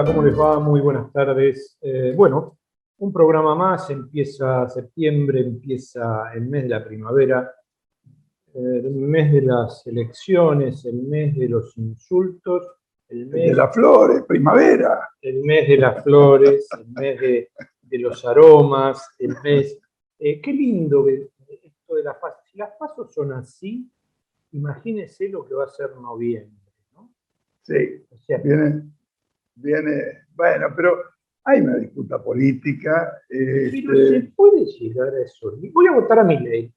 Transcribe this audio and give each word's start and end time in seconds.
Hola, 0.00 0.14
¿cómo 0.14 0.26
les 0.26 0.40
va? 0.40 0.58
Muy 0.58 0.80
buenas 0.80 1.12
tardes. 1.12 1.76
Eh, 1.82 2.14
bueno, 2.16 2.56
un 3.00 3.12
programa 3.12 3.54
más, 3.54 3.90
empieza 3.90 4.66
septiembre, 4.66 5.40
empieza 5.40 6.32
el 6.32 6.46
mes 6.46 6.62
de 6.62 6.68
la 6.70 6.82
primavera, 6.82 7.52
eh, 8.54 8.80
el 8.82 8.92
mes 8.92 9.30
de 9.30 9.42
las 9.42 9.86
elecciones, 9.86 10.86
el 10.86 11.02
mes 11.02 11.36
de 11.36 11.50
los 11.50 11.76
insultos, 11.76 12.66
el 13.10 13.26
mes 13.26 13.50
de 13.50 13.54
las 13.54 13.74
flores, 13.74 14.22
primavera. 14.26 15.06
El 15.20 15.44
mes 15.44 15.68
de 15.68 15.76
las 15.76 16.02
flores, 16.02 16.66
el 16.78 16.88
mes 16.92 17.20
de, 17.20 17.50
de 17.82 17.98
los 17.98 18.24
aromas, 18.24 19.06
el 19.18 19.36
mes... 19.44 19.78
Eh, 20.18 20.40
qué 20.40 20.50
lindo 20.54 21.06
esto 21.10 21.94
de 21.94 22.04
las 22.04 22.16
pasos. 22.16 22.40
Si 22.50 22.56
las 22.56 22.70
pasos 22.78 23.12
son 23.12 23.34
así, 23.34 23.86
imagínese 24.52 25.28
lo 25.28 25.44
que 25.44 25.52
va 25.52 25.64
a 25.64 25.68
ser 25.68 25.94
noviembre. 25.96 26.72
¿no? 26.94 27.12
Sí, 27.60 28.02
viene, 28.42 28.84
viene, 29.60 30.24
bueno, 30.34 30.68
pero 30.74 30.98
hay 31.44 31.60
una 31.60 31.76
disputa 31.76 32.22
política. 32.22 33.12
Pero 33.28 33.66
este 33.66 34.08
se 34.08 34.32
puede 34.34 34.64
llegar 34.64 35.08
a 35.08 35.22
eso. 35.22 35.52
Voy 35.72 35.86
a 35.86 35.92
votar 35.92 36.20
a 36.20 36.24
mi 36.24 36.38
ley. 36.38 36.72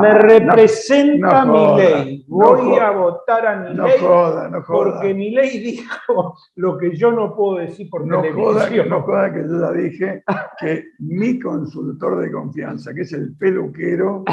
me 0.00 0.14
representa 0.14 1.44
mi 1.44 1.76
ley. 1.76 2.24
Voy 2.28 2.78
a 2.78 2.90
votar 2.90 3.46
a 3.46 3.56
mi 3.60 3.74
ley. 3.74 3.98
Joda, 4.00 4.48
no 4.48 4.62
joda. 4.62 4.92
Porque 4.92 5.14
mi 5.14 5.30
ley 5.30 5.58
dijo 5.58 6.36
lo 6.56 6.78
que 6.78 6.96
yo 6.96 7.12
no 7.12 7.34
puedo 7.34 7.58
decir 7.58 7.88
por 7.90 8.06
no 8.06 8.20
televisión. 8.20 8.88
no 8.88 9.02
joda 9.02 9.32
que 9.32 9.42
yo 9.42 9.60
ya 9.60 9.72
dije 9.72 10.24
que 10.58 10.84
mi 11.00 11.38
consultor 11.38 12.20
de 12.20 12.32
confianza, 12.32 12.94
que 12.94 13.02
es 13.02 13.12
el 13.12 13.36
peluquero, 13.36 14.24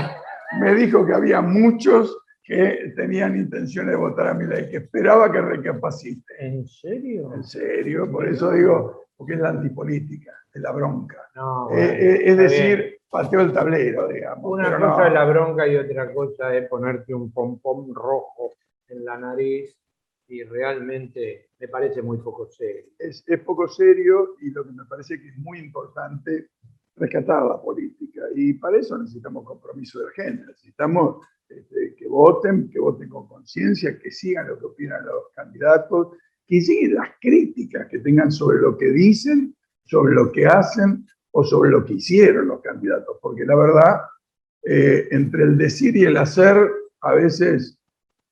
me 0.59 0.73
dijo 0.75 1.05
que 1.05 1.13
había 1.13 1.41
muchos 1.41 2.22
que 2.43 2.93
tenían 2.95 3.37
intención 3.37 3.87
de 3.87 3.95
votar 3.95 4.27
a 4.27 4.33
mi 4.33 4.45
ley, 4.45 4.69
que 4.69 4.77
esperaba 4.77 5.31
que 5.31 5.41
recapacite. 5.41 6.33
¿En 6.39 6.67
serio? 6.67 7.33
En 7.33 7.43
serio, 7.43 8.11
por 8.11 8.27
eso 8.27 8.51
digo, 8.51 9.05
porque 9.15 9.33
es 9.33 9.39
la 9.39 9.49
antipolítica, 9.49 10.33
es 10.53 10.61
la 10.61 10.71
bronca. 10.71 11.29
No, 11.35 11.71
eh, 11.71 12.15
eh, 12.15 12.21
es 12.25 12.37
decir, 12.37 12.99
pateó 13.09 13.39
el 13.39 13.53
tablero, 13.53 14.09
digamos. 14.09 14.43
Una 14.43 14.77
cosa 14.77 15.07
es 15.07 15.13
la 15.13 15.25
bronca 15.25 15.65
y 15.67 15.77
otra 15.77 16.13
cosa 16.13 16.53
es 16.53 16.67
ponerte 16.67 17.13
un 17.13 17.31
pompón 17.31 17.95
rojo 17.95 18.51
en 18.89 19.05
la 19.05 19.17
nariz 19.17 19.79
y 20.27 20.43
realmente 20.43 21.51
me 21.59 21.69
parece 21.69 22.01
muy 22.01 22.17
poco 22.17 22.45
serio. 22.47 22.91
Es, 22.99 23.23
es 23.25 23.39
poco 23.39 23.69
serio 23.69 24.35
y 24.41 24.51
lo 24.51 24.65
que 24.65 24.71
me 24.73 24.83
parece 24.83 25.21
que 25.21 25.29
es 25.29 25.37
muy 25.37 25.59
importante 25.59 26.49
rescatar 26.95 27.45
la 27.45 27.61
política. 27.61 28.23
Y 28.35 28.53
para 28.53 28.77
eso 28.77 28.97
necesitamos 28.97 29.45
compromiso 29.45 29.99
de 29.99 30.11
género, 30.11 30.47
necesitamos 30.47 31.25
este, 31.57 31.95
que 31.95 32.07
voten, 32.07 32.69
que 32.69 32.79
voten 32.79 33.09
con 33.09 33.27
conciencia, 33.27 33.97
que 33.99 34.11
sigan 34.11 34.47
lo 34.47 34.59
que 34.59 34.65
opinan 34.65 35.05
los 35.05 35.29
candidatos, 35.35 36.17
que 36.47 36.61
sigan 36.61 36.95
las 36.95 37.09
críticas 37.21 37.87
que 37.89 37.99
tengan 37.99 38.31
sobre 38.31 38.59
lo 38.59 38.77
que 38.77 38.91
dicen, 38.91 39.55
sobre 39.85 40.13
lo 40.13 40.31
que 40.31 40.45
hacen 40.45 41.05
o 41.31 41.43
sobre 41.43 41.71
lo 41.71 41.83
que 41.83 41.93
hicieron 41.93 42.47
los 42.47 42.61
candidatos, 42.61 43.17
porque 43.21 43.45
la 43.45 43.55
verdad, 43.55 44.01
eh, 44.63 45.07
entre 45.11 45.43
el 45.43 45.57
decir 45.57 45.95
y 45.97 46.03
el 46.03 46.17
hacer, 46.17 46.55
a 47.01 47.13
veces 47.13 47.79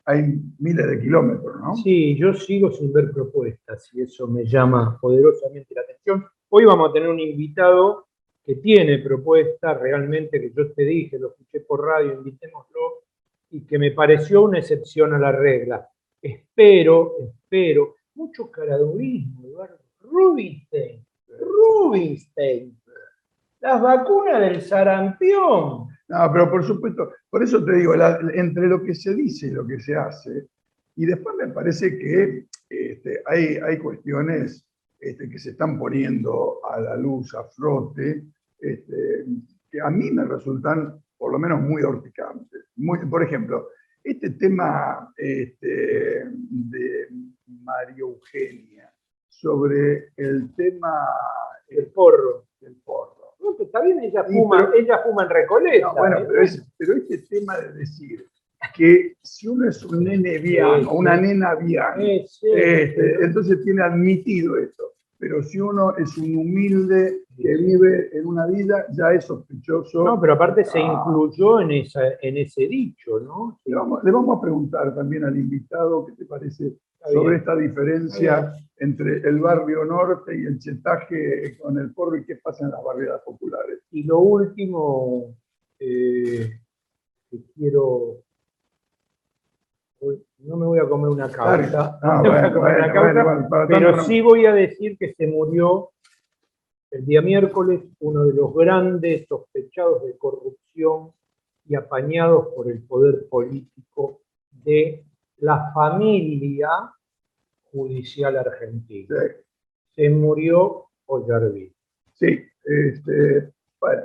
hay 0.05 0.35
miles 0.59 0.88
de 0.88 0.99
kilómetros, 0.99 1.59
¿no? 1.59 1.75
Sí, 1.75 2.17
yo 2.17 2.33
sigo 2.33 2.71
sin 2.71 2.91
ver 2.91 3.11
propuestas 3.11 3.89
y 3.93 4.01
eso 4.01 4.27
me 4.27 4.45
llama 4.45 4.97
poderosamente 4.99 5.73
la 5.75 5.81
atención. 5.81 6.25
Hoy 6.49 6.65
vamos 6.65 6.89
a 6.89 6.93
tener 6.93 7.09
un 7.09 7.19
invitado 7.19 8.07
que 8.43 8.55
tiene 8.55 8.99
propuestas 8.99 9.79
realmente 9.79 10.41
que 10.41 10.51
yo 10.55 10.71
te 10.73 10.83
dije, 10.83 11.19
lo 11.19 11.29
escuché 11.29 11.61
por 11.61 11.85
radio, 11.85 12.13
invitémoslo, 12.13 13.03
y 13.51 13.62
que 13.66 13.78
me 13.78 13.91
pareció 13.91 14.44
una 14.44 14.59
excepción 14.59 15.13
a 15.13 15.19
la 15.19 15.31
regla. 15.31 15.88
Espero, 16.22 17.16
espero, 17.19 17.95
mucho 18.16 18.50
caradurismo, 18.50 19.45
Eduardo. 19.45 19.79
Rubinstein, 20.01 21.06
Rubinstein, 21.39 22.78
las 23.59 23.81
vacunas 23.81 24.41
del 24.41 24.62
sarampión. 24.62 25.88
No, 26.07 26.31
pero 26.34 26.50
por 26.50 26.66
supuesto, 26.66 27.12
por 27.29 27.44
eso 27.44 27.63
te 27.63 27.73
digo, 27.75 27.94
entre 28.34 28.67
lo 28.67 28.84
que 28.84 28.94
se 28.94 29.16
dice 29.16 29.47
y 29.47 29.51
lo 29.51 29.66
que 29.66 29.79
se 29.79 29.95
hace, 29.95 30.47
y 30.95 31.06
después 31.06 31.35
me 31.38 31.47
parece 31.47 31.97
que 31.97 32.47
este, 32.69 33.22
hay, 33.25 33.57
hay 33.57 33.78
cuestiones 33.78 34.66
este, 35.00 35.29
que 35.29 35.39
se 35.39 35.51
están 35.51 35.79
poniendo 35.79 36.59
a 36.66 36.79
la 36.79 36.97
luz, 36.97 37.33
a 37.33 37.44
frote, 37.45 38.23
este, 38.59 39.25
que 39.72 39.81
a 39.81 39.89
mí 39.89 40.12
me 40.12 40.25
resultan 40.25 41.01
por 41.18 41.31
lo 41.31 41.39
menos 41.39 41.62
muy 41.62 41.81
horticantes. 41.83 42.50
Muy, 42.81 43.00
por 43.06 43.24
ejemplo, 43.24 43.69
este 44.03 44.31
tema 44.31 45.14
este, 45.16 46.25
de 46.25 47.08
María 47.46 48.00
Eugenia 48.00 48.92
sobre 49.28 50.12
el 50.18 50.53
tema 50.56 50.92
del 51.69 51.88
porro. 51.88 52.47
Del 52.59 52.75
porro. 52.84 53.36
está 53.59 53.81
bien, 53.81 54.00
ella 54.00 54.24
fuma, 54.24 54.72
ella 54.75 55.00
fuma 55.03 55.24
en 55.24 55.30
Recoleta. 55.30 55.94
bueno, 55.94 56.19
¿eh? 56.19 56.28
pero, 56.78 56.96
este 56.96 57.19
tema 57.30 57.58
de 57.59 57.74
decir 57.74 58.25
que 58.75 59.16
si 59.22 59.48
uno 59.48 59.68
es 59.68 59.84
un 59.84 60.03
nene 60.03 60.38
bien 60.38 60.86
o 60.88 60.94
una 60.94 61.18
nena 61.18 61.56
bien, 61.56 62.24
este, 62.24 63.24
entonces 63.24 63.63
tiene 63.63 63.84
admitido 63.84 64.58
esto. 64.58 64.94
Pero 65.21 65.43
si 65.43 65.59
uno 65.59 65.95
es 65.97 66.17
un 66.17 66.35
humilde 66.35 67.25
que 67.37 67.55
vive 67.55 68.09
en 68.11 68.25
una 68.25 68.47
vida, 68.47 68.87
ya 68.89 69.13
es 69.13 69.25
sospechoso. 69.25 70.03
No, 70.03 70.19
pero 70.19 70.33
aparte 70.33 70.65
se 70.65 70.79
ah. 70.79 71.03
incluyó 71.05 71.59
en, 71.61 71.71
esa, 71.71 72.01
en 72.23 72.37
ese 72.37 72.67
dicho, 72.67 73.19
¿no? 73.19 73.59
Le 73.63 73.75
vamos, 73.75 74.37
a 74.37 74.41
preguntar 74.41 74.95
también 74.95 75.23
al 75.23 75.37
invitado 75.37 76.07
qué 76.07 76.13
te 76.13 76.25
parece 76.25 76.73
sobre 77.13 77.37
esta 77.37 77.55
diferencia 77.55 78.51
entre 78.77 79.17
el 79.29 79.39
barrio 79.39 79.85
norte 79.85 80.35
y 80.35 80.43
el 80.43 80.57
chetaje 80.57 81.55
con 81.59 81.77
el 81.77 81.93
porro 81.93 82.17
y 82.17 82.25
qué 82.25 82.38
pasa 82.38 82.65
en 82.65 82.71
las 82.71 82.83
barriadas 82.83 83.21
populares. 83.21 83.77
Y 83.91 84.01
lo 84.01 84.21
último 84.21 85.35
eh, 85.77 86.49
que 87.29 87.43
quiero 87.53 88.23
no 90.39 90.57
me 90.57 90.66
voy 90.66 90.79
a 90.79 90.89
comer 90.89 91.09
una 91.09 91.29
causa, 91.29 92.00
pero 93.67 94.03
sí 94.03 94.22
voy 94.22 94.45
a 94.45 94.53
decir 94.53 94.97
que 94.97 95.13
se 95.13 95.28
murió 95.28 95.91
el 96.89 97.06
día 97.06 97.22
miércoles 97.22 97.81
uno 98.00 98.25
de 98.25 98.34
los 98.34 98.53
grandes 98.53 99.28
sospechados 99.28 100.03
de 100.03 100.17
corrupción 100.17 101.13
y 101.66 101.75
apañados 101.75 102.47
por 102.56 102.69
el 102.69 102.84
poder 102.84 103.28
político 103.29 104.22
de 104.51 105.06
la 105.38 105.72
familia 105.73 106.69
judicial 107.72 108.38
argentina. 108.38 109.15
Se 109.92 110.09
murió 110.09 110.88
Ollarví. 111.06 111.74
Sí, 112.13 112.39
este, 112.63 113.51
bueno, 113.80 114.03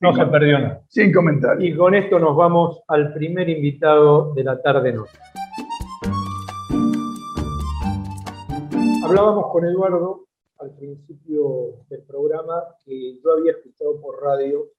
no 0.00 0.14
se 0.14 0.24
perdió 0.26 0.58
nada. 0.58 0.82
Sin 0.88 1.12
comentarios. 1.12 1.70
Y 1.70 1.76
con 1.76 1.94
esto 1.94 2.18
nos 2.18 2.34
vamos 2.34 2.82
al 2.88 3.12
primer 3.12 3.48
invitado 3.48 4.32
de 4.34 4.44
la 4.44 4.60
tarde-noche. 4.60 5.18
Hablábamos 9.04 9.52
con 9.52 9.66
Eduardo 9.66 10.26
al 10.58 10.74
principio 10.76 11.84
del 11.88 12.02
programa 12.02 12.64
que 12.84 13.18
yo 13.22 13.32
había 13.32 13.52
escuchado 13.52 14.00
por 14.00 14.22
radio 14.22 14.70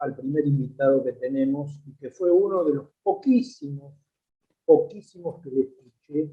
al 0.00 0.14
primer 0.16 0.46
invitado 0.46 1.02
que 1.02 1.12
tenemos 1.12 1.80
y 1.86 1.94
que 1.96 2.10
fue 2.10 2.30
uno 2.30 2.64
de 2.64 2.74
los 2.74 2.86
poquísimos, 3.02 3.94
poquísimos 4.64 5.42
que 5.42 5.50
le 5.50 5.60
escuché 5.62 6.30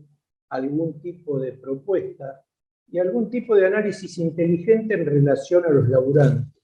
algún 0.49 0.99
tipo 1.01 1.39
de 1.39 1.53
propuesta 1.53 2.43
y 2.87 2.99
algún 2.99 3.29
tipo 3.29 3.55
de 3.55 3.65
análisis 3.65 4.17
inteligente 4.17 4.93
en 4.93 5.05
relación 5.05 5.65
a 5.65 5.69
los 5.69 5.89
laburantes. 5.89 6.55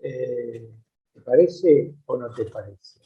Eh, 0.00 0.37
¿Te 0.37 0.37
parece 1.28 1.94
o 2.06 2.16
no 2.16 2.30
te 2.30 2.44
parece? 2.46 3.00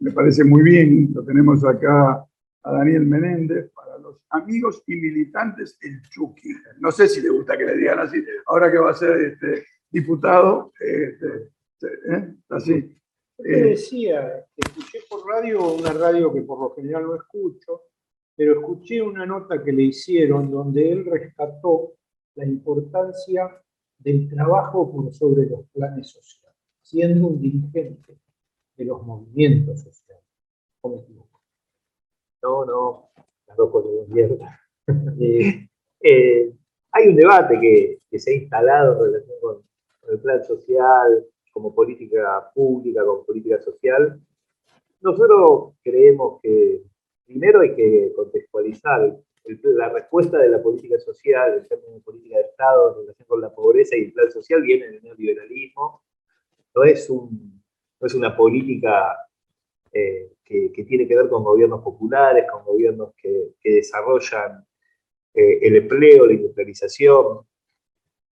Me 0.00 0.12
parece 0.12 0.44
muy 0.44 0.62
bien, 0.62 1.10
lo 1.12 1.22
tenemos 1.24 1.64
acá 1.64 2.24
a 2.62 2.72
Daniel 2.72 3.04
Menéndez, 3.06 3.70
para 3.72 3.98
los 3.98 4.20
amigos 4.30 4.82
y 4.86 4.96
militantes 4.96 5.78
el 5.82 6.00
Chucky. 6.08 6.50
No 6.78 6.90
sé 6.90 7.08
si 7.08 7.20
le 7.20 7.30
gusta 7.30 7.56
que 7.56 7.64
le 7.64 7.76
digan 7.76 7.98
así, 7.98 8.24
ahora 8.46 8.70
que 8.70 8.78
va 8.78 8.90
a 8.90 8.94
ser 8.94 9.20
este, 9.20 9.64
diputado, 9.90 10.72
este, 10.80 11.50
¿eh? 12.12 12.34
así. 12.48 12.94
Te 13.36 13.62
decía, 13.62 14.44
escuché 14.56 14.98
por 15.08 15.24
radio, 15.26 15.74
una 15.74 15.92
radio 15.92 16.32
que 16.32 16.42
por 16.42 16.60
lo 16.60 16.74
general 16.74 17.04
no 17.04 17.14
escucho, 17.14 17.82
pero 18.34 18.54
escuché 18.54 19.00
una 19.00 19.24
nota 19.24 19.62
que 19.62 19.72
le 19.72 19.84
hicieron 19.84 20.50
donde 20.50 20.90
él 20.90 21.04
rescató 21.04 21.92
la 22.34 22.44
importancia 22.44 23.48
del 23.98 24.28
trabajo 24.28 24.90
por 24.90 25.12
sobre 25.12 25.46
los 25.46 25.68
planes 25.70 26.08
sociales 26.08 26.47
siendo 26.88 27.26
un 27.26 27.38
dirigente 27.38 28.18
de 28.76 28.84
los 28.84 29.02
movimientos 29.02 29.82
sociales. 29.82 30.24
¿O 30.80 30.88
me 30.88 30.96
equivoco? 31.00 31.40
No, 32.42 32.64
no, 32.64 33.10
cosas 33.70 33.92
de 33.92 34.14
mierda. 34.14 34.60
Eh, 35.20 35.68
eh, 36.00 36.50
hay 36.92 37.08
un 37.08 37.16
debate 37.16 37.60
que, 37.60 38.18
se 38.18 38.30
ha 38.30 38.34
instalado 38.36 39.04
en 39.04 39.12
relación 39.12 39.36
con, 39.42 39.62
el 40.08 40.18
plan 40.20 40.42
social, 40.42 41.26
como 41.52 41.74
política 41.74 42.50
pública, 42.54 43.04
como 43.04 43.26
política 43.26 43.60
social. 43.60 44.18
Nosotros 45.02 45.74
creemos 45.82 46.40
que 46.40 46.84
primero 47.26 47.60
hay 47.60 47.74
que 47.74 48.14
contextualizar 48.16 49.14
la 49.44 49.90
respuesta 49.90 50.38
de 50.38 50.48
la 50.48 50.62
política 50.62 50.98
social, 50.98 51.58
en 51.58 51.68
términos 51.68 51.96
de 51.96 52.00
política 52.00 52.36
de 52.36 52.44
Estado, 52.44 52.92
en 52.92 53.00
relación 53.00 53.28
con 53.28 53.40
la 53.42 53.54
pobreza 53.54 53.94
y 53.94 54.04
el 54.04 54.12
plan 54.14 54.30
social, 54.30 54.62
viene 54.62 54.86
del 54.86 55.02
neoliberalismo. 55.02 56.00
No 56.74 56.84
es, 56.84 57.08
un, 57.10 57.62
no 58.00 58.06
es 58.06 58.14
una 58.14 58.36
política 58.36 59.16
eh, 59.92 60.32
que, 60.44 60.84
tiene 60.84 61.06
que 61.06 61.16
ver 61.16 61.28
con 61.28 61.44
gobiernos 61.44 61.82
populares, 61.82 62.44
con 62.50 62.64
gobiernos 62.64 63.14
que, 63.16 63.54
desarrollan 63.62 64.64
eh, 65.34 65.58
el 65.62 65.76
empleo, 65.76 66.26
la 66.26 66.32
industrialización. 66.32 67.40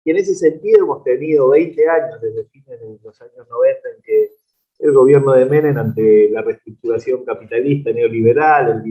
Y 0.05 0.11
en 0.11 0.17
ese 0.17 0.35
sentido 0.35 0.85
hemos 0.85 1.05
tenido 1.05 1.51
20 1.51 1.89
años, 1.89 2.21
desde 2.21 2.45
fines 2.47 2.81
de 2.81 2.99
los 3.03 3.21
años 3.21 3.47
90, 3.49 3.89
en 3.89 4.03
que 4.03 4.31
el 4.79 4.93
gobierno 4.93 5.33
de 5.33 5.47
Menem 5.47 5.77
ante 5.77 6.31
la 6.31 6.43
reestructuración 6.43 7.25
capitalista 7.25 7.91
neoliberal, 7.93 8.83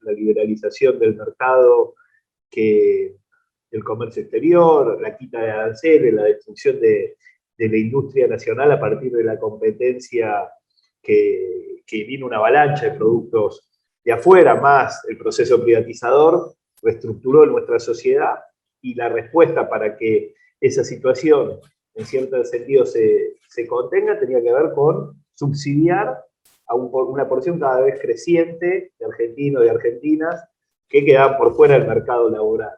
la 0.00 0.12
liberalización 0.12 0.98
del 0.98 1.16
mercado, 1.16 1.94
que, 2.50 3.16
el 3.70 3.84
comercio 3.84 4.22
exterior, 4.22 5.00
la 5.00 5.16
quita 5.16 5.40
de 5.40 5.50
aranceles, 5.50 6.12
la 6.12 6.24
destrucción 6.24 6.80
de, 6.80 7.16
la 7.68 7.76
industria 7.76 8.26
nacional 8.26 8.72
a 8.72 8.80
partir 8.80 9.12
de 9.12 9.24
la 9.24 9.38
competencia 9.38 10.50
que, 11.02 11.82
que 11.86 12.04
vino 12.04 12.26
una 12.26 12.36
avalancha 12.36 12.86
de 12.86 12.98
productos 12.98 13.68
de 14.04 14.12
afuera, 14.12 14.54
más 14.54 15.04
el 15.08 15.18
proceso 15.18 15.62
privatizador, 15.62 16.54
reestructuró 16.82 17.44
nuestra 17.46 17.78
sociedad 17.78 18.36
y 18.80 18.94
la 18.94 19.08
respuesta 19.08 19.68
para 19.68 19.96
que 19.96 20.34
esa 20.60 20.84
situación 20.84 21.60
en 21.94 22.06
cierto 22.06 22.42
sentido 22.44 22.86
se, 22.86 23.34
se 23.48 23.66
contenga 23.66 24.18
tenía 24.18 24.42
que 24.42 24.52
ver 24.52 24.72
con 24.74 25.22
subsidiar 25.34 26.24
a 26.66 26.74
una 26.74 27.28
porción 27.28 27.58
cada 27.58 27.80
vez 27.80 28.00
creciente 28.00 28.92
de 28.98 29.04
argentinos 29.04 29.64
y 29.64 29.68
argentinas 29.68 30.44
que 30.88 31.04
quedaban 31.04 31.36
por 31.36 31.54
fuera 31.54 31.74
del 31.74 31.88
mercado 31.88 32.30
laboral. 32.30 32.76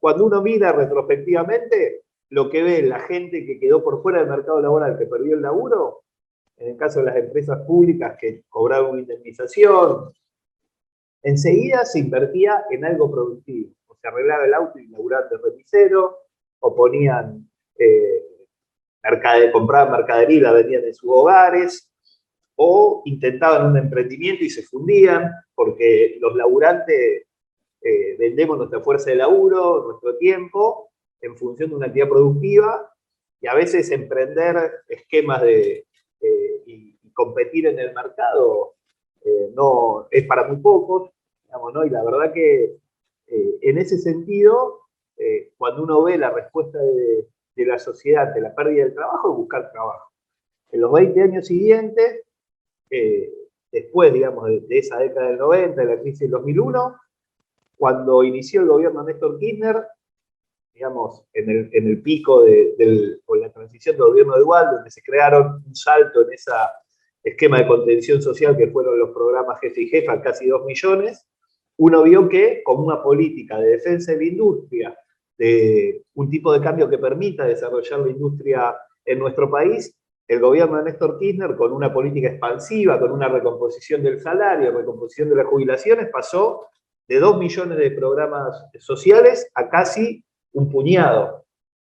cuando 0.00 0.26
uno 0.26 0.42
mira 0.42 0.72
retrospectivamente, 0.72 2.02
lo 2.32 2.48
que 2.48 2.62
ve 2.62 2.82
la 2.82 3.00
gente 3.00 3.44
que 3.44 3.60
quedó 3.60 3.84
por 3.84 4.00
fuera 4.00 4.20
del 4.20 4.30
mercado 4.30 4.62
laboral, 4.62 4.96
que 4.96 5.04
perdió 5.04 5.34
el 5.34 5.42
laburo, 5.42 6.04
en 6.56 6.70
el 6.70 6.76
caso 6.78 7.00
de 7.00 7.06
las 7.06 7.16
empresas 7.16 7.60
públicas 7.66 8.16
que 8.18 8.44
cobraban 8.48 8.92
una 8.92 9.00
indemnización, 9.00 10.10
enseguida 11.22 11.84
se 11.84 11.98
invertía 11.98 12.64
en 12.70 12.86
algo 12.86 13.10
productivo. 13.10 13.74
O 13.86 13.94
se 13.96 14.08
arreglaba 14.08 14.46
el 14.46 14.54
auto 14.54 14.78
y 14.78 14.86
laburante 14.86 15.36
remisero, 15.36 16.20
o 16.60 16.74
ponían 16.74 17.50
eh, 17.78 18.24
compraban 19.52 19.92
mercadería 19.92 20.36
y 20.38 20.40
la 20.40 20.52
vendían 20.52 20.84
en 20.84 20.94
sus 20.94 21.10
hogares, 21.12 21.92
o 22.56 23.02
intentaban 23.04 23.66
un 23.66 23.76
emprendimiento 23.76 24.42
y 24.42 24.48
se 24.48 24.62
fundían, 24.62 25.30
porque 25.54 26.16
los 26.18 26.34
laburantes 26.34 27.26
eh, 27.82 28.16
vendemos 28.18 28.56
nuestra 28.56 28.80
fuerza 28.80 29.10
de 29.10 29.16
laburo, 29.16 29.84
nuestro 29.84 30.16
tiempo, 30.16 30.91
en 31.22 31.36
función 31.36 31.70
de 31.70 31.76
una 31.76 31.86
actividad 31.86 32.08
productiva, 32.08 32.92
y 33.40 33.46
a 33.46 33.54
veces 33.54 33.90
emprender 33.90 34.82
esquemas 34.88 35.42
de, 35.42 35.86
eh, 36.20 36.62
y, 36.66 36.92
competir 37.14 37.66
en 37.66 37.78
el 37.78 37.92
mercado 37.92 38.72
eh, 39.22 39.50
no 39.54 40.08
es 40.10 40.24
para 40.24 40.48
muy 40.48 40.56
pocos, 40.56 41.10
digamos, 41.44 41.74
¿no? 41.74 41.84
y 41.84 41.90
la 41.90 42.02
verdad 42.02 42.32
que 42.32 42.76
en 43.28 43.78
ese 43.78 43.96
sentido, 43.98 44.80
cuando 45.56 45.84
uno 45.84 46.02
ve 46.02 46.18
la 46.18 46.30
respuesta 46.30 46.78
de, 46.78 47.28
de 47.56 47.66
la 47.66 47.78
sociedad 47.78 48.32
de 48.34 48.40
la 48.40 48.54
pérdida 48.54 48.84
del 48.84 48.94
trabajo 48.94 49.30
es 49.30 49.36
buscar 49.36 49.70
trabajo. 49.72 50.10
En 50.70 50.80
los 50.80 50.92
20 50.92 51.22
años 51.22 51.46
siguientes, 51.46 52.22
eh, 52.90 53.30
después, 53.70 54.12
digamos, 54.12 54.46
de, 54.46 54.78
esa 54.78 54.98
década 54.98 55.28
del 55.28 55.38
90, 55.38 55.80
de 55.80 55.86
la 55.86 56.00
crisis 56.00 56.20
del 56.20 56.30
2001, 56.30 56.96
cuando 57.76 58.22
inició 58.24 58.62
el 58.62 58.68
gobierno 58.68 59.02
Néstor 59.02 59.38
Kirchner, 59.38 59.86
digamos, 60.74 61.22
en 61.32 61.50
el, 61.50 61.70
en 61.72 61.86
el 61.86 62.02
pico 62.02 62.42
de, 62.42 62.74
la 63.28 63.52
transición 63.52 63.96
del 63.96 64.06
gobierno 64.06 64.34
de 64.34 64.40
Igual, 64.40 64.70
donde 64.72 64.90
se 64.90 65.02
crearon 65.02 65.62
un 65.66 65.74
salto 65.74 66.22
en 66.22 66.32
ese 66.32 66.50
esquema 67.22 67.58
de 67.58 67.66
contención 67.66 68.20
social 68.20 68.56
que 68.56 68.68
fueron 68.68 68.98
los 68.98 69.10
programas 69.10 69.60
jefe 69.60 69.82
y 69.82 69.88
jefa, 69.88 70.20
casi 70.20 70.46
2 70.46 70.64
millones, 70.64 71.26
uno 71.76 72.02
vio 72.02 72.28
que 72.28 72.62
como 72.64 72.84
una 72.84 73.02
política 73.02 73.58
de 73.58 73.70
defensa 73.70 74.12
de 74.12 74.18
la 74.18 74.24
industria 74.24 74.98
de 75.38 76.04
un 76.14 76.28
tipo 76.30 76.52
de 76.52 76.60
cambio 76.60 76.88
que 76.88 76.98
permita 76.98 77.44
desarrollar 77.44 78.00
la 78.00 78.10
industria 78.10 78.76
en 79.04 79.18
nuestro 79.18 79.50
país, 79.50 79.96
el 80.28 80.40
gobierno 80.40 80.78
de 80.78 80.84
Néstor 80.84 81.18
Kirchner, 81.18 81.56
con 81.56 81.72
una 81.72 81.92
política 81.92 82.28
expansiva, 82.28 82.98
con 83.00 83.12
una 83.12 83.28
recomposición 83.28 84.02
del 84.02 84.20
salario, 84.20 84.72
recomposición 84.72 85.28
de 85.30 85.36
las 85.36 85.46
jubilaciones, 85.46 86.08
pasó 86.10 86.66
de 87.08 87.18
dos 87.18 87.38
millones 87.38 87.78
de 87.78 87.90
programas 87.90 88.64
sociales 88.78 89.50
a 89.54 89.68
casi 89.68 90.24
un 90.52 90.70
puñado, 90.70 91.44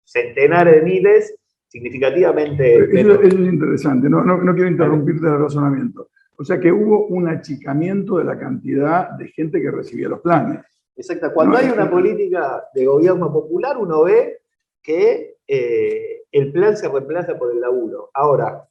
centenares 0.04 0.76
de 0.76 0.82
miles, 0.82 1.34
significativamente. 1.68 3.00
Eso, 3.00 3.22
es 3.22 3.32
interesante, 3.32 4.08
no, 4.08 4.22
no, 4.22 4.38
no 4.38 4.54
quiero 4.54 4.70
interrumpirte 4.70 5.26
el 5.26 5.38
razonamiento. 5.38 6.08
O 6.36 6.44
sea 6.44 6.58
que 6.58 6.72
hubo 6.72 7.06
un 7.06 7.28
achicamiento 7.28 8.18
de 8.18 8.24
la 8.24 8.38
cantidad 8.38 9.10
de 9.10 9.28
gente 9.28 9.60
que 9.60 9.70
recibía 9.70 10.08
los 10.08 10.20
planes. 10.20 10.60
Exacto. 10.96 11.32
Cuando 11.32 11.56
hay 11.56 11.70
una 11.70 11.90
política 11.90 12.64
de 12.74 12.84
gobierno 12.84 13.32
popular, 13.32 13.78
uno 13.78 14.04
ve 14.04 14.40
que 14.82 15.36
eh, 15.46 16.22
el 16.30 16.52
plan 16.52 16.76
se 16.76 16.88
reemplaza 16.88 17.38
por 17.38 17.52
el 17.52 17.60
laburo. 17.60 18.10
Ahora, 18.14 18.68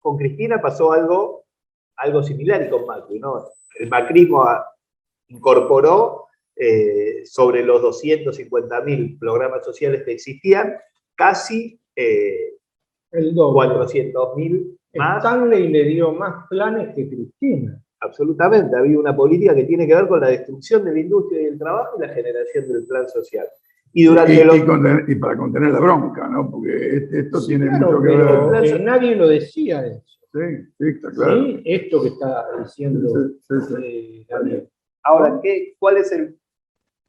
con 0.00 0.16
Cristina 0.16 0.60
pasó 0.60 0.92
algo, 0.92 1.44
algo 1.96 2.22
similar 2.22 2.62
y 2.62 2.70
con 2.70 2.86
Macri, 2.86 3.18
¿no? 3.18 3.44
El 3.78 3.88
macrismo 3.88 4.44
incorporó 5.28 6.26
eh, 6.62 7.22
sobre 7.24 7.64
los 7.64 7.80
250.000 7.80 9.18
programas 9.18 9.64
sociales 9.64 10.02
que 10.04 10.12
existían, 10.12 10.74
casi 11.14 11.80
eh, 11.96 12.56
el 13.12 13.34
400.000 13.34 14.76
más. 14.96 15.24
Stanley 15.24 15.68
le 15.68 15.84
dio 15.84 16.12
más 16.12 16.46
planes 16.50 16.94
que 16.94 17.08
Cristina. 17.08 17.82
Absolutamente, 18.00 18.76
había 18.76 18.98
una 18.98 19.16
política 19.16 19.54
que 19.54 19.64
tiene 19.64 19.86
que 19.86 19.94
ver 19.94 20.06
con 20.06 20.20
la 20.20 20.28
destrucción 20.28 20.84
de 20.84 20.92
la 20.92 21.00
industria 21.00 21.40
y 21.40 21.44
del 21.46 21.58
trabajo 21.58 21.96
y 21.96 22.02
la 22.02 22.12
generación 22.12 22.68
del 22.68 22.86
plan 22.86 23.08
social. 23.08 23.46
Y, 23.94 24.04
durante 24.04 24.34
y, 25.08 25.14
para 25.14 25.38
contener 25.38 25.72
la 25.72 25.80
bronca, 25.80 26.28
¿no? 26.28 26.50
Porque 26.50 27.08
esto 27.10 27.46
tiene 27.46 27.70
mucho 27.70 28.02
que 28.02 28.16
ver. 28.16 28.80
nadie 28.82 29.16
lo 29.16 29.28
decía 29.28 29.86
eso. 29.86 30.04
Sí, 30.30 30.40
sí, 30.78 30.88
está 30.88 31.10
claro. 31.10 31.58
Esto 31.64 32.02
que 32.02 32.08
está 32.08 32.46
diciendo 32.62 33.30
eh, 33.82 34.26
Ahora, 35.02 35.40
¿qué, 35.42 35.74
¿cuál 35.78 35.96
es 35.96 36.12
el...? 36.12 36.36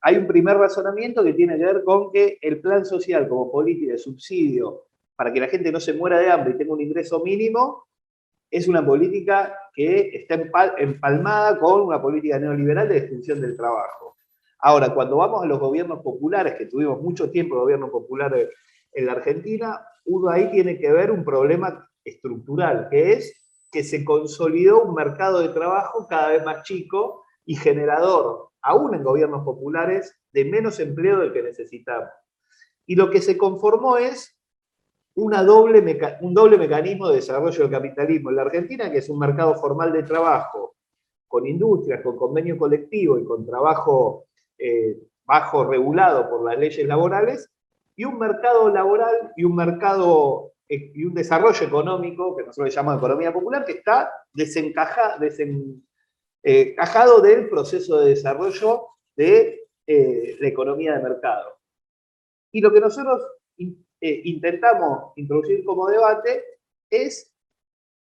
Hay 0.02 0.18
un 0.18 0.28
primer 0.28 0.58
razonamiento 0.58 1.24
que 1.24 1.34
tiene 1.34 1.58
que 1.58 1.66
ver 1.66 1.84
con 1.84 2.12
que 2.12 2.38
el 2.42 2.60
plan 2.60 2.86
social 2.86 3.28
como 3.28 3.52
política 3.52 3.94
de 3.94 3.98
subsidio 4.00 4.86
para 5.16 5.32
que 5.32 5.40
la 5.40 5.48
gente 5.48 5.72
no 5.72 5.80
se 5.80 5.94
muera 5.94 6.20
de 6.20 6.30
hambre 6.30 6.54
y 6.54 6.58
tenga 6.58 6.74
un 6.74 6.82
ingreso 6.82 7.20
mínimo 7.20 7.86
es 8.52 8.68
una 8.68 8.86
política 8.86 9.58
que 9.74 10.10
está 10.14 10.36
empalmada 10.78 11.58
con 11.58 11.82
una 11.82 12.02
política 12.02 12.38
neoliberal 12.38 12.90
de 12.90 12.96
destrucción 12.96 13.40
del 13.40 13.56
trabajo. 13.56 14.16
Ahora, 14.60 14.94
cuando 14.94 15.18
vamos 15.18 15.42
a 15.42 15.48
los 15.48 15.58
gobiernos 15.58 16.02
populares, 16.04 16.56
que 16.56 16.66
tuvimos 16.66 17.02
mucho 17.02 17.32
tiempo 17.32 17.60
gobierno 17.60 17.90
popular 17.90 18.36
en 18.92 19.06
la 19.06 19.14
Argentina, 19.14 19.80
uno 20.06 20.30
ahí 20.30 20.52
tiene 20.52 20.78
que 20.78 20.92
ver 20.92 21.12
un 21.12 21.24
problema 21.24 21.90
estructural, 22.04 22.90
que 22.90 23.14
es 23.14 23.34
que 23.72 23.84
se 23.84 24.04
consolidó 24.04 24.84
un 24.84 24.94
mercado 24.94 25.40
de 25.40 25.50
trabajo 25.50 26.06
cada 26.10 26.30
vez 26.30 26.44
más 26.44 26.64
chico 26.64 27.24
y 27.46 27.56
generador, 27.56 28.50
aún 28.62 28.94
en 28.94 29.04
gobiernos 29.04 29.44
populares, 29.44 30.18
de 30.34 30.46
menos 30.46 30.80
empleo 30.80 31.20
del 31.20 31.34
que 31.34 31.44
necesitamos. 31.44 32.10
Y 32.86 32.96
lo 32.96 33.10
que 33.10 33.22
se 33.22 33.38
conformó 33.38 33.98
es 33.98 34.38
doble 35.16 35.84
un 36.22 36.34
doble 36.34 36.58
mecanismo 36.58 37.10
de 37.10 37.16
desarrollo 37.16 37.64
del 37.64 37.72
capitalismo 37.72 38.30
en 38.30 38.36
la 38.36 38.44
Argentina, 38.44 38.92
que 38.92 39.00
es 39.00 39.10
un 39.10 39.20
mercado 39.20 39.56
formal 39.56 39.92
de 39.92 40.04
trabajo, 40.04 40.76
con 41.28 41.46
industrias, 41.48 42.02
con 42.02 42.18
convenio 42.18 42.58
colectivo 42.58 43.18
y 43.18 43.24
con 43.24 43.46
trabajo 43.46 44.26
eh, 44.58 44.98
bajo 45.26 45.66
regulado 45.66 46.30
por 46.30 46.44
las 46.44 46.58
leyes 46.58 46.86
laborales, 46.88 47.50
y 47.96 48.06
un 48.06 48.18
mercado 48.18 48.70
laboral 48.70 49.32
y 49.36 49.44
un 49.44 49.56
mercado 49.56 50.54
eh, 50.68 50.92
y 50.94 51.06
un 51.06 51.14
desarrollo 51.14 51.66
económico, 51.66 52.36
que 52.36 52.44
nosotros 52.44 52.74
llamamos 52.74 53.00
economía 53.00 53.34
popular, 53.34 53.66
que 53.66 53.74
está 53.74 54.12
desencajado 54.34 55.20
eh, 56.44 56.76
del 57.24 57.50
proceso 57.50 58.00
de 58.00 58.10
desarrollo 58.10 58.88
de 59.16 59.58
la 59.88 60.48
economía 60.48 60.96
de 60.96 61.04
mercado. 61.04 61.58
Y 62.54 62.62
lo 62.62 62.72
que 62.72 62.80
nosotros 62.80 63.22
eh, 64.04 64.22
intentamos 64.26 65.14
introducir 65.16 65.64
como 65.64 65.88
debate 65.88 66.44
es 66.90 67.32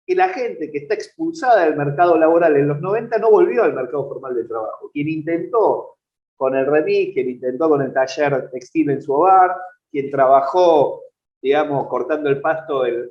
que 0.05 0.17
la 0.17 0.29
gente 0.29 0.71
que 0.71 0.79
está 0.79 0.95
expulsada 0.95 1.65
del 1.65 1.77
mercado 1.77 2.19
laboral 2.19 2.57
en 2.57 2.69
los 2.69 2.81
90 2.81 3.17
no 3.19 3.31
volvió 3.31 3.63
al 3.63 3.75
mercado 3.75 4.09
formal 4.09 4.35
de 4.35 4.45
trabajo. 4.45 4.91
Quien 4.93 5.09
intentó 5.09 5.97
con 6.37 6.57
el 6.57 6.67
remis, 6.67 7.15
quien 7.15 7.31
intentó 7.31 7.69
con 7.69 7.81
el 7.81 7.93
taller 7.93 8.51
textil 8.51 8.91
en 8.91 9.01
su 9.01 9.13
hogar, 9.15 9.57
quien 9.91 10.11
trabajó, 10.11 11.05
digamos, 11.41 11.87
cortando 11.87 12.29
el 12.29 12.41
pasto 12.41 12.85
en, 12.85 13.11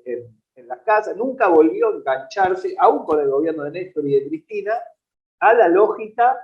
en 0.55 0.67
las 0.67 0.79
casas, 0.81 1.15
nunca 1.15 1.47
volvió 1.47 1.87
a 1.87 1.95
engancharse, 1.95 2.75
aún 2.77 3.05
con 3.05 3.19
el 3.21 3.29
gobierno 3.29 3.63
de 3.63 3.71
Néstor 3.71 4.05
y 4.07 4.13
de 4.13 4.27
Cristina, 4.27 4.73
a 5.49 5.53
la 5.53 5.67
lógica 5.67 6.37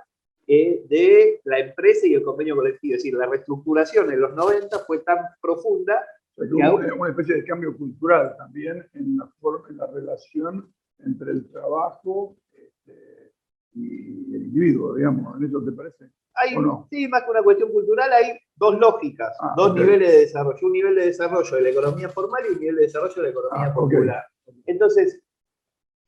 eh, 0.46 0.84
de 0.88 1.40
la 1.44 1.58
empresa 1.58 2.06
y 2.06 2.14
el 2.14 2.22
convenio 2.22 2.56
colectivo. 2.56 2.94
Es 2.94 3.02
decir, 3.02 3.14
la 3.14 3.26
reestructuración 3.26 4.10
en 4.12 4.20
los 4.20 4.34
90 4.34 4.78
fue 4.80 4.98
tan 5.00 5.18
profunda 5.40 6.02
hubo 6.48 6.96
una 6.96 7.10
especie 7.10 7.36
de 7.36 7.44
cambio 7.44 7.76
cultural 7.76 8.34
también 8.36 8.86
en 8.94 9.16
la, 9.16 9.26
forma, 9.40 9.68
en 9.68 9.76
la 9.76 9.86
relación 9.86 10.72
entre 10.98 11.32
el 11.32 11.50
trabajo 11.50 12.36
este, 12.52 13.32
y 13.74 14.34
el 14.34 14.42
individuo, 14.44 14.94
digamos. 14.94 15.36
¿En 15.36 15.46
eso 15.46 15.62
te 15.64 15.72
parece? 15.72 16.10
Hay, 16.34 16.56
Sí, 16.90 17.08
más 17.08 17.24
que 17.24 17.30
una 17.30 17.42
cuestión 17.42 17.70
cultural, 17.70 18.10
hay 18.12 18.38
dos 18.56 18.78
lógicas, 18.78 19.36
ah, 19.40 19.54
dos 19.56 19.74
niveles 19.74 20.10
de 20.10 20.18
desarrollo. 20.20 20.58
Un 20.62 20.72
nivel 20.72 20.94
de 20.94 21.06
desarrollo 21.06 21.56
de 21.56 21.62
la 21.62 21.70
economía 21.70 22.08
formal 22.08 22.42
y 22.46 22.54
un 22.54 22.60
nivel 22.60 22.76
de 22.76 22.82
desarrollo 22.82 23.14
de 23.16 23.22
la 23.22 23.28
economía 23.28 23.66
ah, 23.66 23.74
popular. 23.74 24.24
Entonces, 24.66 25.20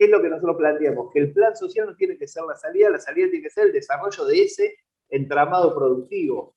¿qué 0.03 0.07
es 0.07 0.11
lo 0.11 0.21
que 0.21 0.31
nosotros 0.31 0.57
planteamos? 0.57 1.13
Que 1.13 1.21
el 1.21 1.33
plan 1.33 1.55
social 1.55 1.87
no 1.87 1.95
tiene 1.95 2.19
que 2.19 2.27
ser 2.27 2.43
la 2.43 2.57
salida, 2.57 2.91
la 2.91 2.99
salida 2.99 3.29
tiene 3.31 3.45
que 3.45 3.51
ser 3.51 3.67
el 3.67 3.73
desarrollo 3.73 4.25
de 4.25 4.43
ese 4.43 4.75
entramado 5.09 5.73
productivo. 5.73 6.57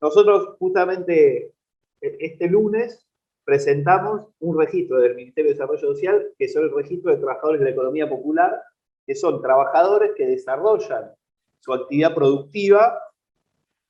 Nosotros 0.00 0.56
justamente 0.58 1.52
e-, 2.00 2.16
este 2.18 2.48
lunes 2.48 3.06
presentamos 3.44 4.30
un 4.40 4.58
registro 4.58 4.98
del 4.98 5.14
Ministerio 5.14 5.50
de 5.50 5.54
Desarrollo 5.54 5.78
Social, 5.78 6.26
que 6.36 6.48
son 6.48 6.64
el 6.64 6.74
registro 6.74 7.12
de 7.12 7.18
trabajadores 7.18 7.60
de 7.60 7.66
la 7.66 7.70
economía 7.70 8.08
popular, 8.08 8.60
que 9.06 9.14
son 9.14 9.40
trabajadores 9.40 10.10
que 10.16 10.26
desarrollan 10.26 11.12
su 11.60 11.72
actividad 11.72 12.16
productiva 12.16 12.98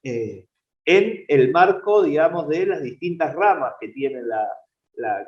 eh, 0.03 0.47
en 0.85 1.25
el 1.29 1.51
marco, 1.51 2.03
digamos, 2.03 2.47
de 2.49 2.67
las 2.67 2.83
distintas 2.83 3.35
ramas 3.35 3.73
que 3.81 3.89
tiene 3.89 4.21
la, 4.23 4.47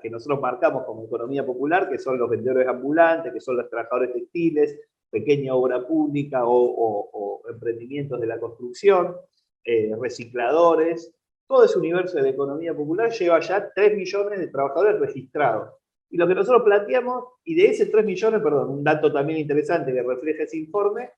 que 0.00 0.10
nosotros 0.10 0.40
marcamos 0.40 0.84
como 0.84 1.04
economía 1.04 1.44
popular, 1.44 1.88
que 1.88 1.98
son 1.98 2.18
los 2.18 2.28
vendedores 2.28 2.66
ambulantes, 2.66 3.32
que 3.32 3.40
son 3.40 3.56
los 3.56 3.68
trabajadores 3.68 4.12
textiles, 4.12 4.80
pequeña 5.10 5.54
obra 5.54 5.86
pública 5.86 6.42
o, 6.44 7.42
emprendimientos 7.48 8.20
de 8.20 8.26
la 8.26 8.38
construcción, 8.38 9.16
eh, 9.64 9.94
recicladores, 10.00 11.14
todo 11.46 11.64
ese 11.64 11.78
universo 11.78 12.16
de 12.16 12.24
la 12.24 12.28
economía 12.28 12.74
popular 12.74 13.10
lleva 13.10 13.40
ya 13.40 13.72
3 13.72 13.96
millones 13.96 14.38
de 14.38 14.48
trabajadores 14.48 15.00
registrados. 15.00 15.72
Y 16.10 16.18
lo 16.18 16.28
que 16.28 16.34
nosotros 16.34 16.62
planteamos, 16.62 17.24
y 17.44 17.54
de 17.54 17.68
ese 17.68 17.86
3 17.86 18.04
millones, 18.04 18.42
perdón, 18.42 18.70
un 18.70 18.84
dato 18.84 19.10
también 19.10 19.38
interesante 19.38 19.92
que 19.92 20.02
refleja 20.02 20.42
ese 20.42 20.58
informe, 20.58 21.10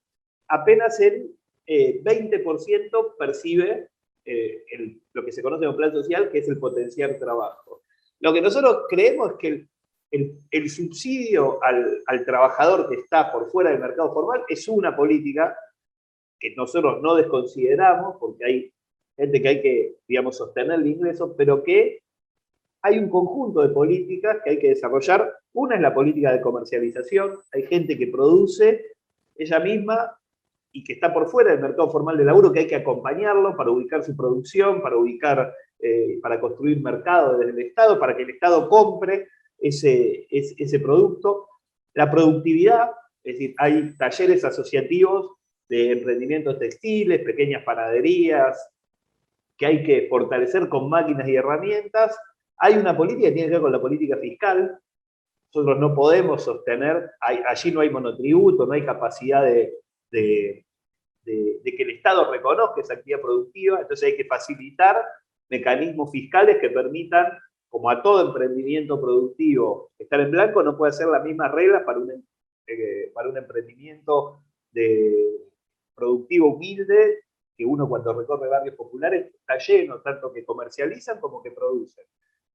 apenas 0.49 1.01
el 1.01 1.35
20% 1.67 2.45
eh, 2.47 2.89
percibe 3.19 3.89
eh, 4.25 4.65
lo 5.13 5.25
que 5.25 5.33
se 5.33 5.43
conoce 5.43 5.67
como 5.67 5.77
plan 5.77 5.93
social, 5.93 6.31
que 6.31 6.39
es 6.39 6.49
el 6.49 6.59
potencial 6.59 7.19
trabajo. 7.19 7.80
Lo 8.21 8.33
que 8.33 8.41
nosotros 8.41 8.85
creemos 8.89 9.33
es 9.33 9.37
que 9.39 9.67
el, 10.51 10.71
subsidio 10.71 11.63
al, 11.63 12.03
al, 12.07 12.25
trabajador 12.25 12.89
que 12.89 12.97
está 12.97 13.33
por 13.33 13.51
fuera 13.51 13.71
del 13.71 13.81
mercado 13.81 14.13
formal 14.13 14.43
es 14.49 14.67
una 14.69 14.95
política 14.97 15.57
que 16.39 16.55
nosotros 16.57 17.01
no 17.03 17.15
desconsideramos, 17.15 18.17
porque 18.19 18.45
hay 18.45 18.73
gente 19.17 19.43
que 19.43 19.49
hay 19.49 19.63
que, 19.63 19.97
digamos, 20.09 20.37
sostener 20.37 20.81
el 20.81 20.87
ingreso, 20.87 21.35
pero 21.37 21.63
que 21.63 22.01
hay 22.83 22.99
un 22.99 23.11
conjunto 23.11 23.61
de 23.61 23.69
políticas 23.69 24.39
que 24.43 24.51
hay 24.51 24.59
que 24.59 24.71
desarrollar. 24.71 25.37
Una 25.53 25.77
es 25.77 25.83
la 25.83 25.93
política 25.93 26.33
de 26.33 26.41
comercialización, 26.41 27.39
hay 27.53 27.63
gente 27.65 27.97
que 27.99 28.07
produce 28.07 28.93
ella 29.37 29.61
misma 29.61 30.19
y 30.73 30.85
que 30.85 30.95
está 30.95 31.13
por 31.13 31.29
fuera 31.29 31.51
del 31.51 31.61
mercado 31.61 31.91
formal 31.91 32.17
de 32.17 32.25
laburo, 32.25 32.53
que 32.53 32.61
hay 32.61 32.67
que 32.67 32.77
acompañarlo 32.77 33.57
para 33.57 33.71
ubicar 33.71 34.03
su 34.03 34.17
producción, 34.17 34.81
para 34.81 34.97
ubicar, 34.97 35.53
eh, 35.79 36.19
para 36.23 36.41
construir 36.41 36.81
mercado 36.81 37.39
desde 37.39 37.53
el 37.53 37.67
Estado, 37.67 37.99
para 37.99 38.17
que 38.17 38.23
el 38.23 38.31
Estado 38.31 38.69
compre 38.69 39.29
ese, 39.59 40.27
ese, 40.31 40.55
ese 40.59 40.81
producto. 40.81 41.49
La 41.95 42.11
productividad, 42.11 42.91
es 43.25 43.35
decir, 43.35 43.55
hay 43.59 43.97
talleres 43.97 44.45
asociativos 44.45 45.33
de 45.69 45.93
emprendimientos 45.93 46.59
textiles, 46.59 47.23
pequeñas 47.23 47.65
panaderías, 47.65 48.71
que 49.57 49.67
hay 49.67 49.83
que 49.83 50.07
fortalecer 50.09 50.69
con 50.69 50.89
máquinas 50.89 51.29
y 51.29 51.37
herramientas. 51.37 52.17
Hay 52.59 52.75
una 52.75 52.97
política 52.97 53.29
que 53.29 53.35
tiene 53.35 53.49
que 53.49 53.55
ver 53.55 53.63
con 53.63 53.73
la 53.73 53.81
política 53.81 54.17
fiscal. 54.17 54.79
Nosotros 55.53 55.79
no 55.79 55.95
podemos 55.95 56.45
sostener, 56.45 57.11
allí 57.21 57.73
no 57.73 57.81
hay 57.81 57.91
monotributo, 57.91 58.67
no 58.67 58.73
hay 58.73 58.85
capacidad 58.85 59.45
de, 59.45 59.75
de, 60.11 60.65
que 61.25 61.83
el 61.83 61.91
Estado 61.91 62.31
reconozca 62.31 62.81
esa 62.81 62.95
actividad 62.95 63.21
productiva, 63.21 63.81
entonces 63.81 64.09
hay 64.09 64.17
que 64.17 64.25
facilitar 64.25 65.05
mecanismos 65.49 66.11
fiscales 66.11 66.59
que 66.61 66.71
permitan, 66.71 67.27
como 67.69 67.91
a 67.91 68.03
todo 68.03 68.27
emprendimiento 68.27 69.01
productivo, 69.01 69.93
estar 69.99 70.21
en 70.21 70.31
blanco 70.31 70.63
no 70.63 70.77
puede 70.77 70.93
ser 70.93 71.09
las 71.09 71.23
mismas 71.23 71.53
reglas 71.53 71.83
para 71.85 71.99
un, 71.99 72.11
eh, 72.67 73.11
para 73.15 73.29
un 73.29 73.37
emprendimiento 73.37 74.43
de, 74.73 75.41
productivo 76.01 76.55
humilde 76.55 77.21
que 77.57 77.65
uno 77.65 77.89
cuando 77.89 78.15
recorre 78.15 78.49
barrios 78.49 78.75
populares 78.75 79.33
está 79.35 79.59
lleno, 79.59 80.01
tanto 80.01 80.33
que 80.33 80.45
comercializan 80.45 81.21
como 81.21 81.43
que 81.43 81.51
producen, 81.51 82.07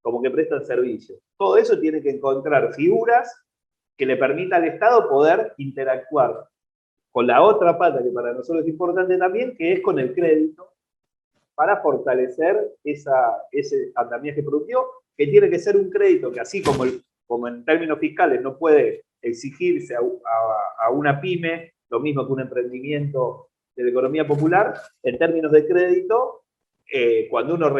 como 0.02 0.20
que 0.20 0.30
prestan 0.30 0.66
servicios. 0.66 1.20
Todo 1.38 1.56
eso 1.56 1.78
tiene 1.78 2.02
que 2.02 2.10
encontrar 2.10 2.74
figuras 2.74 3.32
que 3.96 4.04
le 4.04 4.16
permita 4.16 4.56
al 4.56 4.64
Estado 4.64 5.08
poder 5.08 5.54
interactuar 5.58 6.48
con 7.16 7.26
la 7.26 7.40
otra 7.40 7.78
pata 7.78 8.02
que 8.02 8.10
para 8.10 8.34
nosotros 8.34 8.62
es 8.62 8.68
importante 8.68 9.16
también, 9.16 9.56
que 9.56 9.72
es 9.72 9.80
con 9.80 9.98
el 9.98 10.12
crédito, 10.12 10.68
para 11.54 11.80
fortalecer 11.80 12.74
esa, 12.84 13.42
ese 13.50 13.90
andamiaje 13.94 14.42
productivo, 14.42 14.86
que 15.16 15.26
tiene 15.26 15.48
que 15.48 15.58
ser 15.58 15.78
un 15.78 15.88
crédito 15.88 16.30
que 16.30 16.40
así 16.40 16.60
como, 16.62 16.84
como 17.26 17.48
en 17.48 17.64
términos 17.64 17.98
fiscales 18.00 18.42
no 18.42 18.58
puede 18.58 19.04
exigirse 19.22 19.94
a, 19.94 20.00
a 20.00 20.90
una 20.90 21.18
pyme, 21.18 21.72
lo 21.88 22.00
mismo 22.00 22.26
que 22.26 22.34
un 22.34 22.40
emprendimiento 22.40 23.48
de 23.74 23.84
la 23.84 23.90
economía 23.92 24.26
popular, 24.26 24.74
en 25.02 25.16
términos 25.16 25.52
de 25.52 25.66
crédito, 25.66 26.42
eh, 26.92 27.28
cuando 27.30 27.54
uno, 27.54 27.74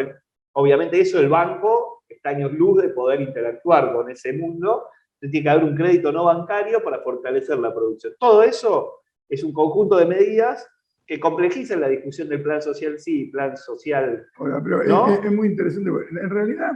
obviamente 0.53 0.99
eso 0.99 1.19
el 1.19 1.29
banco 1.29 2.01
está 2.09 2.29
años 2.29 2.53
luz 2.53 2.81
de 2.81 2.89
poder 2.89 3.21
interactuar 3.21 3.93
con 3.93 4.09
ese 4.09 4.33
mundo, 4.33 4.87
tiene 5.19 5.43
que 5.43 5.49
haber 5.49 5.63
un 5.63 5.75
crédito 5.75 6.11
no 6.11 6.23
bancario 6.23 6.83
para 6.83 7.01
fortalecer 7.01 7.59
la 7.59 7.71
producción. 7.71 8.15
Todo 8.17 8.41
eso 8.41 9.01
es 9.29 9.43
un 9.43 9.53
conjunto 9.53 9.97
de 9.97 10.05
medidas 10.05 10.67
que 11.05 11.19
complejizan 11.19 11.81
la 11.81 11.87
discusión 11.87 12.27
del 12.27 12.43
plan 12.43 12.61
social, 12.61 12.99
sí, 12.99 13.25
plan 13.25 13.55
social. 13.55 14.27
es, 15.23 15.31
muy 15.31 15.47
interesante, 15.47 15.89
en 15.89 16.29
realidad 16.29 16.71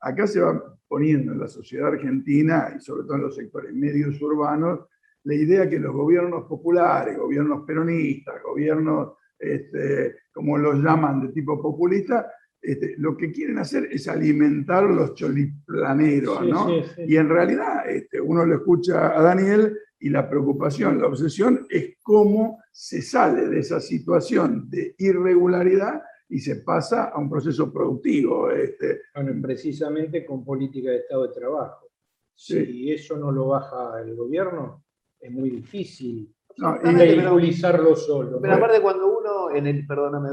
acá 0.00 0.26
se 0.26 0.40
va 0.40 0.78
poniendo 0.88 1.32
en 1.32 1.40
la 1.40 1.48
sociedad 1.48 1.88
argentina 1.88 2.74
y 2.76 2.80
sobre 2.80 3.02
todo 3.02 3.16
en 3.16 3.22
los 3.22 3.36
sectores 3.36 3.74
medios 3.74 4.20
urbanos 4.22 4.80
la 5.24 5.34
idea 5.34 5.68
que 5.68 5.80
los 5.80 5.92
gobiernos 5.92 6.44
populares, 6.44 7.18
gobiernos 7.18 7.66
peronistas, 7.66 8.40
gobiernos, 8.44 9.14
este, 9.38 10.16
como 10.32 10.56
los 10.56 10.76
llaman 10.76 11.20
de 11.20 11.32
tipo 11.32 11.60
populista, 11.60 12.30
este, 12.62 12.94
lo 12.98 13.16
que 13.16 13.32
quieren 13.32 13.58
hacer 13.58 13.88
es 13.90 14.06
alimentar 14.06 14.84
los 14.84 15.14
choliplaneros, 15.14 16.46
¿no? 16.46 16.68
Y 16.98 17.16
en 17.16 17.28
realidad 17.28 17.88
este, 17.88 18.20
uno 18.20 18.46
le 18.46 18.54
escucha 18.54 19.18
a 19.18 19.22
Daniel 19.22 19.76
y 19.98 20.10
la 20.10 20.28
preocupación, 20.28 21.00
la 21.00 21.08
obsesión 21.08 21.66
es 21.70 21.96
cómo 22.02 22.62
se 22.70 23.02
sale 23.02 23.48
de 23.48 23.60
esa 23.60 23.80
situación 23.80 24.68
de 24.68 24.94
irregularidad 24.98 26.02
y 26.28 26.40
se 26.40 26.56
pasa 26.56 27.04
a 27.04 27.18
un 27.18 27.30
proceso 27.30 27.72
productivo. 27.72 28.50
Este. 28.50 29.02
Bueno, 29.14 29.32
precisamente 29.42 30.24
con 30.24 30.44
política 30.44 30.90
de 30.90 30.98
Estado 30.98 31.28
de 31.28 31.34
Trabajo. 31.34 31.86
Si 32.34 32.92
eso 32.92 33.16
no 33.16 33.32
lo 33.32 33.48
baja 33.48 34.00
el 34.02 34.14
gobierno, 34.14 34.84
es 35.18 35.32
muy 35.32 35.48
difícil 35.48 36.36
no, 36.58 37.96
solo. 37.96 38.40
Pero 38.40 38.54
aparte 38.54 38.80
cuando 38.80 39.18
uno, 39.18 39.50
en 39.54 39.66
el, 39.66 39.86
perdóname, 39.86 40.30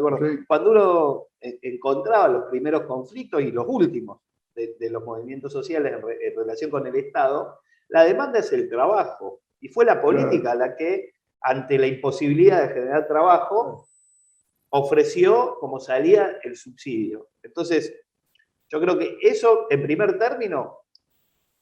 cuando 0.47 0.71
uno 0.71 1.27
eh, 1.41 1.59
encontraba 1.61 2.27
los 2.29 2.43
primeros 2.45 2.83
conflictos 2.83 3.41
y 3.41 3.51
los 3.51 3.65
últimos 3.67 4.21
de, 4.55 4.89
los 4.89 5.03
movimientos 5.03 5.51
sociales 5.51 5.93
en, 5.93 6.35
relación 6.35 6.71
con 6.71 6.87
el 6.87 6.95
Estado, 6.95 7.59
la 7.89 8.05
demanda 8.05 8.39
es 8.39 8.51
el 8.53 8.69
trabajo. 8.69 9.41
Y 9.63 9.69
fue 9.69 9.85
la 9.85 10.01
política 10.01 10.53
la 10.55 10.75
que, 10.75 11.13
ante 11.39 11.77
la 11.77 11.87
imposibilidad 11.87 12.67
de 12.67 12.73
generar 12.73 13.07
trabajo, 13.07 13.87
ofreció 14.71 15.55
como 15.57 15.79
salía 15.79 16.37
el 16.43 16.57
subsidio. 16.57 17.29
Entonces, 17.41 17.95
yo 18.67 18.81
creo 18.81 18.99
que 18.99 19.17
eso, 19.21 19.67
en 19.69 19.81
primer 19.81 20.19
término, 20.19 20.79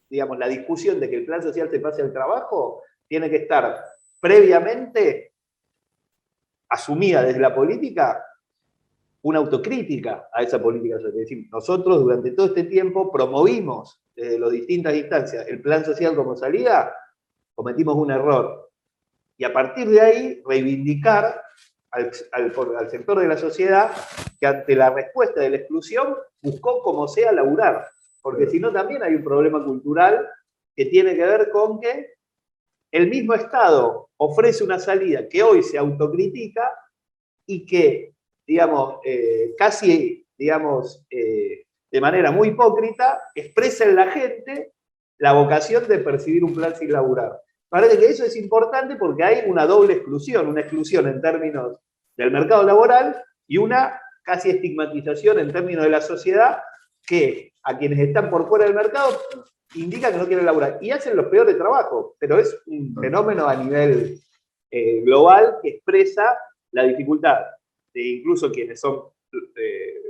digamos, 0.10 0.40
la 0.40 0.48
discusión 0.48 1.00
de 1.00 1.12
que 1.12 1.18
el 1.18 1.26
plan 1.28 1.44
social 1.44 1.70
se 1.70 1.80
pase 1.80 2.02
al 2.02 2.12
trabajo, 2.12 2.82
tiene 3.08 3.30
que 3.30 3.36
estar 3.36 3.86
previamente 4.20 5.36
asumida 6.70 7.22
desde 7.22 7.40
la 7.40 7.54
política 7.54 8.26
una 9.22 9.38
autocrítica 9.38 10.28
a 10.34 10.42
esa 10.42 10.60
política 10.60 11.00
social. 11.00 11.48
nosotros 11.52 12.02
durante 12.02 12.32
todo 12.32 12.48
este 12.48 12.64
tiempo 12.64 13.12
promovimos 13.12 14.02
desde 14.16 14.40
las 14.40 14.50
distintas 14.50 14.96
instancias 14.96 15.48
el 15.48 15.62
plan 15.62 15.86
social 15.86 16.16
como 16.16 16.36
salida, 16.36 16.96
cometimos 17.56 17.96
un 17.96 18.12
error. 18.12 18.70
Y 19.38 19.44
a 19.44 19.54
partir 19.54 19.90
de 19.90 20.02
ahí 20.02 20.42
reivindicar 20.46 21.42
al, 21.92 22.12
al, 22.32 22.90
sector 22.90 23.20
de 23.20 23.28
la 23.28 23.38
sociedad 23.38 23.92
que 24.40 24.48
ante 24.48 24.76
la 24.76 24.90
respuesta 24.92 25.42
de 25.42 25.50
la 25.50 25.58
exclusión 25.58 26.16
buscó 26.42 26.82
como 26.82 27.08
sea 27.08 27.32
laburar. 27.32 27.88
Porque 28.22 28.48
si 28.48 28.60
no 28.60 28.72
también 28.72 29.04
hay 29.04 29.16
un 29.16 29.24
problema 29.24 29.64
cultural 29.64 30.28
que 30.76 30.86
tiene 30.86 31.16
que 31.16 31.26
ver 31.26 31.50
con 31.50 31.80
que 31.80 32.14
el 32.92 33.10
mismo 33.10 33.34
Estado 33.34 34.10
ofrece 34.18 34.64
una 34.64 34.80
salida 34.80 35.28
que 35.28 35.42
hoy 35.44 35.64
se 35.64 35.78
autocritica 35.78 36.72
y 37.48 37.66
que, 37.66 38.14
digamos, 38.46 39.00
eh, 39.06 39.54
casi, 39.58 40.26
digamos, 40.38 41.06
eh, 41.10 41.66
de 41.90 42.02
manera 42.02 42.32
muy 42.32 42.50
hipócrita, 42.50 43.22
expresa 43.34 43.86
en 43.86 43.96
la 43.96 44.12
gente 44.12 44.74
la 45.22 45.34
vocación 45.34 45.88
de 45.88 46.00
percibir 46.00 46.44
un 46.44 46.56
plan 46.56 46.76
sin 46.76 46.92
laburar. 46.92 47.40
Parece 47.70 48.00
que 48.00 48.08
eso 48.08 48.26
es 48.26 48.36
importante 48.36 48.96
porque 48.96 49.24
hay 49.24 49.44
una 49.48 49.68
doble 49.68 49.94
exclusión, 49.94 50.48
una 50.48 50.62
exclusión 50.62 51.08
en 51.08 51.22
términos 51.22 51.78
del 52.18 52.32
mercado 52.32 52.64
laboral 52.64 53.24
y 53.48 53.58
una 53.58 54.02
casi 54.24 54.50
estigmatización 54.50 55.38
en 55.38 55.54
términos 55.54 55.84
de 55.84 55.92
la 55.92 56.02
sociedad 56.02 56.58
que 57.06 57.54
a 57.62 57.78
quienes 57.78 58.00
están 58.00 58.32
por 58.32 58.48
fuera 58.48 58.66
del 58.66 58.74
mercado 58.74 59.16
indica 59.76 60.12
que 60.12 60.18
no 60.18 60.26
quieren 60.26 60.46
laburar 60.46 60.80
y 60.82 60.90
hacen 60.90 61.16
los 61.16 61.28
peores 61.28 61.56
trabajos, 61.56 62.16
pero 62.20 62.40
es 62.40 62.60
un 62.66 62.96
fenómeno 63.00 63.48
a 63.48 63.56
nivel 63.56 64.18
eh, 64.72 65.02
global 65.02 65.58
que 65.62 65.70
expresa 65.70 66.36
la 66.72 66.84
dificultad 66.84 67.42
de 67.94 68.02
incluso 68.02 68.52
quienes 68.52 68.80
son 68.80 69.04
eh, 69.56 70.02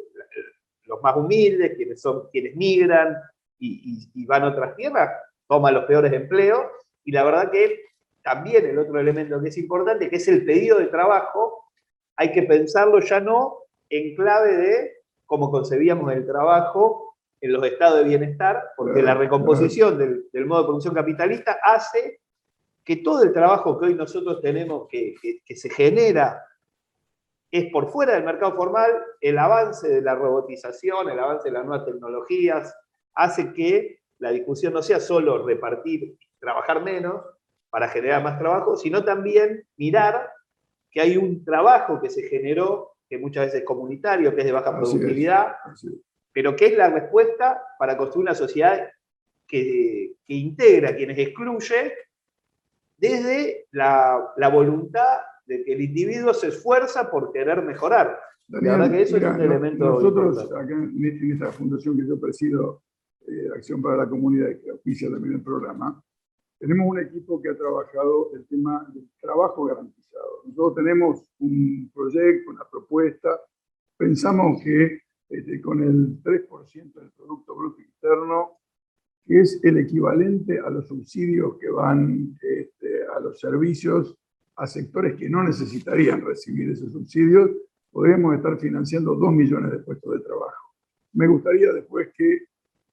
los 0.86 1.02
más 1.02 1.18
humildes, 1.18 1.76
quienes, 1.76 2.00
son, 2.00 2.30
quienes 2.32 2.56
migran 2.56 3.18
y, 3.62 4.26
van 4.26 4.44
a 4.44 4.50
otras 4.50 4.76
tierras, 4.76 5.10
toman 5.48 5.74
los 5.74 5.86
peores 5.86 6.12
empleos 6.12 6.66
y 7.04 7.12
la 7.12 7.24
verdad 7.24 7.52
que 7.52 7.80
también 8.24 8.66
el 8.66 8.80
otro 8.80 9.00
elemento 9.00 9.42
que 9.42 9.50
es 9.50 9.58
importante, 9.58 10.10
que 10.10 10.16
es 10.18 10.28
el 10.28 10.46
pedido 10.46 10.80
de 10.80 10.88
trabajo, 10.88 11.66
hay 12.16 12.32
que 12.32 12.44
pensarlo 12.44 13.00
ya 13.00 13.20
no 13.20 13.58
en 13.90 14.16
clave 14.16 14.58
de 14.58 14.92
cómo 15.26 15.52
concebíamos 15.52 16.12
el 16.14 16.26
trabajo 16.26 17.16
en 17.40 17.54
los 17.54 17.66
estados 17.66 18.00
de 18.00 18.04
bienestar, 18.04 18.62
porque 18.78 19.02
la 19.02 19.16
recomposición 19.16 19.98
del, 19.98 20.46
modo 20.46 20.62
de 20.62 20.68
producción 20.68 20.94
capitalista 20.94 21.58
hace 21.64 22.22
que 22.84 22.98
todo 22.98 23.24
el 23.24 23.34
trabajo 23.34 23.80
que 23.80 23.88
hoy 23.88 23.96
nosotros 23.96 24.42
tenemos 24.42 24.88
que, 24.88 25.16
se 25.56 25.70
genera 25.70 26.46
es 27.50 27.72
por 27.72 27.90
fuera 27.90 28.14
del 28.14 28.24
mercado 28.24 28.56
formal, 28.56 28.92
el 29.20 29.38
avance 29.38 29.88
de 29.88 30.02
la 30.02 30.16
robotización, 30.16 31.10
el 31.10 31.20
avance 31.20 31.50
de 31.50 31.54
las 31.54 31.66
nuevas 31.66 31.86
tecnologías, 31.86 32.74
hace 33.16 33.54
que 33.54 34.00
la 34.20 34.32
discusión 34.32 34.74
no 34.74 34.82
sea 34.82 35.00
solo 35.00 35.46
repartir, 35.46 36.18
trabajar 36.40 36.84
menos 36.84 37.22
para 37.70 37.88
generar 37.88 38.24
más 38.24 38.38
trabajo, 38.38 38.76
sino 38.76 39.04
también 39.04 39.66
mirar 39.78 40.32
que 40.92 41.02
hay 41.02 41.18
un 41.18 41.44
trabajo 41.44 42.00
que 42.02 42.10
se 42.10 42.24
generó, 42.24 42.92
que 43.10 43.18
muchas 43.18 43.46
veces 43.46 43.62
es 43.62 43.66
comunitario, 43.66 44.34
que 44.36 44.42
es 44.42 44.46
de 44.46 44.52
baja 44.52 44.76
productividad, 44.76 45.56
pero 46.34 46.56
que 46.56 46.68
es 46.68 46.78
la 46.78 46.90
respuesta 46.90 47.64
para 47.80 47.98
construir 47.98 48.28
una 48.28 48.36
sociedad 48.36 48.90
que, 49.48 50.14
integra 50.28 50.92
a 50.92 50.96
quienes 50.96 51.18
excluye 51.18 51.94
desde 52.96 53.68
la, 53.72 54.34
voluntad 54.52 55.20
de 55.46 55.66
que 55.66 55.74
el 55.74 55.82
individuo 55.82 56.34
se 56.34 56.48
esfuerza 56.48 57.12
por 57.12 57.34
querer 57.34 57.62
mejorar. 57.62 58.18
la 58.48 58.78
verdad 58.78 58.92
que 58.92 59.02
eso 59.02 59.18
es 59.18 59.24
un 59.24 59.42
elemento 59.42 59.86
Nosotros, 59.86 60.40
acá 60.40 60.62
en, 60.72 61.32
esta 61.34 61.52
fundación 61.52 61.98
que 61.98 62.08
yo 62.08 62.18
presido, 62.18 62.82
eh, 63.28 63.50
Acción 63.56 63.82
para 63.82 63.98
la 63.98 64.10
Comunidad, 64.10 64.50
que 64.60 64.72
oficia 64.72 65.10
también 65.10 65.36
el 65.36 65.44
programa, 65.44 66.02
tenemos 66.60 66.88
un 66.88 67.00
equipo 67.00 67.42
que 67.42 67.50
ha 67.50 67.58
trabajado 67.58 68.36
el 68.36 68.46
tema 68.46 68.88
del 68.94 69.10
trabajo 69.20 69.66
garantizado. 69.66 70.44
Nosotros 70.46 70.76
tenemos 70.76 71.32
un 71.40 71.90
proyecto, 71.92 72.52
una 72.52 72.70
propuesta, 72.70 73.30
pensamos 73.98 74.62
que 74.64 75.00
este, 75.28 75.62
con 75.62 75.82
el 75.82 76.22
3% 76.22 76.94
del 76.94 77.12
Producto 77.12 77.56
Bruto 77.56 77.82
Interno, 77.82 78.60
que 79.26 79.40
es 79.40 79.60
el 79.64 79.78
equivalente 79.78 80.60
a 80.60 80.70
los 80.70 80.88
subsidios 80.88 81.58
que 81.58 81.70
van 81.70 82.38
este, 82.42 83.06
a 83.16 83.20
los 83.20 83.40
servicios 83.40 84.16
a 84.58 84.68
sectores 84.68 85.16
que 85.16 85.30
no 85.30 85.44
necesitarían 85.44 86.22
recibir 86.22 86.70
esos 86.70 86.92
subsidios, 86.92 87.50
podríamos 87.90 88.36
estar 88.36 88.60
financiando 88.60 89.16
2 89.16 89.34
millones 89.34 89.72
de 89.72 89.80
puestos 89.80 90.14
de 90.14 90.20
trabajo. 90.20 90.76
Me 91.14 91.28
gustaría 91.28 91.72
después 91.74 92.10
que 92.16 92.51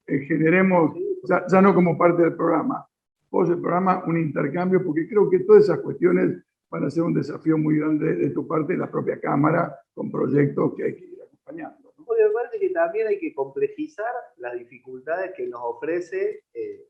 eh, 0.09 0.25
generemos, 0.27 0.95
ya, 1.23 1.61
no 1.61 1.73
como 1.73 1.97
parte 1.97 2.23
del 2.23 2.35
programa, 2.35 2.85
pues 3.29 3.49
el 3.49 3.59
programa 3.59 4.03
un 4.05 4.17
intercambio, 4.17 4.83
porque 4.83 5.07
creo 5.07 5.29
que 5.29 5.39
todas 5.39 5.63
esas 5.63 5.79
cuestiones 5.79 6.43
van 6.69 6.85
a 6.85 6.89
ser 6.89 7.03
un 7.03 7.13
desafío 7.13 7.57
muy 7.57 7.77
grande 7.77 8.15
de 8.15 8.29
tu 8.31 8.47
parte, 8.47 8.73
de 8.73 8.79
la 8.79 8.89
propia 8.89 9.19
Cámara, 9.19 9.75
con 9.93 10.11
proyectos 10.11 10.73
que 10.75 10.83
hay 10.83 10.95
que 10.95 11.05
ir 11.05 11.19
acompañando 11.21 11.89
me 12.27 12.33
parece 12.33 12.59
que 12.59 12.69
también 12.69 13.07
hay 13.07 13.19
que 13.19 13.33
complejizar 13.33 14.11
las 14.37 14.53
dificultades 14.57 15.31
que 15.35 15.47
nos 15.47 15.61
ofrece 15.63 16.43
eh, 16.53 16.87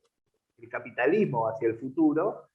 el 0.58 0.70
capitalismo 0.70 1.48
hacia 1.48 1.70
el 1.70 1.78
futuro, 1.78 2.50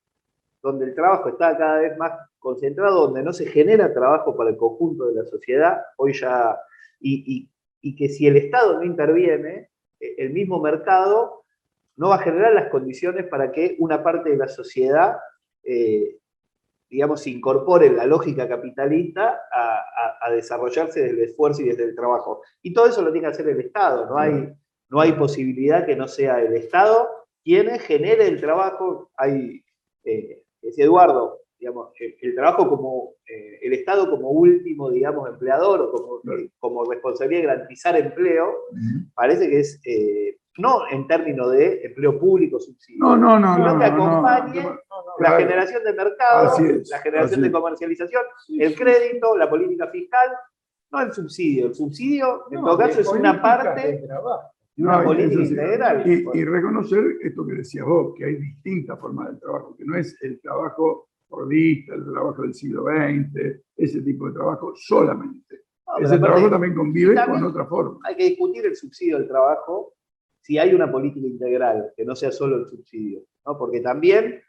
donde 0.63 0.87
el 0.87 0.95
trabajo 0.95 1.29
está 1.29 1.57
cada 1.57 1.81
vez 1.81 1.97
más 1.97 2.13
concentrado, 2.39 3.07
donde 3.07 3.23
no 3.23 3.33
se 3.33 3.47
genera 3.47 3.93
trabajo 3.93 4.37
para 4.37 4.51
el 4.51 4.57
conjunto 4.57 5.07
de 5.07 5.15
la 5.15 5.25
sociedad, 5.25 5.83
hoy 5.97 6.13
ya, 6.15 6.59
y, 7.01 7.51
que 7.97 8.09
si 8.09 8.27
el 8.27 8.37
Estado 8.37 8.79
no 8.79 8.85
interviene, 8.85 9.71
el 10.19 10.31
mismo 10.31 10.61
mercado 10.61 11.45
no 11.97 12.09
va 12.09 12.17
a 12.17 12.23
generar 12.23 12.53
las 12.53 12.71
condiciones 12.71 13.27
para 13.27 13.53
que 13.53 13.77
una 13.79 14.03
parte 14.03 14.31
de 14.31 14.37
la 14.37 14.49
sociedad 14.49 15.17
eh, 15.63 16.19
digamos, 16.95 17.27
incorpore 17.27 17.91
la 17.91 18.07
lógica 18.07 18.49
capitalista 18.49 19.41
a, 19.51 20.31
desarrollarse 20.31 21.03
desde 21.03 21.17
el 21.17 21.29
esfuerzo 21.29 21.61
y 21.61 21.67
desde 21.67 21.85
el 21.85 21.95
trabajo. 21.95 22.41
Y 22.63 22.73
todo 22.73 22.87
eso 22.87 23.03
lo 23.03 23.13
tiene 23.13 23.27
que 23.27 23.33
hacer 23.33 23.49
el 23.49 23.61
Estado, 23.61 24.07
no 24.07 24.17
hay, 24.17 24.49
no 24.89 25.01
hay 25.01 25.13
posibilidad 25.13 25.85
que 25.85 25.97
no 25.97 26.09
sea 26.09 26.41
el 26.41 26.55
Estado 26.55 27.09
quien 27.43 27.79
genere 27.79 28.27
el 28.27 28.41
trabajo. 28.41 29.11
Hay, 29.17 29.63
eh, 30.05 30.43
Eduardo, 30.63 31.41
digamos, 31.59 31.93
el, 31.99 32.35
trabajo 32.35 32.69
como, 32.69 33.15
eh, 33.27 33.59
el 33.63 33.73
Estado 33.73 34.11
como 34.11 34.31
último, 34.31 34.91
digamos, 34.91 35.29
empleador 35.29 35.81
o 35.83 35.93
como, 35.93 36.35
eh, 36.37 36.51
como 36.59 36.85
responsabilidad 36.85 37.41
de 37.41 37.47
garantizar 37.47 37.97
empleo, 37.97 38.53
parece 39.15 39.49
que 39.49 39.61
es 39.61 39.81
no 40.59 40.89
en 40.91 41.07
términos 41.07 41.51
de 41.53 41.85
empleo 41.85 42.19
público, 42.19 42.61
subsidio, 42.61 43.01
no, 43.01 43.17
no, 43.17 43.39
no, 43.39 43.57
sino 43.57 43.79
que 43.79 43.85
acompañe 43.85 44.63
la 45.19 45.31
generación 45.33 45.85
de 45.85 45.93
mercado, 45.93 46.57
la 46.91 46.99
generación 46.99 47.43
de 47.43 47.51
comercialización, 47.51 48.23
el 48.59 48.75
crédito, 48.75 49.37
la 49.37 49.51
política 49.51 49.89
fiscal, 49.89 50.29
no 50.93 51.01
el 51.01 51.13
subsidio. 51.13 51.67
El 51.67 51.75
subsidio, 51.75 52.45
en 52.51 52.61
todo 52.61 52.79
caso, 52.79 53.01
es 53.01 53.09
una 53.09 53.41
parte 53.41 54.07
de 54.77 54.83
una 54.83 55.03
política 55.03 55.43
integral. 55.43 56.03
Y, 56.07 56.45
reconocer 56.45 57.05
esto 57.23 57.47
que 57.47 57.55
decías 57.55 57.85
vos, 57.85 58.15
que 58.17 58.25
hay 58.25 58.37
distintas 58.37 58.99
formas 58.99 59.33
de 59.33 59.41
trabajo, 59.41 59.77
que 59.77 59.85
no 59.85 59.97
es 59.97 60.17
el 60.23 60.41
trabajo 60.41 61.09
por 61.29 61.49
vista, 61.49 61.95
el 61.95 62.05
trabajo 62.05 62.43
del 62.43 62.55
siglo 62.55 62.85
XX, 62.85 63.61
ese 63.77 64.03
tipo 64.03 64.29
de 64.29 64.35
trabajo 64.35 64.73
solamente. 64.77 65.63
ese 66.01 66.19
trabajo 66.19 66.51
también 66.51 66.75
convive 66.75 67.15
con 67.15 67.45
otra 67.45 67.67
forma. 67.67 67.99
Hay 68.05 68.17
que 68.17 68.25
discutir 68.25 68.67
el 68.67 68.77
subsidio 68.77 69.19
del 69.19 69.29
trabajo 69.29 69.95
si 70.45 70.59
hay 70.59 70.75
una 70.75 70.93
política 70.93 71.27
integral, 71.27 71.93
que 71.97 72.05
no 72.05 72.15
sea 72.15 72.31
solo 72.31 72.57
el 72.57 72.67
subsidio, 72.67 73.23
¿no? 73.47 73.57
porque 73.57 73.81
también 73.81 74.43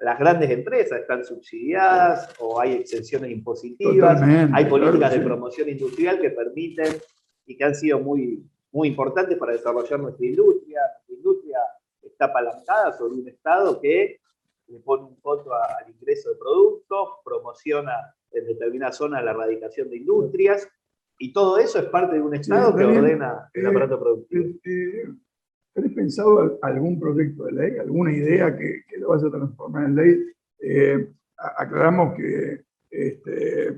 las 0.00 0.18
grandes 0.18 0.50
empresas 0.50 1.00
están 1.00 1.22
subsidiadas 1.22 2.34
o 2.40 2.58
hay 2.58 2.72
exenciones 2.72 3.30
impositivas, 3.30 4.22
hay 4.22 4.64
políticas 4.64 5.12
de 5.12 5.20
promoción 5.20 5.68
industrial 5.68 6.18
que 6.20 6.30
permiten 6.30 6.96
y 7.46 7.56
que 7.56 7.64
han 7.64 7.74
sido 7.74 8.00
muy, 8.00 8.42
muy 8.72 8.88
importantes 8.88 9.36
para 9.36 9.52
desarrollar 9.52 10.00
nuestra 10.00 10.26
industria. 10.26 10.80
Nuestra 10.94 11.14
industria 11.14 11.58
está 12.02 12.24
apalancada 12.24 12.92
sobre 12.92 13.14
un 13.14 13.28
Estado 13.28 13.80
que 13.80 14.20
le 14.68 14.78
pone 14.80 15.04
un 15.04 15.16
fondo 15.18 15.52
al 15.54 15.90
ingreso 15.90 16.30
de 16.30 16.36
productos, 16.36 17.08
promociona 17.24 17.92
en 18.30 18.46
determinadas 18.46 18.96
zonas 18.96 19.24
la 19.24 19.32
erradicación 19.32 19.90
de 19.90 19.96
industrias, 19.98 20.68
y 21.18 21.32
todo 21.32 21.58
eso 21.58 21.78
es 21.78 21.86
parte 21.86 22.16
de 22.16 22.22
un 22.22 22.34
Estado 22.34 22.74
que 22.74 22.84
ordena 22.84 23.48
el 23.52 23.66
aparato 23.66 24.00
productivo. 24.00 24.44
Eh, 24.44 24.60
eh, 24.64 25.14
¿Tenés 25.72 25.92
pensado 25.92 26.58
algún 26.62 27.00
proyecto 27.00 27.44
de 27.44 27.52
ley, 27.52 27.78
alguna 27.78 28.12
idea 28.12 28.56
que, 28.56 28.82
que 28.88 28.98
lo 28.98 29.08
vas 29.08 29.24
a 29.24 29.30
transformar 29.30 29.84
en 29.84 29.94
ley? 29.94 30.24
Eh, 30.60 31.08
aclaramos 31.36 32.14
que 32.16 32.64
este, 32.90 33.76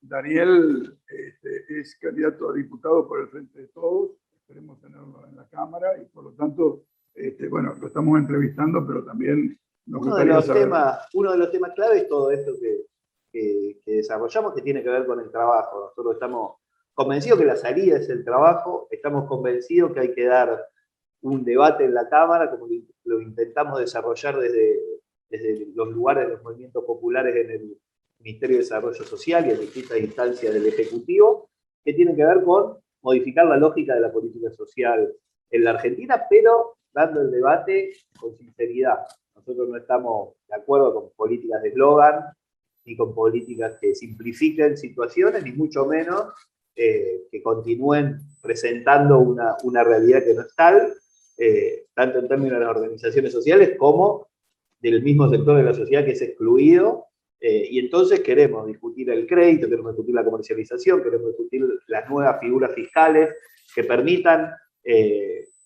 Daniel 0.00 0.98
este, 1.08 1.80
es 1.80 1.96
candidato 1.96 2.50
a 2.50 2.54
diputado 2.54 3.08
por 3.08 3.20
el 3.20 3.28
Frente 3.28 3.60
de 3.60 3.68
Todos, 3.68 4.10
esperemos 4.34 4.80
tenerlo 4.80 5.26
en 5.28 5.36
la 5.36 5.48
Cámara 5.48 5.96
y 6.00 6.04
por 6.06 6.24
lo 6.24 6.32
tanto, 6.32 6.84
este, 7.14 7.48
bueno, 7.48 7.74
lo 7.80 7.86
estamos 7.86 8.18
entrevistando, 8.18 8.86
pero 8.86 9.04
también 9.04 9.58
uno 9.86 10.16
de 10.16 10.24
los 10.24 10.46
temas 10.46 11.08
Uno 11.14 11.32
de 11.32 11.38
los 11.38 11.50
temas 11.50 11.72
clave 11.74 11.98
es 11.98 12.08
todo 12.08 12.30
esto 12.30 12.52
que, 12.60 12.86
que, 13.32 13.80
que 13.84 13.92
desarrollamos 13.92 14.54
que 14.54 14.62
tiene 14.62 14.82
que 14.82 14.90
ver 14.90 15.06
con 15.06 15.20
el 15.20 15.30
trabajo. 15.30 15.86
Nosotros 15.86 16.14
estamos 16.14 16.56
convencidos 16.94 17.38
que 17.38 17.46
la 17.46 17.56
salida 17.56 17.96
es 17.96 18.08
el 18.08 18.24
trabajo, 18.24 18.88
estamos 18.90 19.26
convencidos 19.26 19.92
que 19.92 20.00
hay 20.00 20.14
que 20.14 20.26
dar 20.26 20.66
un 21.22 21.44
debate 21.44 21.84
en 21.84 21.94
la 21.94 22.08
Cámara, 22.08 22.50
como 22.50 22.66
lo 23.04 23.20
intentamos 23.20 23.78
desarrollar 23.78 24.38
desde, 24.38 24.80
desde 25.28 25.68
los 25.74 25.88
lugares 25.88 26.26
de 26.26 26.34
los 26.34 26.42
movimientos 26.42 26.84
populares 26.84 27.34
en 27.36 27.50
el 27.50 27.78
Ministerio 28.18 28.56
de 28.56 28.62
Desarrollo 28.62 29.04
Social 29.04 29.46
y 29.46 29.50
en 29.50 29.60
distintas 29.60 29.98
instancias 29.98 30.52
del 30.52 30.66
Ejecutivo, 30.66 31.48
que 31.84 31.94
tiene 31.94 32.14
que 32.14 32.24
ver 32.24 32.42
con 32.44 32.78
modificar 33.02 33.46
la 33.46 33.56
lógica 33.56 33.94
de 33.94 34.00
la 34.00 34.12
política 34.12 34.50
social 34.52 35.12
en 35.50 35.64
la 35.64 35.70
Argentina, 35.70 36.22
pero 36.28 36.76
dando 36.92 37.20
el 37.20 37.30
debate 37.30 37.92
con 38.18 38.36
sinceridad. 38.36 38.98
Nosotros 39.34 39.68
no 39.68 39.76
estamos 39.76 40.34
de 40.48 40.56
acuerdo 40.56 40.94
con 40.94 41.10
políticas 41.16 41.62
de 41.62 41.70
eslogan, 41.70 42.24
ni 42.84 42.96
con 42.96 43.14
políticas 43.14 43.78
que 43.80 43.94
simplifiquen 43.94 44.76
situaciones, 44.76 45.44
ni 45.44 45.52
mucho 45.52 45.86
menos 45.86 46.32
eh, 46.74 47.24
que 47.30 47.42
continúen 47.42 48.18
presentando 48.40 49.18
una, 49.18 49.56
una, 49.62 49.84
realidad 49.84 50.24
que 50.24 50.34
no 50.34 50.42
es 50.42 50.54
tal, 50.54 50.94
eh, 51.36 51.86
tanto 51.94 52.18
en 52.18 52.28
términos 52.28 52.58
de 52.58 52.64
las 52.64 52.76
organizaciones 52.76 53.32
sociales 53.32 53.76
como 53.78 54.28
del 54.80 55.02
mismo 55.02 55.28
sector 55.30 55.56
de 55.56 55.62
la 55.62 55.74
sociedad 55.74 56.04
que 56.04 56.12
es 56.12 56.22
excluido. 56.22 57.06
Eh, 57.40 57.68
y 57.70 57.78
entonces 57.78 58.20
queremos 58.20 58.66
discutir 58.66 59.10
el 59.10 59.26
crédito, 59.26 59.68
queremos 59.68 59.92
discutir 59.92 60.14
la 60.14 60.24
comercialización, 60.24 61.02
queremos 61.02 61.28
discutir 61.28 61.66
las 61.88 62.08
nuevas 62.08 62.40
figuras 62.40 62.72
fiscales 62.74 63.30
que 63.74 63.84
permitan 63.84 64.52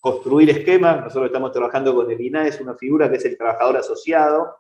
construir 0.06 0.48
esquemas. 0.50 1.02
Nosotros 1.02 1.26
estamos 1.26 1.50
trabajando 1.50 1.92
con 1.92 2.08
el 2.08 2.20
INA, 2.20 2.46
es 2.46 2.60
una 2.60 2.76
figura 2.76 3.10
que 3.10 3.16
es 3.16 3.24
el 3.24 3.36
trabajador 3.36 3.76
asociado, 3.76 4.54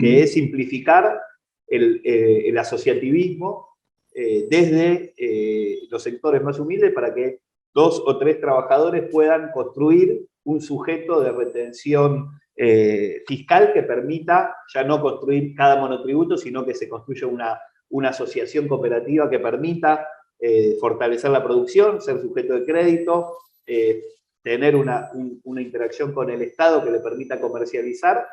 que 0.00 0.22
es 0.22 0.32
simplificar 0.32 1.20
el, 1.66 2.00
el 2.02 2.56
asociativismo 2.56 3.76
eh, 4.14 4.46
desde 4.48 5.12
eh, 5.18 5.80
los 5.90 6.02
sectores 6.02 6.42
más 6.42 6.58
humildes 6.58 6.94
para 6.94 7.12
que 7.12 7.40
dos 7.74 8.02
o 8.06 8.16
tres 8.16 8.40
trabajadores 8.40 9.10
puedan 9.12 9.52
construir 9.52 10.26
un 10.44 10.62
sujeto 10.62 11.20
de 11.20 11.30
retención 11.30 12.30
eh, 12.56 13.22
fiscal 13.26 13.74
que 13.74 13.82
permita 13.82 14.56
ya 14.72 14.82
no 14.82 15.02
construir 15.02 15.54
cada 15.54 15.76
monotributo, 15.76 16.38
sino 16.38 16.64
que 16.64 16.72
se 16.74 16.88
construya 16.88 17.26
una, 17.26 17.60
una 17.90 18.08
asociación 18.08 18.66
cooperativa 18.66 19.28
que 19.28 19.40
permita 19.40 20.08
fortalecer 20.80 21.30
la 21.30 21.42
producción, 21.42 22.00
ser 22.00 22.20
sujeto 22.20 22.54
de 22.54 22.66
crédito, 22.66 23.38
tener 24.46 24.76
una, 24.76 25.10
una 25.42 25.60
interacción 25.60 26.12
con 26.12 26.30
el 26.30 26.40
Estado 26.40 26.84
que 26.84 26.92
le 26.92 27.00
permita 27.00 27.40
comercializar. 27.40 28.24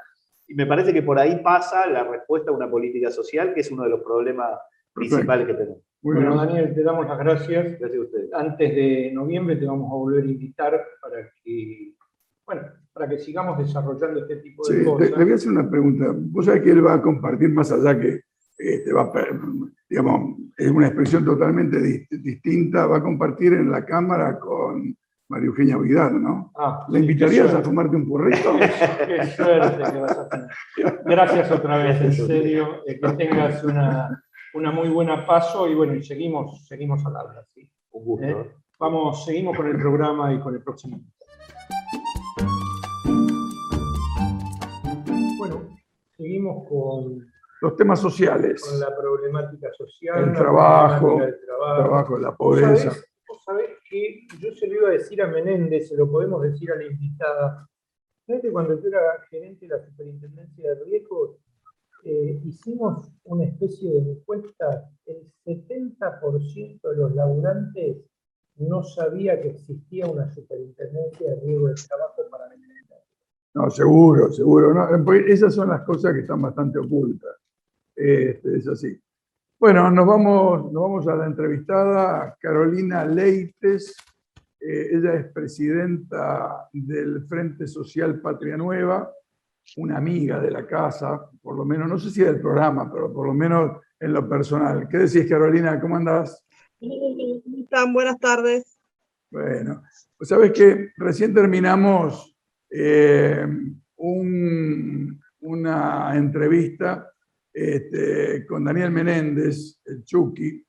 Y 0.47 0.53
me 0.53 0.67
parece 0.67 0.93
que 0.93 1.01
por 1.01 1.17
ahí 1.17 1.41
pasa 1.43 1.87
la 1.87 2.03
respuesta 2.03 2.51
a 2.51 2.53
una 2.53 2.69
política 2.69 3.09
social, 3.09 3.51
que 3.51 3.61
es 3.61 3.71
uno 3.71 3.81
de 3.81 3.89
los 3.89 4.01
problemas 4.01 4.59
principales 4.93 5.47
que 5.47 5.55
tenemos. 5.55 5.79
bueno, 6.03 6.35
Daniel, 6.35 6.71
te 6.75 6.83
damos 6.83 7.07
las 7.07 7.17
gracias. 7.17 7.79
Gracias 7.79 7.99
a 7.99 8.03
ustedes. 8.03 8.31
Antes 8.31 8.75
de 8.75 9.11
noviembre 9.11 9.55
te 9.55 9.65
vamos 9.65 9.91
a 9.91 9.95
volver 9.95 10.23
a 10.23 10.27
invitar 10.27 10.85
para 11.01 11.31
que, 11.43 11.95
bueno, 12.45 12.61
para 12.93 13.09
que 13.09 13.17
sigamos 13.17 13.57
desarrollando 13.57 14.19
este 14.19 14.35
tipo 14.35 14.67
de 14.67 14.83
cosas. 14.83 15.09
Le, 15.09 15.17
le, 15.17 15.23
voy 15.23 15.31
a 15.31 15.35
hacer 15.35 15.51
una 15.51 15.67
pregunta. 15.67 16.13
Vos 16.15 16.45
sabés 16.45 16.61
que 16.61 16.69
él 16.69 16.85
va 16.85 16.93
a 16.93 17.01
compartir 17.01 17.49
más 17.49 17.71
allá 17.71 17.99
que, 17.99 18.21
este, 18.59 18.93
va, 18.93 19.11
digamos, 19.89 20.37
es 20.59 20.69
una 20.69 20.85
expresión 20.85 21.25
totalmente 21.25 22.05
distinta, 22.11 22.85
va 22.85 22.97
a 22.97 23.03
compartir 23.03 23.53
en 23.53 23.71
la 23.71 23.83
cámara 23.83 24.37
con 24.39 24.95
María 25.33 25.47
Eugenia 25.47 25.77
Vidal, 25.77 26.21
¿no? 26.21 26.51
Ah, 26.55 26.85
¿Le 26.89 26.99
invitarías 26.99 27.51
a 27.55 27.63
fumarte 27.63 27.95
un 27.95 28.07
porrito? 28.07 28.53
Qué 29.07 29.25
suerte 29.25 29.91
que 29.91 29.99
vas 29.99 30.17
a 30.19 30.29
tener. 30.29 30.49
Gracias 31.05 31.51
otra 31.51 31.77
vez, 31.77 32.01
en 32.01 32.13
serio. 32.13 32.83
Eh, 32.85 32.99
que 32.99 33.13
tengas 33.13 33.63
una, 33.63 34.23
una 34.53 34.71
muy 34.71 34.89
buena 34.89 35.25
paso 35.25 35.67
y 35.67 35.73
bueno, 35.73 35.95
y 35.95 36.03
seguimos, 36.03 36.67
seguimos 36.67 37.03
al 37.07 37.17
habla. 37.17 37.43
¿sí? 37.51 37.67
Un 37.93 38.05
gusto. 38.05 38.27
¿Eh? 38.27 38.55
Vamos, 38.79 39.25
seguimos 39.25 39.57
con 39.57 39.65
el 39.65 39.77
programa 39.77 40.31
y 40.31 40.39
con 40.39 40.53
el 40.53 40.61
próximo. 40.61 41.01
Bueno, 45.39 45.61
seguimos 46.15 46.69
con 46.69 47.25
los 47.61 47.75
temas 47.75 47.99
sociales. 47.99 48.61
Con 48.69 48.79
la 48.79 48.95
problemática 48.95 49.69
social. 49.73 50.25
El 50.25 50.33
trabajo, 50.33 51.23
el 51.23 51.39
trabajo, 51.43 52.19
la 52.19 52.35
pobreza. 52.35 52.91
¿Vos 53.27 53.43
sabés, 53.43 53.72
que 53.93 54.25
yo 54.39 54.51
se 54.55 54.67
lo 54.67 54.73
iba 54.73 54.89
a 54.89 54.93
decir 54.93 55.21
a 55.21 55.27
Menéndez, 55.27 55.89
se 55.89 55.95
lo 55.95 56.09
podemos 56.09 56.41
decir 56.41 56.71
a 56.71 56.75
la 56.75 56.85
invitada. 56.85 57.69
¿Sabés 58.25 58.41
que 58.41 58.51
cuando 58.51 58.81
yo 58.81 58.87
era 58.87 58.99
gerente 59.29 59.67
de 59.67 59.77
la 59.77 59.85
Superintendencia 59.85 60.69
de 60.73 60.83
Riesgos, 60.83 61.37
eh, 62.03 62.41
hicimos 62.43 63.11
una 63.25 63.45
especie 63.45 63.93
de 63.93 63.99
encuesta, 63.99 64.89
el 65.05 65.31
70% 65.45 66.89
de 66.89 66.95
los 66.95 67.13
laburantes 67.13 67.97
no 68.55 68.83
sabía 68.83 69.39
que 69.39 69.49
existía 69.49 70.07
una 70.07 70.29
superintendencia 70.29 71.29
de 71.29 71.39
riesgo 71.41 71.67
de 71.67 71.75
trabajo 71.75 72.21
para 72.29 72.47
la 72.47 72.55
No, 73.53 73.69
seguro, 73.69 74.31
seguro. 74.31 74.73
Esas 75.27 75.53
son 75.53 75.69
las 75.69 75.81
cosas 75.83 76.13
que 76.13 76.21
están 76.21 76.41
bastante 76.41 76.79
ocultas. 76.79 77.35
Este, 77.95 78.57
es 78.57 78.67
así. 78.67 78.99
Bueno, 79.63 79.89
nos 79.89 80.05
vamos, 80.05 80.73
nos 80.73 80.83
vamos 80.83 81.07
a 81.07 81.15
la 81.15 81.25
entrevistada 81.25 82.35
Carolina 82.37 83.05
Leites. 83.05 83.95
Eh, 84.59 84.89
ella 84.91 85.13
es 85.13 85.31
presidenta 85.31 86.67
del 86.73 87.23
Frente 87.29 87.65
Social 87.65 88.19
Patria 88.19 88.57
Nueva 88.57 89.09
una 89.77 89.95
amiga 89.95 90.41
de 90.41 90.51
la 90.51 90.67
casa, 90.67 91.29
por 91.41 91.55
lo 91.55 91.63
menos, 91.63 91.87
no 91.87 91.97
sé 91.97 92.09
si 92.09 92.21
del 92.21 92.41
programa, 92.41 92.91
pero 92.91 93.13
por 93.13 93.25
lo 93.25 93.33
menos 93.33 93.79
en 94.01 94.11
lo 94.11 94.27
personal. 94.27 94.85
¿Qué 94.89 94.97
decís, 94.97 95.29
Carolina? 95.29 95.79
¿Cómo 95.79 95.95
andás? 95.95 96.45
¿Cómo 96.77 97.41
están? 97.57 97.93
Buenas 97.93 98.19
tardes. 98.19 98.77
Bueno, 99.31 99.81
pues 100.17 100.27
sabes 100.27 100.51
que 100.51 100.91
recién 100.97 101.33
terminamos 101.33 102.35
eh, 102.69 103.47
una 103.95 106.17
entrevista 106.17 107.12
este, 107.53 108.45
con 108.47 108.63
Daniel 108.63 108.91
Menéndez, 108.91 109.79
el 109.85 110.03
Chucky, 110.03 110.65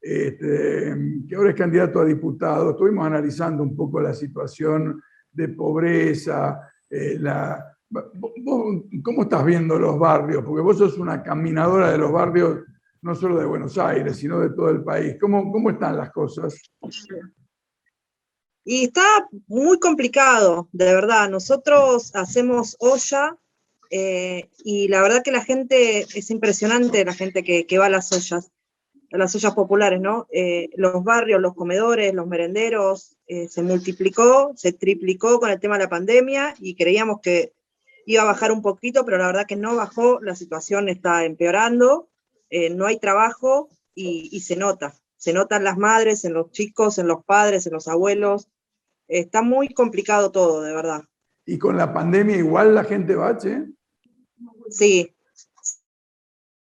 este, 0.00 0.96
que 1.28 1.34
ahora 1.34 1.50
es 1.50 1.56
candidato 1.56 2.00
a 2.00 2.04
diputado. 2.04 2.70
Estuvimos 2.70 3.06
analizando 3.06 3.62
un 3.62 3.74
poco 3.74 4.00
la 4.00 4.14
situación 4.14 5.02
de 5.32 5.48
pobreza, 5.48 6.60
eh, 6.90 7.18
¿Cómo 9.02 9.22
estás 9.22 9.44
viendo 9.44 9.78
los 9.78 9.98
barrios? 9.98 10.44
Porque 10.44 10.62
vos 10.62 10.76
sos 10.76 10.98
una 10.98 11.22
caminadora 11.22 11.90
de 11.90 11.98
los 11.98 12.12
barrios, 12.12 12.60
no 13.00 13.14
solo 13.14 13.38
de 13.38 13.46
Buenos 13.46 13.78
Aires, 13.78 14.16
sino 14.16 14.40
de 14.40 14.50
todo 14.50 14.68
el 14.68 14.84
país. 14.84 15.16
¿Cómo, 15.18 15.50
cómo 15.50 15.70
están 15.70 15.96
las 15.96 16.10
cosas? 16.10 16.54
Y 18.64 18.84
está 18.84 19.26
muy 19.46 19.78
complicado, 19.78 20.68
de 20.72 20.84
verdad. 20.84 21.30
Nosotros 21.30 22.14
hacemos 22.14 22.76
olla 22.78 23.38
eh, 23.90 24.48
y 24.64 24.88
la 24.88 25.00
verdad 25.00 25.22
que 25.22 25.32
la 25.32 25.44
gente, 25.44 26.00
es 26.00 26.30
impresionante 26.30 27.04
la 27.04 27.14
gente 27.14 27.42
que, 27.42 27.66
que 27.66 27.78
va 27.78 27.86
a 27.86 27.90
las 27.90 28.12
ollas, 28.12 28.50
a 29.12 29.18
las 29.18 29.34
ollas 29.34 29.54
populares, 29.54 30.00
¿no? 30.00 30.26
Eh, 30.30 30.70
los 30.76 31.02
barrios, 31.02 31.40
los 31.40 31.54
comedores, 31.54 32.12
los 32.14 32.26
merenderos, 32.26 33.16
eh, 33.26 33.48
se 33.48 33.62
multiplicó, 33.62 34.52
se 34.56 34.72
triplicó 34.72 35.40
con 35.40 35.50
el 35.50 35.60
tema 35.60 35.78
de 35.78 35.84
la 35.84 35.90
pandemia 35.90 36.54
y 36.58 36.74
creíamos 36.74 37.20
que 37.20 37.52
iba 38.04 38.22
a 38.22 38.26
bajar 38.26 38.52
un 38.52 38.62
poquito, 38.62 39.04
pero 39.04 39.18
la 39.18 39.26
verdad 39.26 39.46
que 39.46 39.56
no 39.56 39.76
bajó, 39.76 40.20
la 40.20 40.34
situación 40.34 40.88
está 40.88 41.24
empeorando, 41.24 42.08
no 42.70 42.86
hay 42.86 42.98
trabajo 42.98 43.68
y, 43.94 44.40
se 44.40 44.56
nota. 44.56 44.94
Se 45.16 45.32
notan 45.32 45.64
las 45.64 45.76
madres, 45.76 46.24
en 46.24 46.32
los 46.32 46.50
chicos, 46.50 46.98
en 46.98 47.08
los 47.08 47.24
padres, 47.24 47.66
en 47.66 47.72
los 47.72 47.88
abuelos. 47.88 48.48
Está 49.08 49.42
muy 49.42 49.68
complicado 49.68 50.30
todo, 50.30 50.62
de 50.62 50.72
verdad. 50.72 51.02
¿Y 51.44 51.58
con 51.58 51.76
la 51.76 51.92
pandemia 51.92 52.36
igual 52.36 52.74
la 52.74 52.84
gente 52.84 53.14
bache? 53.14 53.66
Sí. 54.70 55.14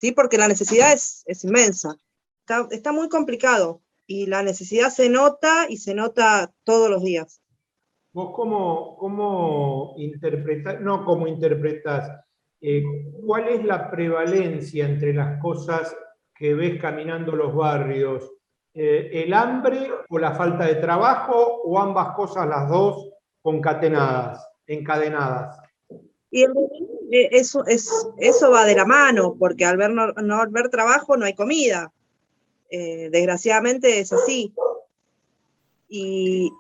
Sí, 0.01 0.12
porque 0.12 0.38
la 0.38 0.49
necesidad 0.49 0.93
es, 0.93 1.25
inmensa. 1.45 1.97
Está, 2.40 2.69
está 2.71 2.93
muy 2.93 3.09
complicado 3.09 3.81
y 4.07 4.27
la 4.27 4.43
necesidad 4.43 4.90
se 4.90 5.09
nota 5.09 5.67
y 5.69 5.79
se 5.79 5.95
nota 5.95 6.53
todos 6.64 6.90
los 6.90 7.03
días. 7.03 7.40
¿Vos 8.12 8.33
cómo, 8.35 8.97
cómo 8.99 9.95
interpretas, 9.97 10.81
no 10.81 11.05
cómo 11.05 11.27
interpretas, 11.27 12.11
eh, 12.61 12.83
cuál 13.25 13.49
es 13.49 13.64
la 13.64 13.90
prevalencia 13.90 14.87
entre 14.87 15.12
las 15.14 15.40
cosas 15.40 15.97
que 16.35 16.55
ves 16.55 16.81
caminando 16.81 17.33
los 17.33 17.55
barrios? 17.55 18.31
Eh, 18.75 19.25
¿El 19.25 19.33
hambre 19.33 19.90
o 20.09 20.19
la 20.19 20.35
falta 20.35 20.67
de 20.67 20.77
trabajo 20.77 21.62
o 21.64 21.79
ambas 21.79 22.14
cosas, 22.14 22.47
las 22.49 22.69
dos, 22.69 23.11
concatenadas, 23.40 24.47
encadenadas? 24.67 25.59
Y 26.35 26.42
eh, 26.42 27.29
eso, 27.31 27.64
es, 27.66 27.88
eso 28.18 28.51
va 28.51 28.64
de 28.64 28.75
la 28.75 28.85
mano, 28.85 29.37
porque 29.38 29.64
al 29.64 29.77
ver, 29.77 29.90
no, 29.90 30.09
no 30.14 30.51
ver 30.51 30.68
trabajo 30.68 31.16
no 31.16 31.27
hay 31.27 31.35
comida. 31.35 31.92
desgraciadamente 32.70 34.01
es 34.01 34.12
así. 34.12 34.53
Y, 35.88 36.51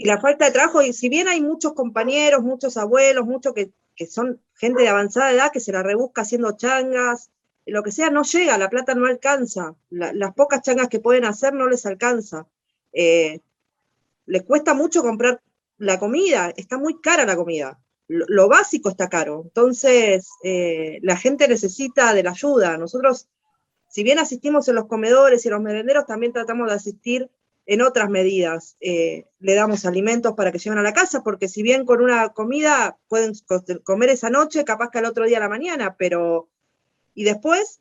y 0.00 0.04
la 0.04 0.20
falta 0.20 0.44
de 0.44 0.52
trabajo, 0.52 0.80
y 0.80 0.92
si 0.92 1.08
bien 1.08 1.26
hay 1.26 1.40
muchos 1.40 1.72
compañeros, 1.72 2.42
muchos 2.42 2.76
abuelos, 2.76 3.26
muchos 3.26 3.52
que, 3.52 3.72
son 4.06 4.40
gente 4.54 4.82
de 4.82 4.88
avanzada 4.88 5.32
edad 5.32 5.50
que 5.52 5.58
se 5.58 5.72
la 5.72 5.82
rebusca 5.82 6.22
haciendo 6.22 6.56
changas, 6.56 7.30
lo 7.66 7.82
que 7.82 7.90
sea, 7.90 8.08
no 8.08 8.22
llega, 8.22 8.56
la 8.58 8.70
plata 8.70 8.94
no 8.94 9.06
alcanza, 9.06 9.74
las 9.90 10.34
pocas 10.34 10.62
changas 10.62 10.88
que 10.88 11.00
pueden 11.00 11.24
hacer 11.24 11.52
no 11.52 11.66
les 11.68 11.84
alcanza. 11.84 12.46
Eh, 12.92 13.40
les 14.26 14.42
cuesta 14.44 14.72
mucho 14.72 15.02
comprar 15.02 15.42
la 15.78 15.98
comida, 15.98 16.52
está 16.56 16.78
muy 16.78 17.00
cara 17.00 17.26
la 17.26 17.36
comida, 17.36 17.80
lo, 18.08 18.48
básico 18.48 18.88
está 18.88 19.08
caro, 19.08 19.42
entonces 19.44 20.28
eh, 20.42 20.98
la 21.02 21.16
gente 21.16 21.46
necesita 21.46 22.14
de 22.14 22.22
la 22.22 22.30
ayuda. 22.30 22.78
Nosotros, 22.78 23.28
si 23.88 24.02
bien 24.02 24.18
asistimos 24.18 24.66
en 24.68 24.76
los 24.76 24.86
comedores 24.86 25.44
y 25.44 25.50
los 25.50 25.60
merenderos, 25.60 26.06
también 26.06 26.32
tratamos 26.32 26.68
de 26.68 26.74
asistir 26.74 27.30
en 27.66 27.82
otras 27.82 28.08
medidas. 28.08 28.78
Eh, 28.80 29.26
le 29.40 29.54
damos 29.54 29.84
alimentos 29.84 30.32
para 30.32 30.50
que 30.50 30.58
lleven 30.58 30.78
a 30.78 30.82
la 30.82 30.94
casa, 30.94 31.22
porque 31.22 31.48
si 31.48 31.62
bien 31.62 31.84
con 31.84 32.00
una 32.00 32.30
comida 32.30 32.96
pueden 33.08 33.34
comer 33.84 34.08
esa 34.08 34.30
noche, 34.30 34.64
capaz 34.64 34.90
que 34.90 34.98
al 34.98 35.04
otro 35.04 35.26
día 35.26 35.36
a 35.36 35.40
la 35.40 35.48
mañana, 35.48 35.94
pero... 35.98 36.48
Y 37.14 37.24
después 37.24 37.80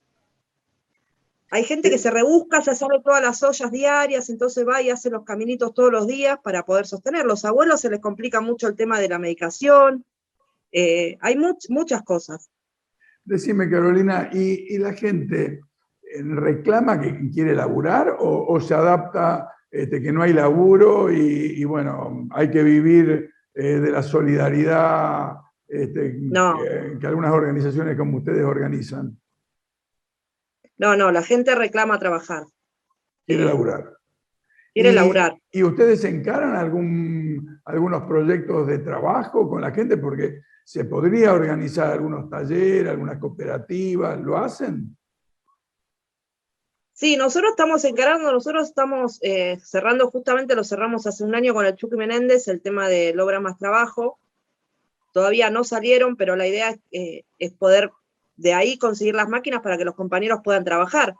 Hay 1.49 1.63
gente 1.63 1.89
que 1.89 1.97
se 1.97 2.11
rebusca, 2.11 2.59
ya 2.59 2.75
sabe 2.75 2.99
todas 3.01 3.21
las 3.21 3.41
ollas 3.43 3.71
diarias, 3.71 4.29
entonces 4.29 4.67
va 4.67 4.81
y 4.81 4.89
hace 4.89 5.09
los 5.09 5.23
caminitos 5.23 5.73
todos 5.73 5.91
los 5.91 6.05
días 6.05 6.37
para 6.43 6.65
poder 6.65 6.85
sostener. 6.85 7.25
Los 7.25 7.45
abuelos 7.45 7.79
se 7.79 7.89
les 7.89 8.01
complica 8.01 8.41
mucho 8.41 8.67
el 8.67 8.75
tema 8.75 8.99
de 8.99 9.07
la 9.07 9.19
medicación. 9.19 10.03
Eh, 10.71 11.17
hay 11.21 11.35
muchas 11.69 12.03
cosas. 12.03 12.49
Decime, 13.23 13.69
Carolina, 13.69 14.29
¿y, 14.31 14.77
la 14.77 14.93
gente 14.93 15.61
eh, 16.01 16.23
reclama 16.23 16.99
que 16.99 17.29
quiere 17.29 17.53
laburar 17.55 18.15
o, 18.19 18.59
se 18.61 18.73
adapta 18.73 19.51
este, 19.69 20.01
que 20.01 20.11
no 20.11 20.23
hay 20.23 20.33
laburo 20.33 21.11
y, 21.11 21.63
bueno, 21.65 22.27
hay 22.31 22.49
que 22.49 22.63
vivir 22.63 23.31
eh, 23.53 23.79
de 23.79 23.91
la 23.91 24.01
solidaridad 24.01 25.37
este, 25.67 26.17
que 26.99 27.07
algunas 27.07 27.31
organizaciones 27.31 27.97
como 27.97 28.17
ustedes 28.17 28.43
organizan? 28.43 29.19
No, 30.77 30.95
no, 30.95 31.11
la 31.11 31.23
gente 31.23 31.55
reclama 31.55 31.99
trabajar. 31.99 32.45
Quiere 33.25 33.45
laburar. 33.45 33.96
Quiere 34.77 34.93
laburar. 34.93 35.35
¿Y 35.51 35.63
ustedes 35.63 36.03
encaran 36.03 36.55
algún, 36.55 37.59
algunos 37.65 38.03
proyectos 38.03 38.67
de 38.67 38.77
trabajo 38.77 39.49
con 39.49 39.61
la 39.61 39.71
gente? 39.71 39.97
Porque 39.97 40.41
se 40.63 40.85
podría 40.85 41.33
organizar 41.33 41.93
algunos 41.93 42.29
talleres, 42.29 42.91
algunas 42.91 43.17
cooperativas, 43.17 44.19
¿lo 44.19 44.37
hacen? 44.37 44.95
Sí, 46.93 47.17
nosotros 47.17 47.53
estamos 47.53 47.83
encarando, 47.85 48.31
nosotros 48.31 48.67
estamos 48.67 49.17
eh, 49.23 49.57
cerrando, 49.63 50.11
justamente 50.11 50.55
lo 50.55 50.63
cerramos 50.63 51.07
hace 51.07 51.23
un 51.23 51.33
año 51.33 51.55
con 51.55 51.65
el 51.65 51.75
Chucky 51.75 51.95
Menéndez, 51.95 52.47
el 52.47 52.61
tema 52.61 52.87
de 52.87 53.15
Logra 53.15 53.39
Más 53.39 53.57
Trabajo. 53.57 54.19
Todavía 55.11 55.49
no 55.49 55.63
salieron, 55.63 56.15
pero 56.17 56.35
la 56.35 56.45
idea 56.45 56.69
es, 56.69 56.79
eh, 56.91 57.23
es 57.39 57.51
poder 57.51 57.89
de 58.35 58.53
ahí 58.53 58.77
conseguir 58.77 59.15
las 59.15 59.27
máquinas 59.27 59.61
para 59.61 59.75
que 59.75 59.85
los 59.85 59.95
compañeros 59.95 60.41
puedan 60.43 60.63
trabajar. 60.63 61.15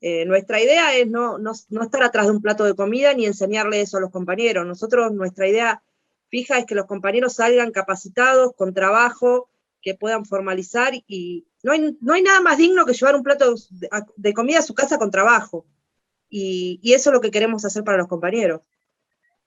Eh, 0.00 0.24
nuestra 0.26 0.60
idea 0.60 0.94
es 0.96 1.08
no, 1.08 1.38
no, 1.38 1.52
estar 1.52 2.02
atrás 2.02 2.26
de 2.26 2.32
un 2.32 2.40
plato 2.40 2.64
de 2.64 2.74
comida 2.74 3.12
ni 3.14 3.26
enseñarle 3.26 3.80
eso 3.80 3.96
a 3.96 4.00
los 4.00 4.10
compañeros. 4.10 4.66
Nosotros, 4.66 5.12
nuestra 5.12 5.48
idea 5.48 5.82
fija 6.28 6.58
es 6.58 6.66
que 6.66 6.74
los 6.74 6.86
compañeros 6.86 7.34
salgan 7.34 7.72
capacitados, 7.72 8.54
con 8.54 8.74
trabajo, 8.74 9.48
que 9.80 9.94
puedan 9.94 10.24
formalizar 10.24 10.92
y 11.06 11.46
no 11.62 11.72
hay, 11.72 11.96
no 12.00 12.14
hay 12.14 12.22
nada 12.22 12.40
más 12.40 12.58
digno 12.58 12.84
que 12.84 12.92
llevar 12.92 13.16
un 13.16 13.22
plato 13.22 13.54
de, 14.16 14.34
comida 14.34 14.58
a 14.58 14.62
su 14.62 14.74
casa 14.74 14.98
con 14.98 15.10
trabajo. 15.10 15.66
Y, 16.28 16.78
y 16.82 16.92
eso 16.92 17.10
es 17.10 17.14
lo 17.14 17.20
que 17.20 17.30
queremos 17.30 17.64
hacer 17.64 17.84
para 17.84 17.98
los 17.98 18.08
compañeros. 18.08 18.60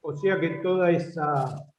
O 0.02 0.16
sea 0.16 0.40
que 0.40 0.50
toda 0.64 0.90
esa 0.90 1.72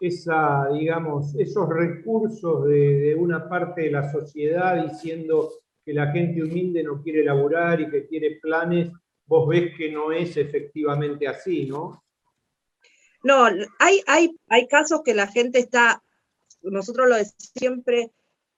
esa, 0.00 0.68
digamos, 0.72 1.34
esos 1.36 1.68
recursos 1.68 2.66
de, 2.66 3.14
una 3.14 3.48
parte 3.48 3.82
de 3.82 3.90
la 3.90 4.10
sociedad 4.10 4.82
diciendo 4.82 5.50
que 5.90 5.94
la 5.94 6.12
gente 6.12 6.40
humilde 6.40 6.84
no 6.84 7.02
quiere 7.02 7.24
laburar 7.24 7.80
y 7.80 7.90
que 7.90 8.06
quiere 8.06 8.38
planes, 8.40 8.92
vos 9.26 9.48
ves 9.48 9.76
que 9.76 9.90
no 9.90 10.12
es 10.12 10.36
efectivamente 10.36 11.26
así, 11.26 11.66
¿no? 11.66 12.04
No, 13.24 13.48
hay, 13.80 14.00
hay, 14.06 14.30
hay 14.48 14.68
casos 14.68 15.00
que 15.04 15.14
la 15.14 15.26
gente 15.26 15.58
está, 15.58 16.00
nosotros 16.62 17.08
lo 17.08 17.16
decimos 17.16 17.50
siempre, 17.56 18.12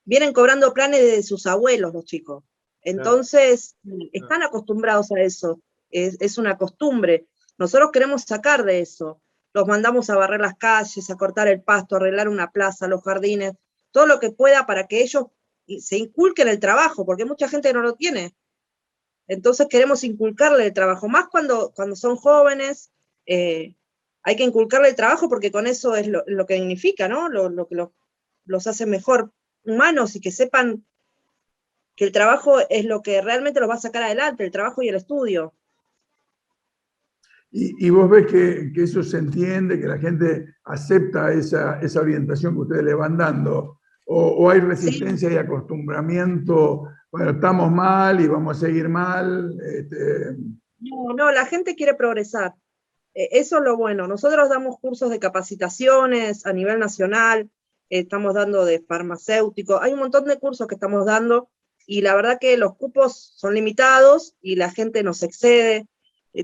vienen 0.05 0.35
cobrando 0.35 0.75
planes 0.75 1.01
de 1.01 1.23
sus 1.23 1.47
abuelos 1.47 1.95
los 1.95 2.05
chicos. 2.05 2.45
Entonces, 2.83 3.77
están 4.13 4.43
acostumbrados 4.43 5.11
a 5.11 5.23
eso, 5.23 5.63
es, 5.89 6.21
es 6.21 6.37
una 6.37 6.59
costumbre. 6.59 7.29
Nosotros 7.57 7.93
queremos 7.93 8.25
sacar 8.25 8.65
de 8.67 8.81
eso 8.81 9.23
los 9.55 9.67
mandamos 9.67 10.11
a 10.11 10.17
barrer 10.17 10.41
las 10.43 10.59
calles, 10.59 11.09
a 11.09 11.17
cortar 11.17 11.49
el 11.49 11.63
pasto, 11.63 11.95
a 11.95 11.99
arreglar 11.99 12.29
una 12.29 12.51
plaza, 12.51 12.89
los 12.89 13.03
jardines, 13.03 13.55
todo 13.91 14.07
lo 14.07 14.21
que 14.21 14.31
pueda 14.33 14.67
para 14.67 14.87
que 14.87 15.01
ellos 15.01 15.29
se 15.81 15.97
inculquen 15.97 16.49
el 16.49 16.61
trabajo, 16.61 17.05
porque 17.05 17.25
mucha 17.25 17.49
gente 17.49 17.73
no 17.73 17.81
lo 17.81 17.95
tiene. 17.95 18.35
Entonces 19.29 19.67
queremos 19.69 20.05
inculcarle 20.05 20.67
el 20.67 20.73
trabajo, 20.73 21.09
más 21.09 21.29
cuando, 21.29 21.73
cuando 21.75 21.97
son 21.97 22.17
jóvenes, 22.17 22.93
eh, 23.27 23.77
hay 24.23 24.37
que 24.37 24.45
inculcarle 24.45 24.89
el 24.89 24.97
trabajo 24.97 25.29
porque 25.29 25.51
con 25.51 25.67
eso 25.67 25.97
es 25.97 26.07
lo, 26.07 26.47
que 26.47 26.57
significa, 26.57 27.09
¿no? 27.09 27.29
Lo, 27.29 27.67
que 27.67 27.77
los 28.45 28.67
hace 28.67 28.87
mejor 28.87 29.33
humanos 29.65 30.17
y 30.17 30.21
que 30.21 30.31
sepan 30.31 30.85
que 31.95 32.05
el 32.05 32.13
trabajo 32.13 32.59
es 32.69 32.85
lo 32.85 33.03
que 33.03 33.21
realmente 33.21 33.61
los 33.61 33.69
va 33.69 33.75
a 33.75 33.79
sacar 33.79 34.03
adelante, 34.03 34.45
el 34.45 34.51
trabajo 34.51 34.83
y 34.83 34.89
el 34.89 34.97
estudio. 34.97 35.55
Y, 37.55 37.91
vos 37.91 38.09
ves 38.09 38.27
que, 38.29 38.73
eso 38.83 39.03
se 39.03 39.19
entiende, 39.19 39.79
que 39.79 39.87
la 39.87 39.99
gente 39.99 40.55
acepta 40.65 41.31
esa, 41.35 41.79
orientación 42.01 42.55
que 42.55 42.61
ustedes 42.61 42.83
le 42.83 42.95
van 42.95 43.19
dando, 43.19 43.82
o, 44.05 44.51
hay 44.51 44.61
resistencia 44.61 45.31
y 45.33 45.37
acostumbramiento, 45.37 46.89
bueno, 47.11 47.31
estamos 47.31 47.71
mal 47.71 48.21
y 48.21 48.27
vamos 48.27 48.57
a 48.57 48.61
seguir 48.61 48.89
mal. 48.89 49.59
Este... 49.61 50.37
No, 50.81 51.15
no, 51.15 51.31
la 51.31 51.47
gente 51.47 51.75
quiere 51.75 51.95
progresar. 51.95 52.55
E, 53.15 53.29
eso 53.33 53.59
es 53.59 53.65
lo 53.65 53.77
bueno. 53.77 54.07
Nosotros 54.07 54.49
damos 54.49 54.79
cursos 54.81 55.11
de 55.11 55.19
capacitaciones 55.19 56.47
a 56.47 56.53
nivel 56.53 56.79
nacional, 56.79 57.51
estamos 57.89 58.35
dando 58.35 58.65
de 58.65 58.81
farmacéutico, 58.81 59.81
hay 59.81 59.93
un 59.93 60.01
montón 60.01 60.25
de 60.25 60.39
cursos 60.39 60.67
que 60.67 60.75
estamos 60.75 61.07
dando 61.07 61.51
y 61.87 62.01
la 62.01 62.15
verdad 62.15 62.39
que 62.41 62.57
los 62.57 62.77
cupos 62.77 63.33
son 63.37 63.55
limitados 63.55 64.35
y 64.41 64.57
la 64.57 64.71
gente 64.71 65.03
nos 65.03 65.23
excede 65.23 65.87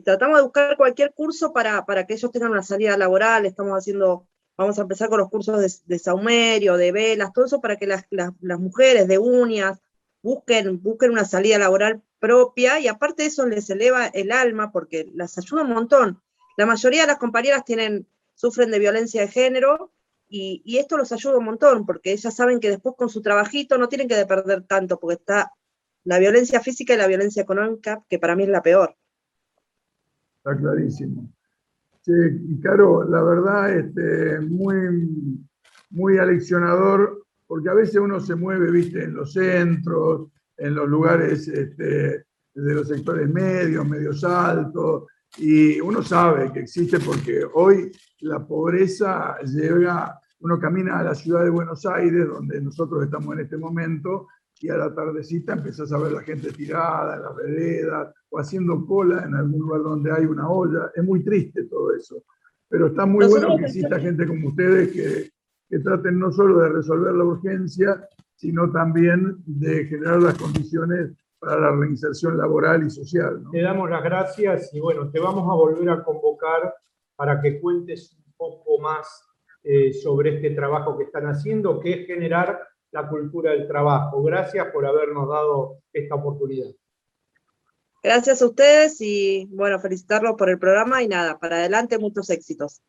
tratamos 0.05 0.39
de 0.39 0.43
buscar 0.43 0.77
cualquier 0.77 1.15
curso 1.15 1.53
para, 1.53 1.85
para, 1.87 2.07
que 2.07 2.15
ellos 2.15 2.31
tengan 2.31 2.51
una 2.51 2.63
salida 2.63 2.97
laboral, 2.97 3.47
estamos 3.47 3.75
haciendo, 3.75 4.28
vamos 4.59 4.79
a 4.79 4.83
empezar 4.83 5.09
con 5.09 5.19
los 5.19 5.31
cursos 5.31 5.61
de, 5.61 5.73
de 5.87 5.99
saumerio, 5.99 6.77
de 6.77 6.93
velas, 6.93 7.33
todo 7.33 7.47
eso 7.47 7.61
para 7.61 7.77
que 7.77 7.87
las, 7.87 8.05
las, 8.11 8.61
mujeres 8.61 9.09
de 9.09 9.19
uñas 9.19 9.81
busquen, 10.21 10.83
busquen 10.83 11.13
una 11.13 11.25
salida 11.25 11.59
laboral 11.59 12.03
propia 12.19 12.81
y 12.81 12.89
aparte 12.89 13.25
eso 13.25 13.47
les 13.47 13.71
eleva 13.71 14.07
el 14.09 14.33
alma 14.33 14.73
porque 14.73 15.09
las 15.15 15.39
ayuda 15.39 15.63
un 15.63 15.71
montón. 15.71 16.21
La 16.57 16.67
mayoría 16.67 17.03
de 17.03 17.07
las 17.07 17.19
compañeras 17.19 17.65
tienen, 17.65 18.07
sufren 18.35 18.71
de 18.71 18.81
violencia 18.81 19.23
de 19.23 19.29
género 19.29 19.93
y, 20.29 20.61
y, 20.65 20.79
esto 20.79 20.99
los 20.99 21.13
ayuda 21.13 21.39
un 21.39 21.45
montón 21.45 21.87
porque 21.87 22.13
ellas 22.13 22.35
saben 22.35 22.61
que 22.61 22.69
después 22.69 22.97
con 22.99 23.09
su 23.09 23.23
trabajito 23.23 23.79
no 23.79 23.89
tienen 23.89 24.09
que 24.09 24.27
perder 24.27 24.65
tanto 24.65 24.99
porque 24.99 25.15
está 25.15 25.53
la 26.05 26.19
violencia 26.19 26.61
física 26.61 26.95
y 26.95 26.97
la 26.99 27.07
violencia 27.07 27.43
económica, 27.43 28.05
que 28.09 28.19
para 28.19 28.35
mí 28.35 28.43
es 28.43 28.49
la 28.51 28.63
peor 28.63 28.97
clarísimo. 30.57 31.29
Y 32.11 32.61
Caro, 32.61 33.05
la 33.05 33.23
verdad, 33.23 33.77
este, 33.77 34.41
muy, 34.41 35.45
muy 35.91 36.19
aleccionador, 36.19 37.25
porque 37.47 37.69
a 37.69 37.75
veces 37.75 37.97
uno 37.97 38.21
se 38.21 38.35
mueve, 38.35 38.71
viste, 38.71 39.05
en 39.05 39.15
los 39.15 39.33
centros, 39.33 40.31
en 40.57 40.75
los 40.75 40.89
lugares 40.89 41.49
este, 41.49 42.25
de 42.55 42.75
los 42.75 42.89
sectores 42.89 43.29
medios, 43.29 43.87
medios 43.87 44.25
altos, 44.25 45.05
y 45.37 45.79
uno 45.81 46.03
sabe 46.03 46.51
que 46.53 46.61
existe 46.61 46.99
porque 46.99 47.45
hoy 47.55 47.93
la 48.21 48.45
pobreza 48.47 49.37
llega, 49.43 50.19
uno 50.41 50.59
camina 50.59 50.99
a 50.99 51.05
la 51.05 51.15
ciudad 51.15 51.45
de 51.45 51.51
Buenos 51.51 51.85
Aires, 51.85 52.27
donde 52.27 52.61
nosotros 52.61 53.05
estamos 53.05 53.35
en 53.35 53.41
este 53.41 53.59
momento, 53.59 54.29
y 54.61 54.71
a 54.71 54.77
la 54.77 54.95
tardecita 54.95 55.53
empezás 55.53 55.93
a 55.93 55.99
ver 55.99 56.13
la 56.13 56.23
gente 56.23 56.51
tirada 56.53 57.17
las 57.17 57.37
veredas 57.37 58.15
o 58.31 58.39
haciendo 58.39 58.85
cola 58.87 59.25
en 59.25 59.35
algún 59.35 59.61
lugar 59.61 59.83
donde 59.83 60.13
hay 60.13 60.25
una 60.25 60.49
olla. 60.49 60.91
Es 60.95 61.05
muy 61.05 61.23
triste 61.25 61.65
todo 61.65 61.95
eso. 61.95 62.23
Pero 62.69 62.89
está 62.89 63.07
muy 63.07 63.27
bueno 63.27 63.57
que 63.57 63.65
exista 63.65 63.99
gente 63.99 64.27
como 64.27 64.49
ustedes 64.49 64.93
que, 64.93 65.31
que 65.69 65.79
traten 65.79 66.19
no 66.19 66.31
solo 66.31 66.61
de 66.61 66.69
resolver 66.69 67.15
la 67.15 67.25
urgencia, 67.25 68.09
sino 68.35 68.71
también 68.71 69.37
de 69.47 69.87
generar 69.87 70.21
las 70.21 70.39
condiciones 70.39 71.13
para 71.39 71.61
la 71.61 71.73
reinserción 71.73 72.37
laboral 72.37 72.87
y 72.87 72.91
social. 72.91 73.43
Te 73.53 73.63
damos 73.63 73.89
las 73.91 74.03
gracias 74.03 74.75
y 74.75 74.81
bueno, 74.81 75.11
te 75.11 75.21
vamos 75.21 75.49
a 75.51 75.55
volver 75.55 75.89
a 75.91 76.03
convocar 76.03 76.75
para 77.17 77.41
que 77.41 77.61
cuentes 77.61 78.17
un 78.17 78.33
poco 78.37 78.81
más 78.81 79.25
eh, 79.63 79.93
sobre 79.93 80.37
este 80.37 80.51
trabajo 80.51 80.97
que 80.97 81.05
están 81.05 81.27
haciendo, 81.27 81.81
que 81.81 81.93
es 81.93 82.07
generar 82.07 82.61
la 82.91 83.09
cultura 83.09 83.53
del 83.53 83.67
trabajo. 83.67 84.23
Gracias 84.23 84.67
por 84.73 84.87
habernos 84.87 85.29
dado 85.29 85.79
esta 85.93 86.15
oportunidad. 86.15 86.71
Gracias 88.03 88.43
a 88.43 88.47
ustedes 88.47 89.01
y 89.01 89.47
bueno, 89.53 89.81
felicitarlos 89.81 90.35
por 90.37 90.49
el 90.51 90.59
programa 90.59 91.03
y 91.03 91.09
nada, 91.09 91.39
para 91.39 91.57
adelante 91.57 91.99
muchos 91.99 92.31
éxitos. 92.31 92.81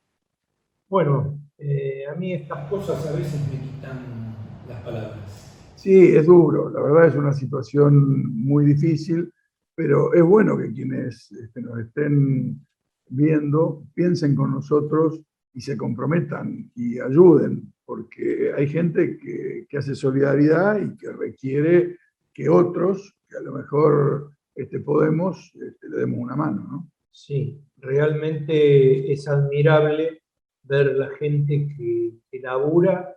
Bueno, 0.87 1.39
eh, 1.57 2.05
a 2.07 2.15
mí 2.15 2.33
estas 2.33 2.69
cosas 2.69 3.05
a 3.07 3.11
veces 3.11 3.39
me 3.51 3.59
quitan 3.59 4.35
las 4.67 4.81
palabras. 4.81 5.73
Sí, 5.75 6.15
es 6.15 6.25
duro, 6.25 6.69
la 6.69 6.81
verdad 6.81 7.07
es 7.07 7.15
una 7.15 7.33
situación 7.33 8.35
muy 8.35 8.65
difícil, 8.65 9.31
pero 9.75 10.13
es 10.13 10.23
bueno 10.23 10.57
que 10.57 10.73
quienes 10.73 11.31
este, 11.31 11.61
nos 11.61 11.79
estén 11.79 12.59
viendo 13.07 13.83
piensen 13.93 14.35
con 14.35 14.51
nosotros 14.51 15.21
y 15.53 15.61
se 15.61 15.77
comprometan 15.77 16.71
y 16.75 16.99
ayuden, 16.99 17.73
porque 17.85 18.53
hay 18.55 18.67
gente 18.67 19.17
que, 19.17 19.77
hace 19.77 19.95
solidaridad 19.95 20.81
y 20.81 20.97
que 20.97 21.11
requiere 21.11 21.97
que 22.33 22.49
otros, 22.49 23.15
que 23.27 23.37
a 23.37 23.41
lo 23.41 23.53
mejor 23.53 24.31
este, 24.61 24.79
podemos, 24.79 25.53
este, 25.55 25.89
le 25.89 25.99
demos 25.99 26.19
una 26.19 26.35
mano. 26.35 26.67
¿no? 26.69 26.91
Sí, 27.11 27.61
realmente 27.77 29.11
es 29.11 29.27
admirable 29.27 30.21
ver 30.63 30.95
la 30.95 31.09
gente 31.11 31.67
que, 31.75 32.19
que 32.29 32.39
labura 32.39 33.15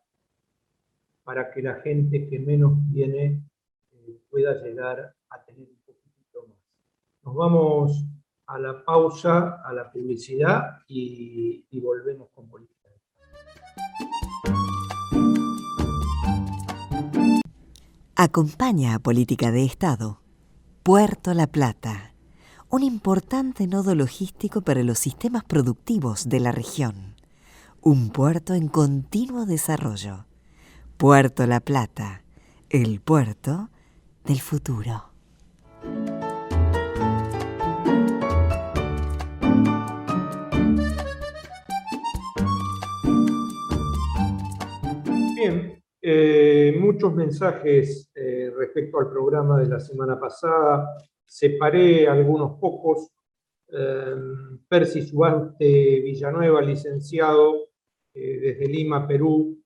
para 1.25 1.51
que 1.51 1.63
la 1.63 1.77
gente 1.77 2.29
que 2.29 2.39
menos 2.39 2.79
tiene 2.93 3.43
eh, 3.91 4.21
pueda 4.31 4.63
llegar 4.63 5.15
a 5.31 5.45
tener 5.45 5.69
un 5.69 5.81
poquito 5.85 6.47
más. 6.49 6.59
Nos 7.25 7.35
vamos 7.35 8.05
a 8.47 8.59
la 8.59 8.85
pausa, 8.85 9.63
a 9.65 9.73
la 9.73 9.91
publicidad 9.91 10.79
y, 10.87 11.67
y 11.71 11.81
volvemos 11.81 12.29
con 12.33 12.49
política. 12.49 12.73
Acompaña 18.15 18.95
a 18.95 18.99
Política 19.01 19.51
de 19.51 19.65
Estado. 19.65 20.22
Puerto 20.83 21.33
La 21.33 21.47
Plata, 21.47 22.13
un 22.69 22.83
importante 22.83 23.69
nodo 23.69 23.95
logístico 23.95 24.63
para 24.63 24.83
los 24.83 24.99
sistemas 24.99 25.45
productivos 25.45 26.29
de 26.29 26.41
la 26.41 26.51
región. 26.51 27.15
Un 27.81 28.11
puerto 28.11 28.55
en 28.55 28.67
continuo 28.67 29.47
desarrollo. 29.47 30.27
Puerto 30.97 31.47
La 31.47 31.61
Plata, 31.61 32.25
el 32.69 33.01
puerto 33.01 33.71
del 34.25 34.41
futuro. 34.41 35.12
Eh, 46.05 46.75
muchos 46.77 47.15
mensajes 47.15 48.11
eh, 48.13 48.53
respecto 48.57 48.99
al 48.99 49.09
programa 49.09 49.61
de 49.61 49.69
la 49.69 49.79
semana 49.79 50.19
pasada. 50.19 50.97
Separé 51.25 52.09
algunos 52.09 52.59
pocos. 52.59 53.09
Eh, 53.69 54.17
Percy 54.69 55.03
Suarte 55.03 56.01
Villanueva, 56.01 56.61
licenciado 56.61 57.69
desde 58.13 58.67
Lima, 58.67 59.07
Perú. 59.07 59.59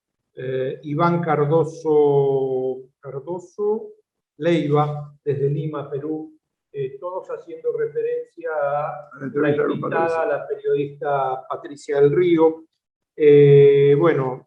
Iván 0.82 1.22
Cardoso, 1.22 2.90
Cardoso 3.00 3.92
Leiva, 4.36 5.18
desde 5.24 5.48
Lima, 5.48 5.90
Perú. 5.90 6.38
todos 7.00 7.28
haciendo 7.28 7.72
referencia 7.72 8.50
a 8.52 9.18
la 9.18 9.66
invitada, 9.72 10.26
la 10.26 10.46
periodista 10.46 11.42
Patricia 11.48 12.00
del 12.00 12.14
Río. 12.14 12.66
bueno, 13.98 14.46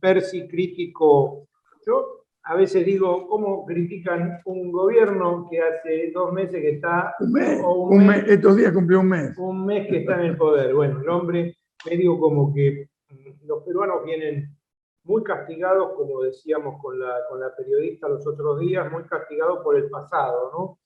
Percy 0.00 0.48
crítico. 0.48 1.48
Yo 1.86 2.24
a 2.44 2.54
veces 2.54 2.84
digo, 2.86 3.26
¿cómo 3.28 3.66
critican 3.66 4.40
un 4.46 4.72
gobierno 4.72 5.46
que 5.50 5.60
hace 5.60 6.10
dos 6.12 6.32
meses 6.32 6.62
que 6.62 6.70
está... 6.70 7.14
Un 7.20 7.32
mes, 7.32 7.60
un 7.62 8.06
mes, 8.06 8.24
estos 8.26 8.56
días 8.56 8.72
cumplió 8.72 9.00
un 9.00 9.08
mes. 9.08 9.36
Un 9.36 9.66
mes 9.66 9.86
que 9.86 9.98
está 9.98 10.14
en 10.14 10.30
el 10.30 10.36
poder. 10.36 10.74
Bueno, 10.74 11.02
el 11.02 11.08
hombre 11.10 11.56
medio 11.88 12.18
como 12.18 12.52
que 12.54 12.88
mm, 13.10 13.46
los 13.46 13.62
peruanos 13.64 14.02
vienen 14.04 14.56
muy 15.04 15.22
castigados, 15.22 15.92
como 15.94 16.22
decíamos 16.22 16.80
con 16.80 16.98
la, 16.98 17.16
con 17.28 17.40
la 17.40 17.54
periodista 17.54 18.08
los 18.08 18.26
otros 18.26 18.60
días, 18.60 18.90
muy 18.90 19.04
castigados 19.04 19.60
por 19.62 19.76
el 19.76 19.88
pasado, 19.90 20.50
¿no? 20.52 20.78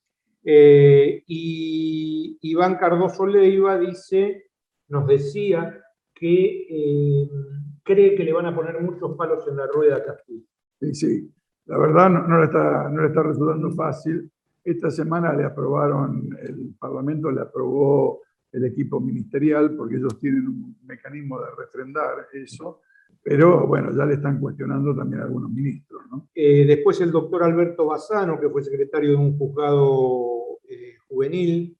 Eh, 0.45 1.23
y 1.27 2.37
Iván 2.41 2.75
Cardoso 2.75 3.25
Leiva 3.25 3.77
dice, 3.77 4.49
nos 4.89 5.07
decía 5.07 5.81
que 6.13 6.67
eh, 6.69 7.29
cree 7.83 8.15
que 8.15 8.23
le 8.23 8.33
van 8.33 8.45
a 8.45 8.55
poner 8.55 8.81
muchos 8.81 9.15
palos 9.15 9.47
en 9.47 9.57
la 9.57 9.67
rueda 9.67 9.97
a 9.97 10.03
Castillo. 10.03 10.45
Sí, 10.79 10.93
sí. 10.95 11.33
La 11.65 11.77
verdad 11.77 12.09
no, 12.09 12.39
le 12.39 12.45
está, 12.45 12.89
no 12.89 13.01
le 13.01 13.07
está 13.07 13.23
resultando 13.23 13.71
fácil. 13.71 14.29
Esta 14.63 14.89
semana 14.91 15.33
le 15.33 15.43
aprobaron, 15.43 16.29
el 16.41 16.75
Parlamento 16.79 17.31
le 17.31 17.41
aprobó 17.41 18.21
el 18.51 18.65
equipo 18.65 18.99
ministerial 18.99 19.75
porque 19.75 19.95
ellos 19.95 20.19
tienen 20.19 20.47
un 20.47 20.77
mecanismo 20.85 21.39
de 21.39 21.47
refrendar 21.57 22.27
eso, 22.33 22.81
pero 23.21 23.65
bueno, 23.65 23.91
ya 23.95 24.05
le 24.05 24.15
están 24.15 24.39
cuestionando 24.39 24.95
también 24.95 25.21
a 25.21 25.25
algunos 25.25 25.49
ministros. 25.51 26.03
¿no? 26.11 26.27
Eh, 26.35 26.65
después 26.65 26.99
el 27.01 27.11
doctor 27.11 27.43
Alberto 27.43 27.85
Bassano, 27.85 28.39
que 28.39 28.49
fue 28.49 28.61
secretario 28.61 29.11
de 29.11 29.15
un 29.15 29.37
juzgado 29.37 30.59
eh, 30.69 30.95
juvenil, 31.07 31.77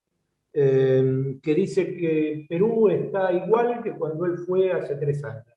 eh, 0.53 1.39
que 1.41 1.55
dice 1.55 1.95
que 1.95 2.45
Perú 2.47 2.89
está 2.89 3.31
igual 3.33 3.81
que 3.83 3.91
cuando 3.93 4.25
él 4.25 4.37
fue 4.37 4.71
hace 4.71 4.95
tres 4.95 5.23
años 5.23 5.52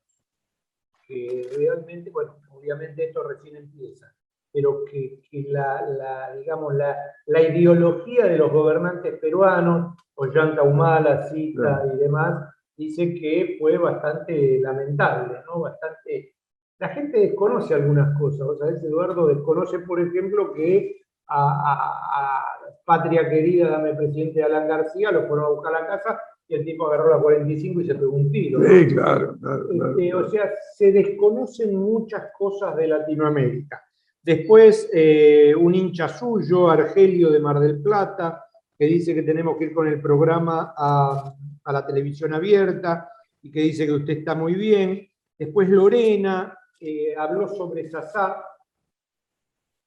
que 1.07 1.49
realmente, 1.57 2.11
bueno, 2.11 2.37
obviamente 2.51 3.05
esto 3.05 3.23
recién 3.23 3.57
empieza, 3.57 4.13
pero 4.53 4.85
que, 4.85 5.21
la, 5.49 6.33
digamos, 6.39 6.75
la, 6.75 6.97
la, 7.27 7.43
ideología 7.43 8.27
de 8.27 8.39
los 8.39 8.51
gobernantes 8.51 9.19
peruanos, 9.21 9.97
Ollanta 10.15 10.63
Humala, 10.63 11.29
Cita 11.29 11.83
y 11.95 11.99
demás, 11.99 12.49
dice 12.77 13.15
que 13.15 13.57
fue 13.59 13.79
bastante 13.79 14.59
lamentable, 14.61 15.41
¿no? 15.47 15.61
Bastante... 15.61 16.35
La 16.79 16.89
gente 16.91 17.19
desconoce 17.19 17.75
algunas 17.75 18.19
cosas, 18.19 18.47
o 18.47 18.57
sea, 18.57 18.69
Eduardo 18.69 19.29
desconoce, 19.29 19.79
por 19.81 20.01
ejemplo, 20.01 20.53
que 20.53 21.01
a, 21.29 22.43
Patria 22.85 23.29
Querida, 23.29 23.71
dame 23.71 23.95
presidente 23.95 24.45
Alan 24.45 24.69
García, 24.69 25.11
lo 25.11 25.27
fueron 25.27 25.47
a 25.47 25.49
buscar 25.49 25.75
a 25.75 25.81
la 25.81 25.87
casa 25.87 26.21
y 26.49 26.55
el 26.55 26.65
tipo 26.65 26.87
agarró 26.87 27.11
la 27.11 27.21
45 27.21 27.81
y 27.81 27.87
se 27.87 27.95
pegó 27.95 28.13
un 28.13 28.31
tiro. 28.31 28.61
Sí, 28.63 28.87
claro, 28.89 29.37
claro, 29.41 29.67
este, 29.73 30.15
O 30.15 30.29
sea, 30.29 30.53
se 30.77 30.93
desconocen 30.93 31.77
muchas 31.77 32.31
cosas 32.37 32.77
de 32.77 32.87
Latinoamérica. 32.87 33.83
Después, 34.23 34.89
eh, 34.93 35.55
un 35.57 35.75
hincha 35.75 36.09
suyo, 36.09 36.69
Argelio 36.69 37.31
de 37.31 37.41
Mar 37.41 37.59
del 37.61 37.81
Plata, 37.83 38.45
que 38.79 38.87
dice 38.87 39.15
que 39.15 39.23
tenemos 39.23 39.57
que 39.57 39.65
ir 39.65 39.75
con 39.75 39.87
el 39.89 40.01
programa 40.01 40.75
a, 40.77 41.35
la 41.65 41.87
televisión 41.87 42.33
abierta 42.33 43.09
y 43.43 43.51
que 43.51 43.61
dice 43.61 43.87
que 43.87 43.93
usted 43.93 44.19
está 44.19 44.35
muy 44.35 44.55
bien. 44.55 45.09
Después, 45.37 45.69
Lorena 45.69 46.57
eh, 46.81 47.15
habló 47.17 47.49
sobre 47.49 47.89
Sasá 47.89 48.45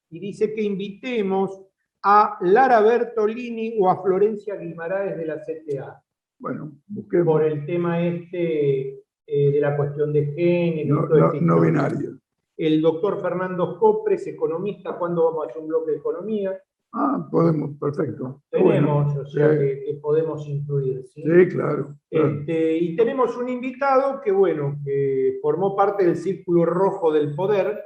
y 0.09 0.19
dice 0.19 0.53
que 0.53 0.61
invitemos 0.61 1.61
a 2.03 2.37
Lara 2.41 2.81
Bertolini 2.81 3.75
o 3.79 3.89
a 3.89 4.01
Florencia 4.01 4.55
Guimaraes 4.55 5.17
de 5.17 5.25
la 5.25 5.39
CTA. 5.41 6.03
Bueno, 6.39 6.71
busquemos. 6.87 7.25
Por 7.25 7.43
el 7.43 7.65
tema 7.65 8.01
este 8.01 9.03
eh, 9.27 9.51
de 9.51 9.59
la 9.59 9.75
cuestión 9.75 10.11
de 10.13 10.25
género. 10.27 11.07
No, 11.07 11.33
no, 11.33 11.61
binario. 11.61 12.17
El 12.57 12.81
doctor 12.81 13.21
Fernando 13.21 13.77
Copres, 13.77 14.25
economista, 14.27 14.97
¿cuándo 14.97 15.25
vamos 15.25 15.45
a 15.45 15.49
hacer 15.49 15.61
un 15.61 15.67
bloque 15.67 15.91
de 15.91 15.97
economía? 15.97 16.59
Ah, 16.91 17.27
podemos, 17.29 17.77
perfecto. 17.77 18.41
Tenemos, 18.49 19.15
o 19.15 19.25
sea, 19.25 19.49
que, 19.51 19.99
podemos 20.01 20.47
incluir. 20.47 21.05
Sí, 21.05 21.21
claro. 21.49 21.95
Este, 22.09 22.77
y 22.77 22.95
tenemos 22.95 23.37
un 23.37 23.47
invitado 23.47 24.19
que, 24.21 24.31
bueno, 24.31 24.79
que 24.83 25.37
formó 25.41 25.75
parte 25.75 26.05
del 26.05 26.17
círculo 26.17 26.65
rojo 26.65 27.13
del 27.13 27.35
poder, 27.35 27.83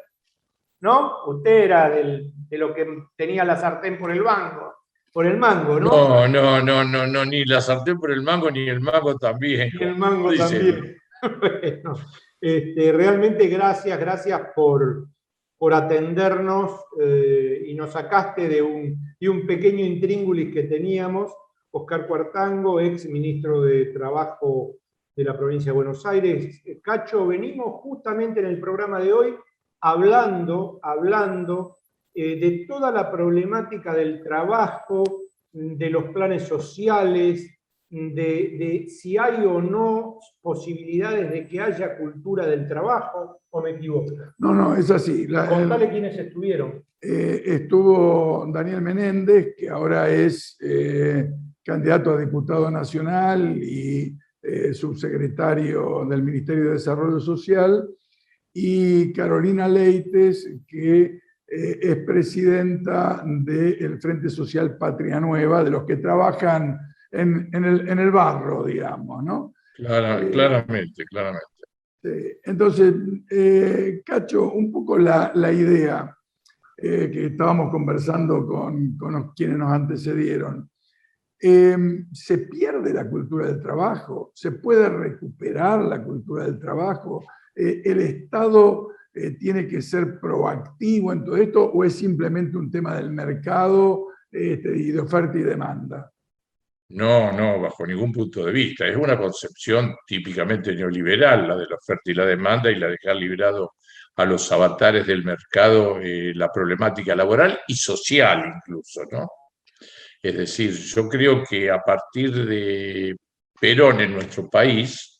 ¿no? 0.82 1.26
Usted 1.28 1.66
era 1.66 1.89
del, 1.89 2.32
de 2.49 2.58
lo 2.58 2.74
que 2.74 2.88
tenía 3.18 3.43
la 3.43 3.58
sartén 3.58 3.99
por 3.99 4.12
el 4.12 4.24
banco 4.24 4.74
por 5.14 5.28
el 5.28 5.38
mango, 5.38 5.80
¿no? 5.80 5.89
No, 5.89 6.28
no, 6.28 6.61
no, 6.61 6.84
no, 6.84 7.05
no, 7.05 7.26
ni 7.26 7.45
la 7.45 7.61
sartén 7.61 7.99
por 7.99 8.11
el 8.11 8.24
mango, 8.24 8.49
ni 8.49 8.68
el 8.68 8.82
mango 8.82 9.16
también. 9.16 9.70
Ni 9.80 9.86
el 9.86 9.95
mango 9.95 10.34
también. 10.34 10.97
bueno, 11.39 11.93
este, 12.41 12.91
realmente 12.91 13.47
gracias, 13.47 13.99
gracias 13.99 14.41
por, 14.55 15.07
por 15.55 15.74
atendernos 15.76 16.84
eh, 16.99 17.64
y 17.68 17.76
nos 17.76 17.91
sacaste 17.91 18.49
de 18.49 18.61
un, 18.64 19.16
de 19.20 19.30
un 19.30 19.45
pequeño 19.45 19.86
intríngulis 19.86 20.51
que 20.51 20.64
teníamos. 20.64 21.32
Oscar 21.70 22.07
Cuartango, 22.07 22.80
ex 22.80 23.07
ministro 23.07 23.61
de 23.61 23.86
Trabajo 23.86 24.76
de 25.16 25.24
la 25.24 25.38
provincia 25.38 25.72
de 25.72 25.76
Buenos 25.76 26.05
Aires. 26.07 26.64
Cacho, 26.82 27.28
venimos 27.28 27.82
justamente 27.82 28.39
en 28.39 28.47
el 28.47 28.59
programa 28.59 28.99
de 28.99 29.14
hoy 29.14 29.36
hablando, 29.80 30.80
hablando 30.82 31.78
eh, 32.16 32.39
de 32.39 32.66
toda 32.68 32.91
la 32.91 33.11
problemática 33.11 33.93
del 33.93 34.22
trabajo, 34.22 35.03
de 35.51 35.89
los 35.89 36.05
planes 36.05 36.43
sociales, 36.43 37.49
de, 37.89 38.86
si 38.88 39.18
hay 39.18 39.45
o 39.45 39.61
no 39.61 40.20
posibilidades 40.41 41.32
de 41.32 41.47
que 41.47 41.59
haya 41.59 41.97
cultura 41.97 42.47
del 42.47 42.68
trabajo, 42.68 43.41
o 43.49 43.61
me 43.61 43.72
equivoco. 43.72 44.11
No, 44.39 44.53
no, 44.53 44.76
es 44.76 44.89
así. 44.89 45.28
Contale 45.28 45.89
quiénes 45.89 46.18
estuvieron. 46.18 46.84
Eh, 46.99 47.41
estuvo 47.45 48.47
Daniel 48.51 48.82
Menéndez, 48.82 49.55
que 49.55 49.70
ahora 49.70 50.09
es 50.09 50.57
eh, 50.59 51.30
candidato 51.64 52.11
a 52.11 52.20
diputado 52.20 52.70
nacional 52.72 53.57
y 53.61 54.18
subsecretario 54.74 56.05
del 56.05 56.22
Ministerio 56.22 56.66
de 56.66 56.72
Desarrollo 56.72 57.20
Social, 57.20 57.88
y 58.53 59.11
Carolina 59.14 59.68
Leites, 59.68 60.47
que 60.68 61.22
eh, 61.48 61.80
es 61.82 61.98
presidenta 61.98 63.22
del 63.26 64.00
Frente 64.00 64.30
Social 64.30 64.78
Patria 64.78 65.20
Nueva, 65.20 65.64
de 65.64 65.72
los 65.72 65.84
que 65.84 65.98
trabajan 65.98 66.80
en, 67.12 67.50
el, 67.54 67.88
en 67.88 68.00
el, 68.00 68.12
barro, 68.12 68.64
digamos, 68.64 69.24
¿no? 69.24 69.54
Eh, 69.78 70.30
claramente, 70.32 71.06
claramente. 71.06 71.46
Entonces, 72.44 72.94
eh, 73.30 74.02
Cacho, 74.06 74.52
un 74.52 74.72
poco 74.72 74.98
la, 74.98 75.32
la 75.36 75.52
idea 75.52 76.18
que 76.76 77.28
estábamos 77.28 77.72
conversando 77.72 78.46
con, 78.46 78.98
con, 78.98 79.32
quienes 79.34 79.58
nos 79.58 79.72
antecedieron. 79.72 80.70
¿Se 81.39 82.38
pierde 82.50 82.94
la 82.94 83.10
cultura 83.10 83.48
del 83.48 83.62
trabajo? 83.62 84.32
¿Se 84.36 84.52
puede 84.52 84.89
recuperar 84.89 85.82
la 85.82 86.04
cultura 86.04 86.44
del 86.44 86.60
trabajo? 86.60 87.24
¿El 87.56 88.02
Estado 88.02 88.89
eh, 89.14 89.32
tiene 89.38 89.68
que 89.68 89.82
ser 89.82 90.20
proactivo 90.20 91.14
en 91.14 91.24
todo 91.24 91.38
esto 91.38 91.64
o 91.66 91.84
es 91.84 91.95
simplemente 91.95 92.57
un 92.57 92.72
tema 92.72 92.95
del 92.95 93.11
mercado 93.11 94.07
este, 94.32 94.76
y 94.76 94.91
de 94.91 94.99
oferta 94.99 95.38
y 95.38 95.43
demanda? 95.43 96.11
No, 96.89 97.32
no, 97.32 97.61
bajo 97.61 97.86
ningún 97.86 98.11
punto 98.11 98.45
de 98.45 98.51
vista. 98.51 98.88
Es 98.88 98.95
una 98.95 99.18
concepción 99.18 99.95
típicamente 100.05 100.76
neoliberal, 100.76 101.47
la 101.47 101.55
de 101.55 101.68
la 101.68 101.76
oferta 101.76 102.11
y 102.11 102.14
la 102.14 102.26
demanda 102.26 102.72
y 102.72 102.76
la 102.76 102.88
de 102.88 102.97
dejar 103.01 103.16
librado 103.16 103.74
a 104.16 104.26
los 104.26 104.51
avatares 104.51 105.07
del 105.07 105.24
mercado 105.24 105.99
eh, 105.99 106.34
la 106.36 106.51
problemática 106.51 107.16
laboral 107.16 107.59
y 107.68 107.76
social 107.76 108.43
incluso, 108.55 109.01
¿no? 109.11 109.28
Es 110.22 110.38
decir, 110.38 110.72
yo 110.72 111.09
creo 111.09 111.43
que 111.43 111.70
a 111.70 111.80
partir 111.80 112.45
de 112.45 113.16
Perón 113.59 114.01
en 114.01 114.14
nuestro 114.14 114.49
país 114.49 115.12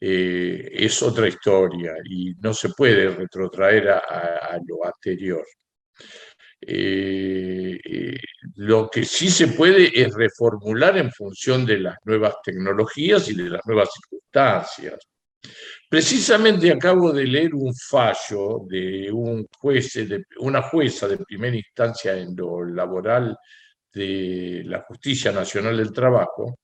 eh, 0.00 0.70
es 0.72 1.02
otra 1.02 1.28
historia 1.28 1.94
y 2.04 2.34
no 2.40 2.54
se 2.54 2.70
puede 2.70 3.10
retrotraer 3.10 3.90
a 3.90 4.58
lo 4.66 4.86
anterior. 4.86 5.44
Eh, 6.60 7.78
eh, 7.84 8.18
lo 8.56 8.90
que 8.90 9.04
sí 9.04 9.30
se 9.30 9.48
puede 9.48 9.90
es 9.94 10.12
reformular 10.12 10.98
en 10.98 11.12
función 11.12 11.64
de 11.64 11.78
las 11.78 11.96
nuevas 12.04 12.34
tecnologías 12.42 13.28
y 13.30 13.34
de 13.34 13.50
las 13.50 13.64
nuevas 13.66 13.88
circunstancias. 13.92 14.98
Precisamente 15.88 16.70
acabo 16.70 17.12
de 17.12 17.24
leer 17.24 17.54
un 17.54 17.72
fallo 17.74 18.60
de 18.68 19.10
un 19.12 19.46
juez, 19.58 19.94
de 19.94 20.24
una 20.40 20.62
jueza 20.62 21.06
de 21.08 21.18
primera 21.18 21.56
instancia 21.56 22.16
en 22.16 22.34
lo 22.36 22.64
laboral 22.64 23.36
de 23.92 24.62
la 24.66 24.82
Justicia 24.82 25.32
Nacional 25.32 25.76
del 25.76 25.92
Trabajo, 25.92 26.58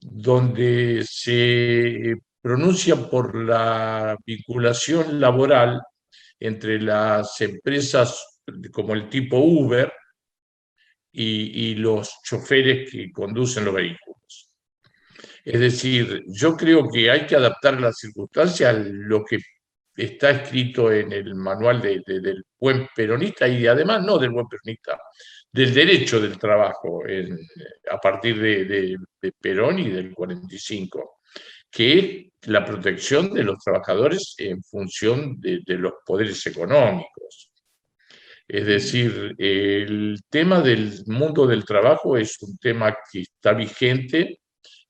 donde 0.00 1.04
se 1.08 2.14
pronuncia 2.40 2.96
por 2.96 3.34
la 3.34 4.16
vinculación 4.24 5.20
laboral 5.20 5.82
entre 6.38 6.80
las 6.80 7.40
empresas 7.40 8.40
como 8.72 8.94
el 8.94 9.08
tipo 9.08 9.38
Uber 9.38 9.92
y, 11.12 11.74
los 11.74 12.20
choferes 12.22 12.90
que 12.90 13.10
conducen 13.10 13.64
los 13.64 13.74
vehículos. 13.74 14.54
Es 15.44 15.60
decir, 15.60 16.22
yo 16.28 16.56
creo 16.56 16.88
que 16.88 17.10
hay 17.10 17.26
que 17.26 17.36
adaptar 17.36 17.80
las 17.80 17.96
circunstancias 17.98 18.74
a 18.74 18.78
lo 18.78 19.24
que 19.24 19.38
está 19.96 20.30
escrito 20.30 20.92
en 20.92 21.12
el 21.12 21.34
manual 21.34 21.80
del 21.80 22.44
buen 22.58 22.88
peronista 22.94 23.48
y 23.48 23.66
además 23.66 24.04
no 24.04 24.18
del 24.18 24.30
buen 24.30 24.46
peronista, 24.46 24.98
del 25.52 25.74
derecho 25.74 26.20
del 26.20 26.38
trabajo 26.38 27.02
a 27.90 27.98
partir 27.98 28.40
de, 28.40 28.96
Perón 29.40 29.78
y 29.78 29.90
del 29.90 30.14
45, 30.14 31.20
que 31.70 31.98
es 31.98 32.48
la 32.50 32.64
protección 32.64 33.32
de 33.32 33.44
los 33.44 33.58
trabajadores 33.58 34.34
en 34.38 34.62
función 34.62 35.40
de 35.40 35.62
los 35.66 35.94
poderes 36.04 36.46
económicos. 36.46 37.50
Es 38.48 38.64
decir, 38.64 39.34
el 39.36 40.20
tema 40.30 40.62
del 40.62 41.02
mundo 41.06 41.46
del 41.46 41.66
trabajo 41.66 42.16
es 42.16 42.40
un 42.40 42.56
tema 42.56 42.96
que 43.12 43.20
está 43.20 43.52
vigente 43.52 44.40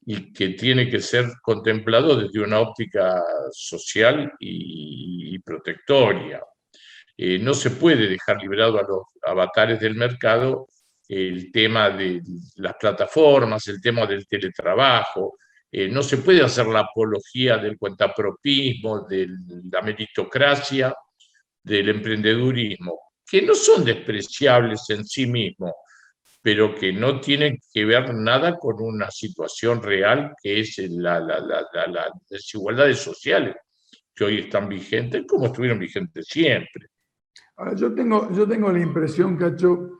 y 0.07 0.33
que 0.33 0.51
tiene 0.51 0.89
que 0.89 1.01
ser 1.01 1.27
contemplado 1.43 2.17
desde 2.17 2.41
una 2.41 2.61
óptica 2.61 3.21
social 3.51 4.33
y, 4.39 5.37
protectoria. 5.41 6.41
Eh, 7.19 7.39
no 7.39 7.53
se 7.53 7.73
puede 7.73 8.09
dejar 8.09 8.41
liberado 8.41 8.79
a 8.79 8.83
los 8.83 9.03
avatares 9.27 9.81
del 9.81 9.97
mercado 9.97 10.69
el 11.09 11.51
tema 11.53 11.91
de 11.91 12.23
las 12.57 12.77
plataformas, 12.77 13.67
el 13.69 13.81
tema 13.81 14.07
del 14.07 14.27
teletrabajo. 14.27 15.37
Eh, 15.71 15.89
no 15.89 16.03
se 16.03 16.19
puede 16.19 16.43
hacer 16.43 16.67
la 16.67 16.81
apología 16.81 17.59
del 17.59 17.77
cuentapropismo, 17.77 19.01
de 19.07 19.29
la 19.71 19.83
meritocracia, 19.83 20.95
del 21.63 21.89
emprendedurismo 21.91 23.09
que 23.29 23.43
no 23.43 23.55
son 23.55 23.85
despreciables 23.85 24.89
en 24.89 25.05
sí 25.05 25.27
mismos, 25.27 25.73
pero 26.41 26.75
que 26.75 26.93
no 26.93 27.21
tienen 27.21 27.59
que 27.73 27.85
ver 27.85 28.15
nada 28.15 28.57
con 28.59 28.81
una 28.81 29.11
situación 29.11 29.83
real 29.83 30.33
que 30.43 30.61
es 30.61 30.79
la, 30.79 31.21
las 31.21 32.13
desigualdades 32.31 32.99
sociales 32.99 33.55
que 34.15 34.25
hoy 34.25 34.39
están 34.41 34.69
vigentes, 34.69 35.25
como 35.29 35.47
estuvieron 35.47 35.79
vigentes 35.79 36.27
siempre. 36.27 36.87
Ahora, 37.59 37.75
yo 37.75 37.93
tengo, 37.93 38.31
yo 38.31 38.47
tengo 38.47 38.71
la 38.71 38.79
impresión, 38.79 39.37
Cacho, 39.37 39.99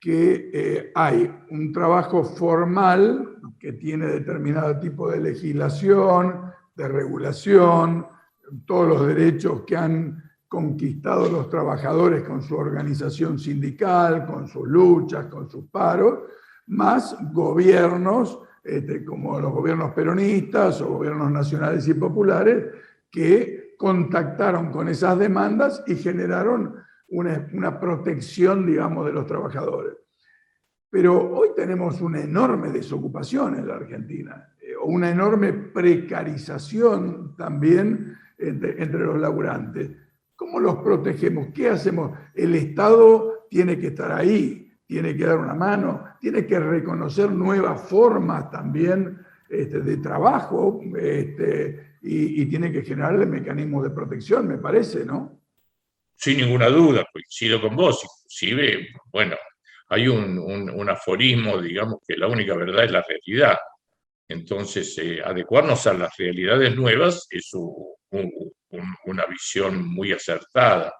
que 0.00 0.50
eh, 0.54 0.92
hay 0.94 1.30
un 1.50 1.70
trabajo 1.70 2.24
formal 2.24 3.36
que 3.60 3.74
tiene 3.74 4.06
determinado 4.06 4.80
tipo 4.80 5.10
de 5.10 5.20
legislación, 5.20 6.50
de 6.74 6.88
regulación, 6.88 8.06
todos 8.64 8.88
los 8.88 9.06
derechos 9.06 9.64
que 9.66 9.76
han 9.76 10.22
conquistado 10.48 11.30
los 11.30 11.50
trabajadores 11.50 12.22
con 12.22 12.40
su 12.40 12.56
organización 12.56 13.38
sindical, 13.38 14.24
con 14.24 14.48
sus 14.48 14.66
luchas, 14.66 15.26
con 15.26 15.50
sus 15.50 15.66
paros, 15.66 16.20
más 16.68 17.18
gobiernos 17.34 18.38
este, 18.62 19.04
como 19.04 19.38
los 19.38 19.52
gobiernos 19.52 19.92
peronistas 19.92 20.80
o 20.80 20.94
gobiernos 20.94 21.30
nacionales 21.30 21.86
y 21.86 21.92
populares 21.92 22.64
que 23.10 23.74
contactaron 23.76 24.70
con 24.70 24.88
esas 24.88 25.18
demandas 25.18 25.84
y 25.86 25.96
generaron 25.96 26.82
una, 27.14 27.80
protección, 27.80 28.66
digamos, 28.66 29.06
de 29.06 29.12
los 29.12 29.26
trabajadores. 29.26 29.94
Pero 30.90 31.32
hoy 31.32 31.48
tenemos 31.56 32.00
una 32.00 32.20
enorme 32.20 32.70
desocupación 32.70 33.56
en 33.56 33.66
la 33.66 33.76
Argentina, 33.76 34.48
eh, 34.60 34.74
una 34.84 35.10
enorme 35.10 35.52
precarización 35.52 37.36
también 37.36 38.16
entre, 38.38 38.82
entre 38.82 39.00
los 39.00 39.20
laburantes. 39.20 39.90
¿Cómo 40.36 40.60
los 40.60 40.76
protegemos? 40.76 41.48
¿Qué 41.54 41.68
hacemos? 41.68 42.16
El 42.34 42.54
Estado 42.54 43.46
tiene 43.48 43.78
que 43.78 43.88
estar 43.88 44.12
ahí, 44.12 44.72
tiene 44.86 45.16
que 45.16 45.24
dar 45.24 45.38
una 45.38 45.54
mano, 45.54 46.04
tiene 46.20 46.46
que 46.46 46.58
reconocer 46.58 47.30
nuevas 47.30 47.80
formas 47.82 48.50
también 48.50 49.18
este, 49.48 49.80
de 49.80 49.96
trabajo 49.98 50.80
este, 50.98 51.98
y, 52.02 52.44
tiene 52.46 52.72
que 52.72 52.82
generar 52.82 53.14
mecanismos 53.26 53.84
de 53.84 53.90
protección, 53.90 54.46
me 54.48 54.58
parece, 54.58 55.04
¿no? 55.04 55.43
Sin 56.24 56.38
ninguna 56.38 56.70
duda, 56.70 57.04
coincido 57.12 57.60
con 57.60 57.76
vos. 57.76 58.02
Inclusive, 58.02 58.88
bueno, 59.12 59.36
hay 59.88 60.08
un, 60.08 60.88
aforismo, 60.88 61.60
digamos, 61.60 61.96
que 62.08 62.16
la 62.16 62.28
única 62.28 62.54
verdad 62.54 62.86
es 62.86 62.92
la 62.92 63.02
realidad. 63.06 63.58
Entonces, 64.26 64.96
eh, 64.96 65.20
adecuarnos 65.22 65.86
a 65.86 65.92
las 65.92 66.16
realidades 66.16 66.74
nuevas 66.74 67.26
es 67.28 67.52
un, 67.52 67.94
una 69.04 69.26
visión 69.26 69.86
muy 69.86 70.12
acertada. 70.12 70.94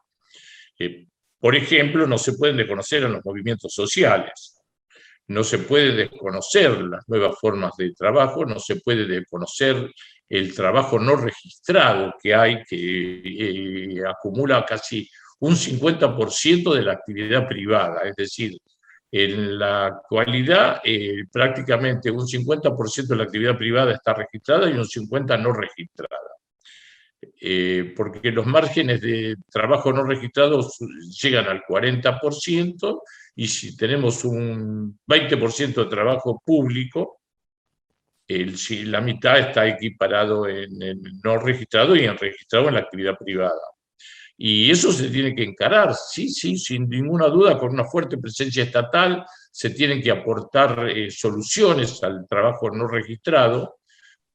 Eh, 0.78 1.06
por 1.40 1.56
ejemplo, 1.56 2.06
no 2.06 2.18
se 2.18 2.34
pueden 2.34 2.58
desconocer 2.58 3.06
a 3.06 3.08
los 3.08 3.24
movimientos 3.24 3.72
sociales, 3.72 4.60
no 5.28 5.42
se 5.42 5.56
puede 5.56 5.92
desconocer 5.92 6.82
las 6.82 7.08
nuevas 7.08 7.34
formas 7.40 7.72
de 7.78 7.94
trabajo, 7.94 8.44
no 8.44 8.58
se 8.58 8.76
puede 8.76 9.06
desconocer 9.06 9.90
el 10.28 10.54
trabajo 10.54 10.98
no 10.98 11.16
registrado 11.16 12.14
que 12.20 12.34
hay, 12.34 12.62
que 12.64 13.96
eh, 13.96 14.02
acumula 14.06 14.64
casi 14.64 15.08
un 15.40 15.54
50% 15.54 16.74
de 16.74 16.82
la 16.82 16.92
actividad 16.92 17.46
privada, 17.46 18.02
es 18.02 18.16
decir, 18.16 18.56
en 19.10 19.58
la 19.58 19.86
actualidad 19.86 20.80
eh, 20.82 21.24
prácticamente 21.30 22.10
un 22.10 22.26
50% 22.26 23.06
de 23.06 23.16
la 23.16 23.24
actividad 23.24 23.56
privada 23.56 23.92
está 23.92 24.14
registrada 24.14 24.68
y 24.68 24.72
un 24.72 24.84
50% 24.84 25.40
no 25.40 25.52
registrada. 25.52 26.18
Eh, 27.40 27.94
porque 27.96 28.32
los 28.32 28.44
márgenes 28.46 29.00
de 29.00 29.36
trabajo 29.50 29.92
no 29.92 30.04
registrado 30.04 30.68
llegan 31.22 31.46
al 31.46 31.62
40% 31.62 33.00
y 33.36 33.48
si 33.48 33.76
tenemos 33.76 34.24
un 34.24 34.98
20% 35.06 35.74
de 35.74 35.90
trabajo 35.90 36.42
público, 36.44 37.20
el, 38.26 38.56
la 38.90 39.00
mitad 39.00 39.38
está 39.38 39.66
equiparado 39.66 40.48
en, 40.48 40.82
en, 40.82 41.00
no 41.22 41.38
registrado 41.38 41.94
y 41.96 42.04
en 42.04 42.16
registrado 42.16 42.68
en 42.68 42.74
la 42.74 42.80
actividad 42.80 43.16
privada. 43.18 43.60
Y 44.36 44.70
eso 44.70 44.92
se 44.92 45.10
tiene 45.10 45.34
que 45.34 45.44
encarar, 45.44 45.94
sí, 45.94 46.28
sí, 46.28 46.58
sin 46.58 46.88
ninguna 46.88 47.28
duda, 47.28 47.58
con 47.58 47.72
una 47.72 47.84
fuerte 47.84 48.18
presencia 48.18 48.64
estatal, 48.64 49.24
se 49.50 49.70
tienen 49.70 50.02
que 50.02 50.10
aportar 50.10 50.88
eh, 50.88 51.10
soluciones 51.10 52.02
al 52.02 52.26
trabajo 52.28 52.68
no 52.70 52.88
registrado, 52.88 53.76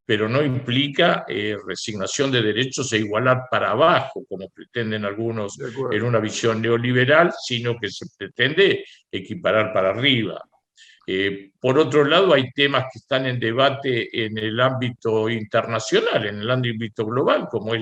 pero 0.05 0.29
no 0.29 0.41
implica 0.41 1.25
eh, 1.27 1.55
resignación 1.67 2.31
de 2.31 2.41
derechos 2.41 2.91
e 2.93 2.97
igualar 2.99 3.43
para 3.51 3.71
abajo, 3.71 4.25
como 4.27 4.49
pretenden 4.49 5.05
algunos 5.05 5.59
en 5.59 6.03
una 6.03 6.19
visión 6.19 6.61
neoliberal, 6.61 7.31
sino 7.45 7.77
que 7.77 7.91
se 7.91 8.05
pretende 8.17 8.85
equiparar 9.11 9.73
para 9.73 9.89
arriba. 9.89 10.41
Eh, 11.11 11.53
por 11.59 11.79
otro 11.79 12.05
lado, 12.05 12.35
hay 12.35 12.51
temas 12.51 12.83
que 12.83 12.99
están 12.99 13.25
en 13.25 13.39
debate 13.39 14.25
en 14.25 14.37
el 14.37 14.59
ámbito 14.59 15.27
internacional, 15.27 16.27
en 16.27 16.39
el 16.39 16.51
ámbito 16.51 17.03
global, 17.03 17.47
como 17.49 17.73
es 17.73 17.81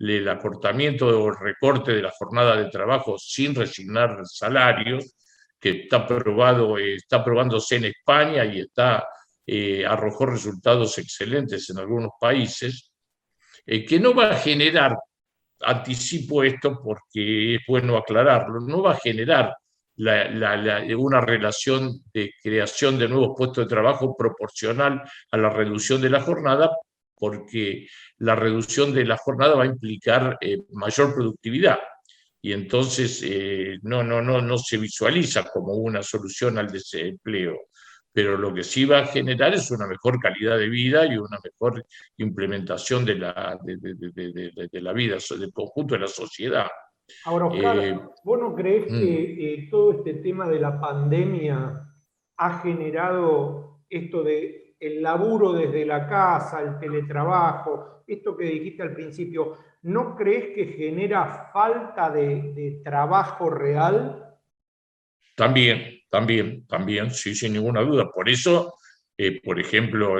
el 0.00 0.28
acortamiento 0.28 1.06
o 1.06 1.30
recorte 1.30 1.92
de 1.92 2.02
la 2.02 2.10
jornada 2.10 2.56
de 2.56 2.68
trabajo 2.68 3.16
sin 3.20 3.54
resignar 3.54 4.26
salarios, 4.26 5.14
que 5.60 5.82
está, 5.82 6.04
probado, 6.04 6.76
eh, 6.76 6.96
está 6.96 7.22
probándose 7.22 7.76
en 7.76 7.84
España 7.84 8.44
y 8.44 8.62
está 8.62 9.06
eh, 9.46 9.86
arrojó 9.86 10.26
resultados 10.26 10.98
excelentes 10.98 11.70
en 11.70 11.78
algunos 11.78 12.10
países, 12.20 12.90
que 13.64 14.00
no 14.00 14.12
va 14.12 14.30
a 14.30 14.36
generar, 14.36 14.96
anticipo 15.60 16.42
esto 16.42 16.80
porque 16.82 17.54
es 17.54 17.60
bueno 17.68 17.96
aclararlo, 17.96 18.58
no 18.58 18.82
va 18.82 18.94
a 18.94 19.00
generar 19.00 19.54
una 20.96 21.20
relación 21.20 22.02
de 22.12 22.32
creación 22.42 22.98
de 22.98 23.08
nuevos 23.08 23.34
puestos 23.36 23.64
de 23.64 23.68
trabajo 23.68 24.16
proporcional 24.16 25.02
a 25.30 25.36
la 25.36 25.50
reducción 25.50 26.00
de 26.00 26.10
la 26.10 26.20
jornada, 26.20 26.70
porque 27.14 27.86
la 28.18 28.34
reducción 28.34 28.94
de 28.94 29.04
la 29.04 29.16
jornada 29.16 29.54
va 29.54 29.64
a 29.64 29.66
implicar 29.66 30.38
eh, 30.40 30.58
mayor 30.70 31.14
productividad. 31.14 31.78
Y 32.42 32.52
entonces 32.52 33.22
eh, 33.22 33.78
no, 33.82 34.02
no, 34.02 34.22
no, 34.22 34.40
no 34.40 34.56
se 34.56 34.78
visualiza 34.78 35.44
como 35.44 35.74
una 35.74 36.02
solución 36.02 36.56
al 36.56 36.68
desempleo 36.68 37.58
pero 38.12 38.36
lo 38.36 38.52
que 38.52 38.64
sí 38.64 38.84
va 38.84 39.00
a 39.00 39.06
generar 39.06 39.54
es 39.54 39.70
una 39.70 39.86
mejor 39.86 40.18
calidad 40.18 40.58
de 40.58 40.68
vida 40.68 41.06
y 41.06 41.16
una 41.16 41.38
mejor 41.42 41.84
implementación 42.16 43.04
de 43.04 43.14
la, 43.14 43.58
de, 43.62 44.80
la 44.80 44.92
vida, 44.92 45.16
del 45.38 45.52
conjunto 45.52 45.94
de 45.94 46.00
la 46.00 46.08
sociedad. 46.08 46.66
Ahora, 47.24 47.46
Oscar, 47.46 47.78
eh, 47.78 47.98
¿vos 48.24 48.38
no 48.38 48.54
crees 48.54 48.90
mm. 48.90 48.98
que 48.98 49.54
eh, 49.54 49.68
todo 49.70 49.92
este 49.92 50.14
tema 50.14 50.48
de 50.48 50.60
la 50.60 50.80
pandemia 50.80 51.86
ha 52.36 52.58
generado 52.60 53.84
esto 53.88 54.22
de 54.22 54.76
el 54.78 55.02
laburo 55.02 55.52
desde 55.52 55.84
la 55.84 56.08
casa, 56.08 56.62
el 56.62 56.78
teletrabajo, 56.78 58.02
esto 58.06 58.36
que 58.36 58.44
dijiste 58.44 58.82
al 58.82 58.94
principio, 58.94 59.58
¿no 59.82 60.16
crees 60.16 60.54
que 60.54 60.66
genera 60.66 61.50
falta 61.52 62.10
de 62.10 62.80
trabajo 62.82 63.50
real? 63.50 64.30
También, 65.36 66.00
también, 66.10 66.66
también, 66.66 67.10
sí, 67.10 67.34
sin 67.34 67.54
ninguna 67.54 67.80
duda. 67.80 68.10
Por 68.12 68.28
eso, 68.28 68.74
eh, 69.16 69.40
por 69.42 69.58
ejemplo, 69.58 70.16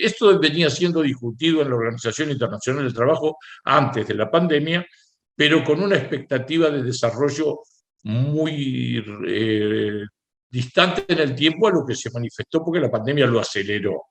esto 0.00 0.38
venía 0.38 0.68
siendo 0.68 1.02
discutido 1.02 1.62
en 1.62 1.70
la 1.70 1.76
Organización 1.76 2.30
Internacional 2.30 2.84
del 2.84 2.94
Trabajo 2.94 3.38
antes 3.64 4.06
de 4.06 4.14
la 4.14 4.30
pandemia, 4.30 4.86
pero 5.34 5.64
con 5.64 5.82
una 5.82 5.96
expectativa 5.96 6.70
de 6.70 6.82
desarrollo 6.82 7.60
muy 8.04 9.02
eh, 9.26 10.04
distante 10.48 11.04
en 11.08 11.18
el 11.18 11.34
tiempo 11.34 11.68
a 11.68 11.72
lo 11.72 11.84
que 11.86 11.94
se 11.94 12.10
manifestó 12.10 12.64
porque 12.64 12.80
la 12.80 12.90
pandemia 12.90 13.26
lo 13.26 13.40
aceleró, 13.40 14.02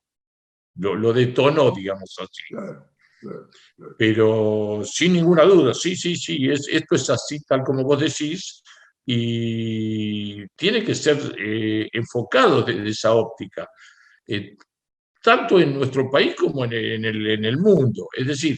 lo, 0.76 1.12
detonó, 1.12 1.70
digamos 1.70 2.16
así. 2.18 2.42
Pero 3.96 4.82
sin 4.84 5.12
ninguna 5.12 5.44
duda, 5.44 5.72
sí, 5.74 5.94
sí, 5.94 6.16
sí, 6.16 6.50
es, 6.50 6.66
esto 6.68 6.96
es 6.96 7.08
así 7.10 7.40
tal 7.44 7.62
como 7.62 7.84
vos 7.84 8.00
decís, 8.00 8.62
y 9.04 10.46
tiene 10.56 10.84
que 10.84 10.94
ser 10.94 11.34
eh, 11.38 11.88
enfocado 11.92 12.62
desde 12.62 12.88
esa 12.88 13.14
óptica, 13.14 13.68
eh, 14.26 14.56
tanto 15.22 15.60
en 15.60 15.74
nuestro 15.74 16.10
país 16.10 16.34
como 16.34 16.64
en 16.64 16.72
el, 16.72 17.26
en 17.30 17.44
el, 17.44 17.58
mundo. 17.58 18.08
Es 18.12 18.26
decir, 18.26 18.56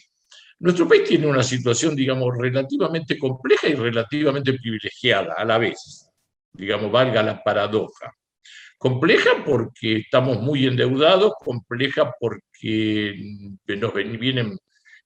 nuestro 0.60 0.88
país 0.88 1.04
tiene 1.04 1.26
una 1.26 1.42
situación, 1.42 1.96
digamos, 1.96 2.36
relativamente 2.38 3.18
compleja 3.18 3.68
y 3.68 3.74
relativamente 3.74 4.54
privilegiada 4.54 5.34
a 5.36 5.44
la 5.44 5.58
vez, 5.58 6.08
digamos, 6.52 6.90
valga 6.90 7.22
la 7.22 7.42
paradoja. 7.42 8.12
Compleja 8.78 9.42
porque 9.44 9.98
estamos 9.98 10.40
muy 10.40 10.66
endeudados, 10.66 11.32
compleja 11.38 12.12
porque 12.20 13.14
nos 13.66 13.94
vienen 13.94 14.58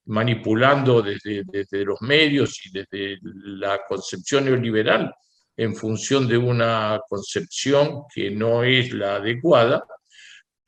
manipulando 0.05 1.01
desde, 1.01 1.43
desde, 1.45 1.85
los 1.85 2.01
medios 2.01 2.65
y 2.65 2.71
desde 2.71 3.19
la 3.21 3.81
concepción 3.87 4.45
neoliberal 4.45 5.13
en 5.55 5.75
función 5.75 6.27
de 6.27 6.37
una 6.37 6.99
concepción 7.07 8.03
que 8.13 8.31
no 8.31 8.63
es 8.63 8.91
la 8.91 9.17
adecuada 9.17 9.85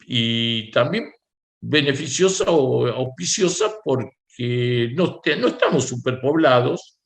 y 0.06 0.70
también 0.72 1.12
beneficiosa 1.60 2.46
o 2.50 2.88
auspiciosa 2.88 3.74
porque 3.84 4.21
no, 4.38 5.22
no 5.40 5.48
estamos 5.48 5.86
superpoblados, 5.86 7.00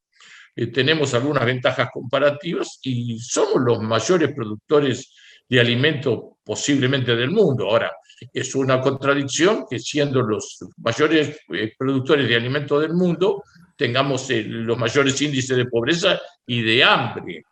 eh, 0.55 0.67
tenemos 0.67 1.13
algunas 1.13 1.45
ventajas 1.45 1.89
comparativas 1.91 2.79
y 2.83 3.19
somos 3.19 3.61
los 3.61 3.79
mayores 3.81 4.33
productores 4.33 5.13
de 5.47 5.59
alimentos 5.59 6.19
posiblemente 6.43 7.15
del 7.15 7.31
mundo. 7.31 7.69
Ahora, 7.69 7.91
es 8.33 8.55
una 8.55 8.79
contradicción 8.79 9.65
que 9.69 9.79
siendo 9.79 10.21
los 10.21 10.57
mayores 10.77 11.39
eh, 11.53 11.73
productores 11.77 12.27
de 12.27 12.35
alimentos 12.35 12.81
del 12.81 12.93
mundo, 12.93 13.43
tengamos 13.75 14.29
eh, 14.29 14.43
los 14.43 14.77
mayores 14.77 15.21
índices 15.21 15.57
de 15.57 15.65
pobreza 15.65 16.19
y 16.45 16.61
de 16.61 16.83
hambre 16.83 17.43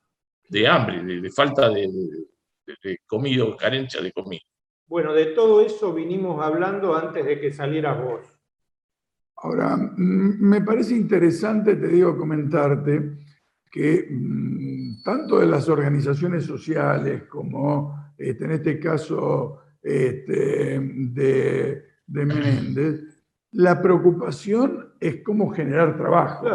de 0.54 0.68
hambre, 0.68 1.04
de, 1.04 1.32
falta 1.32 1.70
de, 1.70 1.90
de, 2.84 2.98
comida, 3.08 3.44
carencia 3.58 4.02
de 4.02 4.12
comida. 4.12 4.42
Bueno, 4.86 5.14
de 5.14 5.28
todo 5.28 5.62
eso 5.62 5.94
vinimos 5.94 6.44
hablando 6.44 6.96
antes 6.96 7.26
de 7.26 7.40
que 7.40 7.52
salieras 7.52 8.00
vos. 8.00 8.22
Ahora, 9.44 9.78
me 9.98 10.62
parece 10.62 10.96
interesante, 10.96 11.76
te 11.76 11.90
digo, 11.90 12.18
comentarte 12.18 13.18
que 13.70 14.08
mm, 14.10 15.04
tanto 15.04 15.40
de 15.40 15.48
las 15.48 15.68
organizaciones 15.68 16.46
sociales 16.46 17.24
como 17.24 18.14
este, 18.18 18.46
en 18.46 18.52
este 18.52 18.80
caso 18.80 19.60
este, 19.82 20.80
de, 20.80 21.84
de, 22.08 22.26
Menéndez, 22.26 23.02
la 23.52 23.82
preocupación 23.82 24.94
es 25.00 25.18
cómo 25.24 25.50
generar 25.50 25.98
trabajo, 25.98 26.48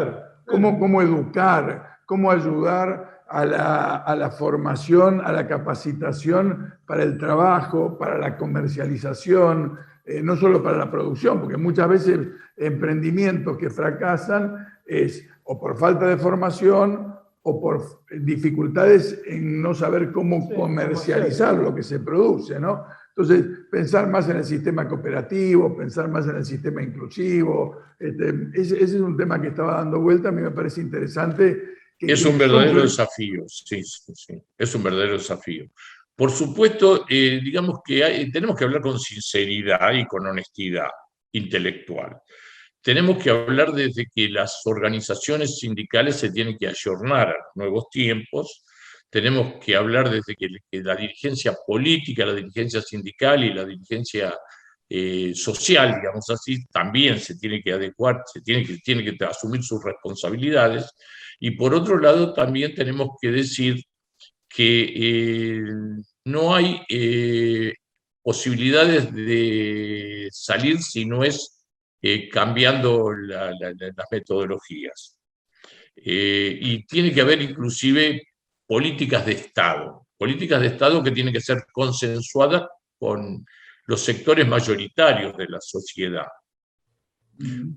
Cómo, 0.47 0.79
cómo 0.79 1.03
educar, 1.03 1.99
cómo 2.07 2.31
ayudar 2.31 3.21
a 3.29 4.15
la, 4.15 4.31
formación, 4.31 5.21
a 5.23 5.31
la 5.31 5.47
capacitación 5.47 6.73
para 6.87 7.03
el 7.03 7.19
trabajo, 7.19 7.99
para 7.99 8.17
la 8.17 8.35
comercialización, 8.35 9.77
eh, 10.09 10.23
no 10.23 10.35
solo 10.35 10.63
para 10.63 10.75
la 10.75 10.89
producción, 10.89 11.39
porque 11.39 11.55
muchas 11.55 11.87
veces 11.87 12.19
emprendimientos 12.57 13.57
que 13.57 13.69
fracasan 13.69 14.67
es 14.83 15.23
o 15.43 15.59
por 15.59 15.77
falta 15.77 16.07
de 16.07 16.17
formación 16.17 17.13
o 17.43 17.61
por 17.61 18.01
dificultades 18.19 19.21
en 19.27 19.61
no 19.61 19.75
saber 19.75 20.11
cómo 20.11 20.49
comercializar 20.49 21.55
lo 21.55 21.75
que 21.75 21.83
se 21.83 21.99
produce, 21.99 22.59
¿no? 22.59 22.85
Entonces, 23.09 23.45
pensar 23.69 24.09
más 24.09 24.27
en 24.29 24.37
el 24.37 24.45
sistema 24.45 24.87
cooperativo, 24.87 25.77
pensar 25.77 26.09
más 26.09 26.27
en 26.27 26.37
el 26.37 26.45
sistema 26.45 26.81
inclusivo, 26.81 27.77
este, 27.99 28.49
ese, 28.53 28.83
es 28.83 28.93
un 28.95 29.15
tema 29.15 29.39
que 29.39 29.49
estaba 29.49 29.75
dando 29.75 29.99
vuelta, 29.99 30.29
a 30.29 30.31
mí 30.31 30.41
me 30.41 30.51
parece 30.51 30.81
interesante 30.81 31.77
es 31.99 32.25
un 32.25 32.37
verdadero 32.37 32.81
desafío, 32.81 33.43
sí, 33.47 33.83
sí, 33.83 34.41
es 34.57 34.75
un 34.75 34.83
verdadero 34.83 35.13
desafío. 35.13 35.69
Por 36.19 36.31
supuesto, 36.31 37.05
eh, 37.07 37.39
digamos 37.41 37.79
que 37.81 38.29
tenemos 38.33 38.57
que 38.57 38.65
hablar 38.65 38.81
con 38.81 38.99
sinceridad 38.99 39.93
y 39.93 40.05
con 40.05 40.27
honestidad 40.27 40.89
intelectual. 41.31 42.17
Tenemos 42.81 43.23
que 43.23 43.29
hablar 43.29 43.71
desde 43.71 44.05
que 44.13 44.27
las 44.27 44.59
organizaciones 44.65 45.59
sindicales 45.59 46.17
se 46.17 46.29
tienen 46.29 46.57
que 46.57 46.67
ayornar 46.67 47.29
a 47.29 47.35
nuevos 47.55 47.85
tiempos, 47.89 48.65
tenemos 49.09 49.63
que 49.63 49.77
hablar 49.77 50.09
desde 50.09 50.35
que, 50.35 50.49
la 50.81 50.97
dirigencia 50.97 51.55
política, 51.65 52.25
la 52.25 52.33
dirigencia 52.33 52.81
sindical 52.81 53.41
y 53.45 53.53
la 53.53 53.63
dirigencia 53.63 54.37
eh, 54.89 55.31
social, 55.33 55.95
digamos 56.01 56.29
así, 56.31 56.65
también 56.65 57.17
se 57.17 57.37
tiene 57.37 57.61
que 57.61 57.71
adecuar, 57.71 58.23
se 58.25 58.41
tiene 58.41 58.65
que, 58.65 58.77
que 58.81 59.25
asumir 59.25 59.63
sus 59.63 59.81
responsabilidades 59.81 60.91
y 61.39 61.51
por 61.51 61.73
otro 61.73 61.97
lado, 61.97 62.33
también 62.33 62.75
tenemos 62.75 63.11
que 63.21 63.31
decir 63.31 63.81
que 64.49 64.93
eh, 64.95 65.63
no 66.29 66.55
hay 66.55 66.81
eh, 66.89 67.73
posibilidades 68.21 69.13
de 69.13 70.29
salir 70.31 70.79
si 70.79 71.05
no 71.05 71.23
es 71.23 71.65
eh, 72.01 72.29
cambiando 72.29 73.11
las 73.11 74.07
metodologías. 74.11 75.17
y 75.95 76.85
tiene 76.85 77.13
que 77.13 77.21
haber 77.21 77.41
inclusive 77.41 78.21
políticas 78.65 79.25
de 79.25 79.33
Estado, 79.33 80.07
políticas 80.17 80.61
de 80.61 80.67
Estado 80.67 81.03
que 81.03 81.11
tienen 81.11 81.33
que 81.33 81.41
ser 81.41 81.65
consensuadas 81.71 82.63
con 82.97 83.45
los 83.85 84.01
sectores 84.01 84.47
mayoritarios 84.47 85.35
de 85.35 85.47
la 85.47 85.59
sociedad 85.59 86.27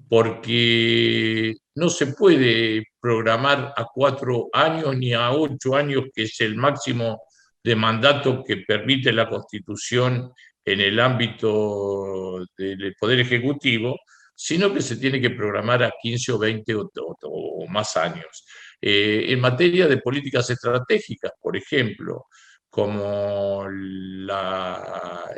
porque 0.09 1.55
no 1.76 1.88
se 1.88 2.09
puede 2.09 2.84
programar 3.00 3.72
a 3.76 3.86
cuatro 3.92 4.48
años 4.53 4.96
ni 4.96 5.14
a 5.14 5.30
ocho 5.30 5.76
años, 5.76 6.05
que 6.14 6.24
es 6.24 6.40
el 6.40 6.57
máximo 6.57 7.22
de 7.62 7.76
mandato 7.76 8.42
que 8.44 8.58
permite 8.58 9.12
la 9.12 9.28
Constitución 9.28 10.32
en 10.64 10.80
el 10.80 10.98
ámbito 11.00 12.44
del 12.56 12.94
Poder 12.98 13.20
Ejecutivo, 13.20 13.98
sino 14.34 14.72
que 14.72 14.80
se 14.80 14.96
tiene 14.96 15.20
que 15.20 15.30
programar 15.30 15.82
a 15.82 15.92
15 16.00 16.32
o 16.32 16.38
20 16.38 16.74
o, 16.74 17.66
más 17.68 17.96
años. 17.96 18.44
Eh, 18.80 19.26
en 19.28 19.40
materia 19.40 19.86
de 19.86 19.98
políticas 19.98 20.50
estratégicas, 20.50 21.32
por 21.40 21.56
ejemplo, 21.56 22.26
como 22.72 23.66
las, 23.68 25.28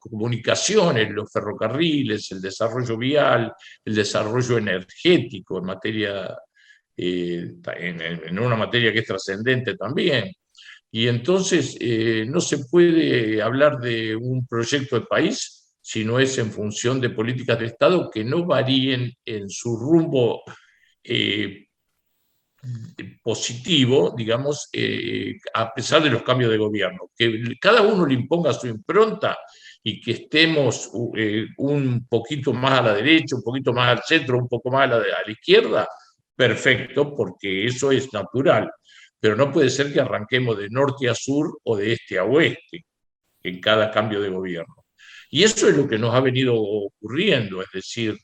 comunicaciones, 0.00 1.08
los 1.10 1.32
ferrocarriles, 1.32 2.32
el 2.32 2.40
desarrollo 2.40 2.98
vial, 2.98 3.52
el 3.84 3.94
desarrollo 3.94 4.58
energético 4.58 5.58
en 5.58 5.64
materia, 5.64 6.36
eh, 6.96 7.54
en, 7.76 8.38
una 8.38 8.56
materia 8.56 8.92
que 8.92 8.98
es 8.98 9.06
trascendente 9.06 9.76
también. 9.76 10.32
Y 10.92 11.08
entonces 11.08 11.76
eh, 11.80 12.24
no 12.28 12.40
se 12.40 12.64
puede 12.66 13.40
hablar 13.40 13.78
de 13.78 14.16
un 14.16 14.46
proyecto 14.46 14.98
de 14.98 15.06
país 15.06 15.60
si 15.80 16.04
no 16.04 16.18
es 16.18 16.36
en 16.38 16.50
función 16.52 17.00
de 17.00 17.10
políticas 17.10 17.58
de 17.58 17.66
Estado 17.66 18.10
que 18.10 18.24
no 18.24 18.44
varíen 18.44 19.12
en 19.24 19.48
su 19.48 19.76
rumbo 19.76 20.42
eh, 21.02 21.66
positivo, 23.22 24.14
digamos, 24.16 24.68
eh, 24.72 25.36
a 25.54 25.72
pesar 25.72 26.02
de 26.02 26.10
los 26.10 26.22
cambios 26.22 26.50
de 26.50 26.58
gobierno. 26.58 27.10
Que 27.16 27.56
cada 27.60 27.82
uno 27.82 28.04
le 28.04 28.14
imponga 28.14 28.52
su 28.52 28.66
impronta 28.66 29.38
y 29.82 30.00
que 30.00 30.12
estemos 30.12 30.90
un 30.92 32.06
poquito 32.08 32.52
más 32.52 32.80
a 32.80 32.82
la 32.82 32.94
derecha, 32.94 33.36
un 33.36 33.42
poquito 33.42 33.72
más 33.72 33.88
al 33.88 34.02
centro, 34.04 34.38
un 34.38 34.48
poco 34.48 34.70
más 34.70 34.90
a 34.90 34.98
la 34.98 35.30
izquierda, 35.32 35.88
perfecto, 36.36 37.14
porque 37.14 37.64
eso 37.64 37.90
es 37.90 38.12
natural. 38.12 38.70
Pero 39.20 39.36
no 39.36 39.52
puede 39.52 39.70
ser 39.70 39.92
que 39.92 40.00
arranquemos 40.00 40.58
de 40.58 40.68
norte 40.70 41.08
a 41.08 41.14
sur 41.14 41.60
o 41.62 41.76
de 41.76 41.92
este 41.92 42.18
a 42.18 42.24
oeste 42.24 42.86
en 43.42 43.60
cada 43.60 43.90
cambio 43.90 44.20
de 44.20 44.30
gobierno. 44.30 44.86
Y 45.30 45.44
eso 45.44 45.68
es 45.68 45.76
lo 45.76 45.86
que 45.86 45.98
nos 45.98 46.14
ha 46.14 46.20
venido 46.20 46.54
ocurriendo, 46.56 47.62
es 47.62 47.68
decir, 47.72 48.16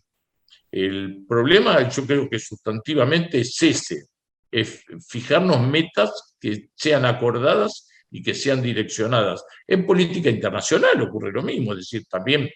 el 0.73 1.25
problema 1.29 1.89
yo 1.89 2.05
creo 2.05 2.29
que 2.29 2.39
sustantivamente 2.39 3.41
es 3.41 3.63
ese, 3.63 4.07
es 4.51 4.83
fijarnos 5.09 5.61
metas 5.67 6.35
que 6.41 6.69
sean 6.75 7.05
acordadas 7.05 7.89
y 8.11 8.23
que 8.23 8.35
sean 8.35 8.61
direccionadas. 8.61 9.45
En 9.67 9.87
política 9.87 10.31
internacional 10.31 11.01
ocurre 11.03 11.33
lo 11.33 11.43
mismo, 11.43 11.73
es 11.73 11.79
decir, 11.79 12.05
también 12.09 12.51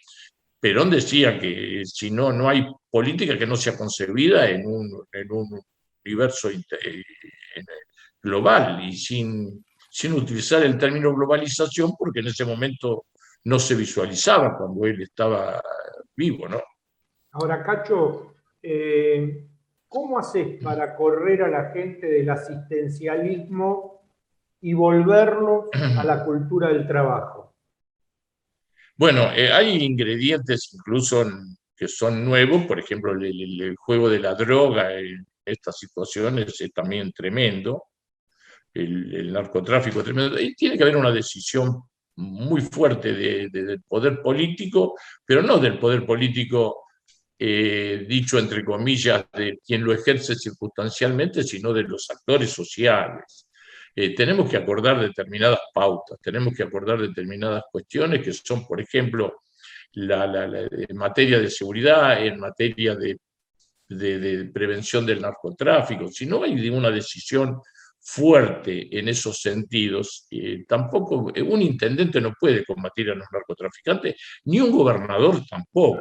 Perón 0.61 0.91
decía 0.91 1.38
que 1.38 1.82
si 1.86 2.11
no, 2.11 2.32
no 2.32 2.49
hay 2.49 2.66
política 2.91 3.38
que 3.38 3.47
no 3.47 3.57
sea 3.57 3.76
concebida 3.76 4.51
en 4.51 4.66
un, 4.66 5.07
en 5.12 5.32
un 5.32 5.61
universo 6.05 6.51
eh, 6.51 7.03
global 8.22 8.84
y 8.84 8.92
sin, 8.96 9.64
sin 9.90 10.12
utilizar 10.12 10.62
el 10.62 10.78
término 10.78 11.14
globalización 11.14 11.92
porque 11.98 12.20
en 12.20 12.28
ese 12.28 12.44
momento 12.44 13.06
no 13.44 13.58
se 13.58 13.74
visualizaba 13.74 14.56
cuando 14.56 14.84
él 14.86 15.02
estaba 15.02 15.60
vivo, 16.14 16.48
¿no? 16.48 16.60
Ahora, 17.32 17.62
Cacho, 17.62 18.34
eh, 18.62 19.46
¿cómo 19.88 20.18
haces 20.18 20.62
para 20.62 20.94
correr 20.96 21.42
a 21.42 21.48
la 21.48 21.70
gente 21.70 22.06
del 22.06 22.28
asistencialismo 22.28 24.02
y 24.60 24.74
volverlo 24.74 25.70
a 25.72 26.04
la 26.04 26.24
cultura 26.24 26.68
del 26.68 26.86
trabajo? 26.86 27.54
Bueno, 28.96 29.32
eh, 29.32 29.50
hay 29.50 29.82
ingredientes 29.82 30.74
incluso 30.74 31.24
que 31.74 31.88
son 31.88 32.22
nuevos, 32.22 32.66
por 32.66 32.78
ejemplo, 32.78 33.12
el, 33.12 33.74
juego 33.78 34.10
de 34.10 34.18
la 34.18 34.34
droga 34.34 34.92
en 34.92 35.26
estas 35.42 35.78
situaciones 35.78 36.60
es 36.60 36.70
también 36.72 37.10
tremendo, 37.10 37.84
el, 38.74 39.32
narcotráfico 39.32 40.02
tremendo, 40.02 40.36
tiene 40.56 40.76
que 40.76 40.82
haber 40.82 40.96
una 40.96 41.12
decisión 41.12 41.82
muy 42.16 42.60
fuerte 42.60 43.12
del 43.48 43.82
poder 43.88 44.20
político, 44.20 44.94
pero 45.24 45.42
no 45.42 45.58
del 45.58 45.78
poder 45.78 46.04
político 46.04 46.84
eh, 47.38 48.04
dicho 48.06 48.38
entre 48.38 48.62
comillas 48.62 49.24
de 49.32 49.58
quien 49.64 49.82
lo 49.82 49.94
ejerce 49.94 50.34
circunstancialmente, 50.34 51.42
sino 51.42 51.72
de 51.72 51.84
los 51.84 52.10
actores 52.10 52.50
sociales. 52.50 53.48
Eh, 53.96 54.14
tenemos 54.14 54.48
que 54.50 54.58
acordar 54.58 55.00
determinadas 55.00 55.60
pautas, 55.72 56.18
tenemos 56.22 56.54
que 56.54 56.62
acordar 56.62 57.00
determinadas 57.00 57.64
cuestiones 57.72 58.22
que 58.22 58.32
son, 58.32 58.66
por 58.66 58.80
ejemplo, 58.80 59.42
la, 59.92 60.68
en 60.70 60.96
materia 60.96 61.40
de 61.40 61.50
seguridad, 61.50 62.24
en 62.24 62.38
materia 62.38 62.94
de, 62.94 63.18
de, 63.88 64.44
prevención 64.52 65.04
del 65.04 65.20
narcotráfico. 65.20 66.08
Si 66.08 66.26
no 66.26 66.44
hay 66.44 66.68
una 66.68 66.90
decisión 66.90 67.60
fuerte 68.01 68.98
en 68.98 69.09
esos 69.09 69.40
sentidos. 69.40 70.26
Eh, 70.30 70.64
tampoco, 70.66 71.30
eh, 71.34 71.42
un 71.42 71.61
intendente 71.62 72.20
no 72.20 72.32
puede 72.38 72.64
combatir 72.64 73.11
a 73.11 73.14
los 73.14 73.26
narcotraficantes, 73.30 74.16
ni 74.44 74.61
un 74.61 74.72
gobernador 74.72 75.36
tampoco. 75.48 76.01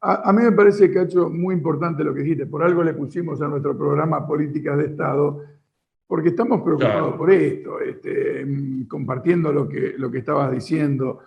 A, 0.00 0.32
mí 0.32 0.42
me 0.42 0.52
parece, 0.52 0.90
que 0.90 0.98
ha 1.00 1.02
hecho 1.02 1.28
muy 1.28 1.54
importante 1.54 2.04
lo 2.04 2.14
que 2.14 2.20
dijiste. 2.20 2.46
Por 2.46 2.62
algo 2.62 2.84
le 2.84 2.94
pusimos 2.94 3.42
a 3.42 3.48
nuestro 3.48 3.76
programa 3.76 4.26
Políticas 4.26 4.78
de 4.78 4.86
Estado, 4.86 5.42
porque 6.06 6.28
estamos 6.28 6.62
preocupados 6.62 7.16
por 7.16 7.30
esto, 7.32 7.80
este, 7.80 8.44
mm, 8.44 8.86
compartiendo 8.86 9.52
lo 9.52 9.68
que, 9.68 9.94
lo 9.96 10.10
que 10.10 10.18
estabas 10.18 10.52
diciendo. 10.52 11.20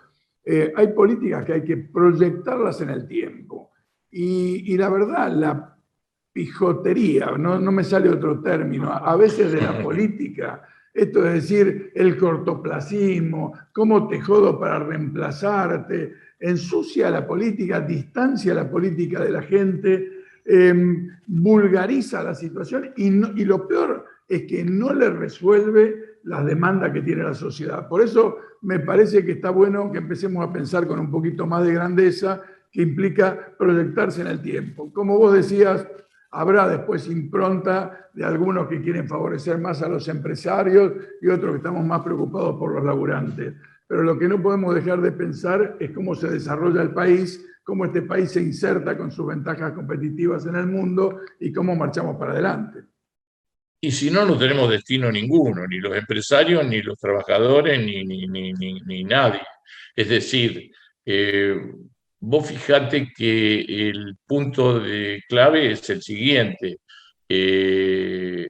Eh, 0.43 0.71
hay 0.75 0.87
políticas 0.87 1.45
que 1.45 1.53
hay 1.53 1.63
que 1.63 1.77
proyectarlas 1.77 2.79
en 2.81 2.89
el 2.91 3.07
tiempo. 3.07 3.71
Y, 4.09 4.73
y 4.73 4.77
la 4.77 4.89
verdad, 4.89 5.31
la 5.33 5.77
pijotería, 6.33 7.31
no, 7.37 7.59
no 7.59 7.71
me 7.71 7.83
sale 7.83 8.09
otro 8.09 8.41
término, 8.41 8.91
a 8.91 9.15
veces 9.15 9.51
de 9.51 9.61
la 9.61 9.77
política. 9.83 10.63
Esto 10.93 11.25
es 11.25 11.33
decir, 11.33 11.91
el 11.95 12.17
cortoplacismo, 12.17 13.53
cómo 13.71 14.07
te 14.07 14.19
jodo 14.19 14.59
para 14.59 14.79
reemplazarte, 14.79 16.13
ensucia 16.39 17.09
la 17.09 17.25
política, 17.25 17.79
distancia 17.79 18.53
la 18.53 18.69
política 18.69 19.23
de 19.23 19.31
la 19.31 19.41
gente, 19.41 20.11
em, 20.43 21.07
vulgariza 21.27 22.23
la 22.23 22.35
situación 22.35 22.91
y, 22.97 23.07
y 23.07 23.45
lo 23.45 23.67
peor 23.67 24.05
es 24.27 24.43
que 24.43 24.63
no 24.63 24.93
le 24.93 25.09
resuelve 25.09 26.11
las 26.23 26.45
demandas 26.45 26.91
que 26.91 27.01
tiene 27.01 27.23
la 27.23 27.33
sociedad. 27.33 27.87
Por 27.87 28.01
eso 28.01 28.37
me 28.61 28.79
parece 28.79 29.25
que 29.25 29.33
está 29.33 29.49
bueno 29.49 29.91
que 29.91 29.99
empecemos 29.99 30.47
a 30.47 30.51
pensar 30.51 30.87
con 30.87 30.99
un 30.99 31.09
poquito 31.09 31.45
más 31.47 31.65
de 31.65 31.73
grandeza, 31.73 32.41
que 32.71 32.81
implica 32.81 33.53
proyectarse 33.57 34.21
en 34.21 34.27
el 34.27 34.41
tiempo. 34.41 34.91
Como 34.93 35.17
vos 35.17 35.33
decías, 35.33 35.85
Habrá 36.31 36.67
después 36.67 37.07
impronta 37.07 38.09
de 38.13 38.23
algunos 38.23 38.67
que 38.67 38.81
quieren 38.81 39.07
favorecer 39.07 39.57
más 39.57 39.81
a 39.81 39.89
los 39.89 40.07
empresarios 40.07 40.93
y 41.21 41.27
otros 41.27 41.51
que 41.51 41.57
estamos 41.57 41.85
más 41.85 42.01
preocupados 42.01 42.57
por 42.57 42.73
los 42.73 42.83
laburantes. 42.83 43.53
Pero 43.87 44.03
lo 44.03 44.17
que 44.17 44.29
no 44.29 44.41
podemos 44.41 44.73
dejar 44.73 45.01
de 45.01 45.11
pensar 45.11 45.75
es 45.79 45.91
cómo 45.91 46.15
se 46.15 46.29
desarrolla 46.29 46.81
el 46.81 46.93
país, 46.93 47.45
cómo 47.63 47.85
este 47.85 48.01
país 48.01 48.31
se 48.31 48.41
inserta 48.41 48.97
con 48.97 49.11
sus 49.11 49.27
ventajas 49.27 49.73
competitivas 49.73 50.45
en 50.45 50.55
el 50.55 50.67
mundo 50.67 51.19
y 51.39 51.51
cómo 51.51 51.75
marchamos 51.75 52.15
para 52.15 52.31
adelante. 52.31 52.79
Y 53.83 53.91
si 53.91 54.11
no, 54.11 54.25
no 54.25 54.37
tenemos 54.37 54.69
destino 54.69 55.11
ninguno, 55.11 55.67
ni 55.67 55.79
los 55.79 55.97
empresarios, 55.97 56.65
ni 56.67 56.81
los 56.81 56.99
trabajadores, 56.99 57.83
ni, 57.83 58.05
ni, 58.05 58.27
ni, 58.27 58.53
ni 58.53 59.03
nadie. 59.03 59.41
Es 59.95 60.07
decir, 60.07 60.71
eh, 61.03 61.59
Vos 62.23 62.47
fijate 62.47 63.11
que 63.15 63.61
el 63.89 64.15
punto 64.27 64.79
de 64.79 65.23
clave 65.27 65.71
es 65.71 65.89
el 65.89 66.03
siguiente, 66.03 66.77
eh, 67.27 68.47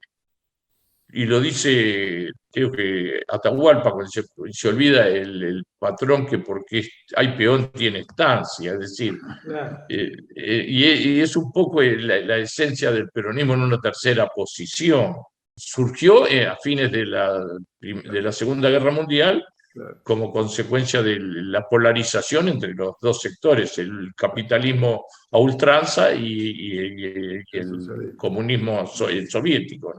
y 1.14 1.24
lo 1.24 1.40
dice, 1.40 2.30
creo 2.50 2.70
que 2.70 3.22
Atahualpa, 3.26 3.92
cuando 3.92 4.10
se, 4.10 4.68
olvida 4.68 5.08
el, 5.08 5.64
patrón 5.78 6.26
que 6.26 6.38
porque 6.38 6.82
hay 7.16 7.34
peón 7.36 7.72
tiene 7.72 8.00
estancia, 8.00 8.72
es 8.74 8.78
decir, 8.78 9.18
eh, 9.88 10.12
eh, 10.36 10.64
y, 10.68 11.20
es 11.20 11.34
un 11.36 11.50
poco 11.50 11.80
la, 11.82 12.36
esencia 12.36 12.92
del 12.92 13.08
peronismo 13.08 13.54
en 13.54 13.62
una 13.62 13.80
tercera 13.80 14.26
posición. 14.28 15.14
Surgió 15.56 16.24
a 16.24 16.56
fines 16.62 16.92
de 16.92 17.06
la, 17.06 17.42
de 17.80 18.22
la 18.22 18.32
Segunda 18.32 18.68
Guerra 18.68 18.90
Mundial 18.90 19.44
como 20.02 20.32
consecuencia 20.32 21.02
de 21.02 21.18
la 21.18 21.68
polarización 21.68 22.48
entre 22.48 22.74
los 22.74 22.94
dos 23.00 23.20
sectores, 23.20 23.78
el 23.78 24.12
capitalismo 24.14 25.06
a 25.30 25.38
ultranza 25.38 26.12
y, 26.14 27.42
el 27.52 28.16
comunismo 28.16 28.86
soviético. 28.86 29.94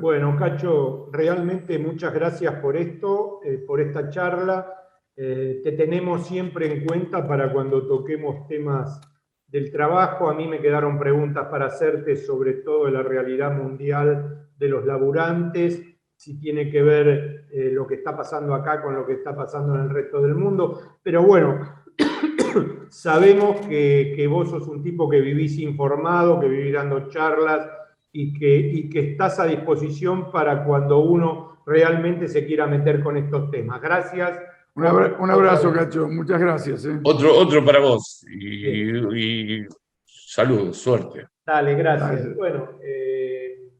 Bueno, 0.00 0.36
Cacho, 0.36 1.08
realmente 1.12 1.78
muchas 1.78 2.12
gracias 2.12 2.54
por 2.60 2.76
esto, 2.76 3.40
eh, 3.42 3.64
por 3.66 3.80
esta 3.80 4.10
charla. 4.10 4.74
Eh, 5.16 5.60
te 5.64 5.72
tenemos 5.72 6.26
siempre 6.26 6.70
en 6.70 6.86
cuenta 6.86 7.26
para 7.26 7.50
cuando 7.52 7.86
toquemos 7.86 8.46
temas 8.46 9.00
del 9.46 9.72
trabajo. 9.72 10.28
A 10.28 10.34
mí 10.34 10.46
me 10.46 10.60
quedaron 10.60 10.98
preguntas 10.98 11.46
para 11.50 11.66
hacerte 11.66 12.16
sobre 12.16 12.54
todo 12.54 12.90
la 12.90 13.02
realidad 13.02 13.56
mundial 13.56 14.50
de 14.58 14.68
los 14.68 14.84
laburantes 14.84 15.82
si 16.18 16.38
tiene 16.38 16.68
que 16.68 16.82
ver 16.82 17.37
eh, 17.50 17.70
lo 17.72 17.86
que 17.86 17.96
está 17.96 18.16
pasando 18.16 18.54
acá 18.54 18.82
con 18.82 18.94
lo 18.94 19.06
que 19.06 19.14
está 19.14 19.34
pasando 19.34 19.74
en 19.74 19.82
el 19.82 19.90
resto 19.90 20.20
del 20.20 20.34
mundo. 20.34 20.98
Pero 21.02 21.22
bueno, 21.22 21.60
sabemos 22.88 23.66
que, 23.66 24.26
vos 24.30 24.50
sos 24.50 24.68
un 24.68 24.82
tipo 24.82 25.08
que 25.08 25.20
vivís 25.20 25.58
informado, 25.58 26.40
que 26.40 26.48
vivís 26.48 26.74
dando 26.74 27.08
charlas 27.08 27.68
y 28.12 28.32
que, 28.38 28.58
y 28.58 28.90
que 28.90 29.12
estás 29.12 29.38
a 29.40 29.46
disposición 29.46 30.30
para 30.30 30.64
cuando 30.64 30.98
uno 31.00 31.58
realmente 31.66 32.28
se 32.28 32.46
quiera 32.46 32.66
meter 32.66 33.02
con 33.02 33.16
estos 33.16 33.50
temas. 33.50 33.80
Gracias. 33.80 34.38
Un, 34.74 35.30
abrazo, 35.30 35.72
Cacho. 35.72 36.08
Muchas 36.08 36.40
gracias. 36.40 36.84
¿eh? 36.84 37.00
Otro, 37.02 37.36
otro 37.36 37.64
para 37.64 37.80
vos. 37.80 38.24
Y, 38.30 39.66
saludos, 40.04 40.76
suerte. 40.76 41.26
Dale, 41.44 41.74
gracias. 41.74 42.36
Bueno, 42.36 42.78
eh, 42.80 43.70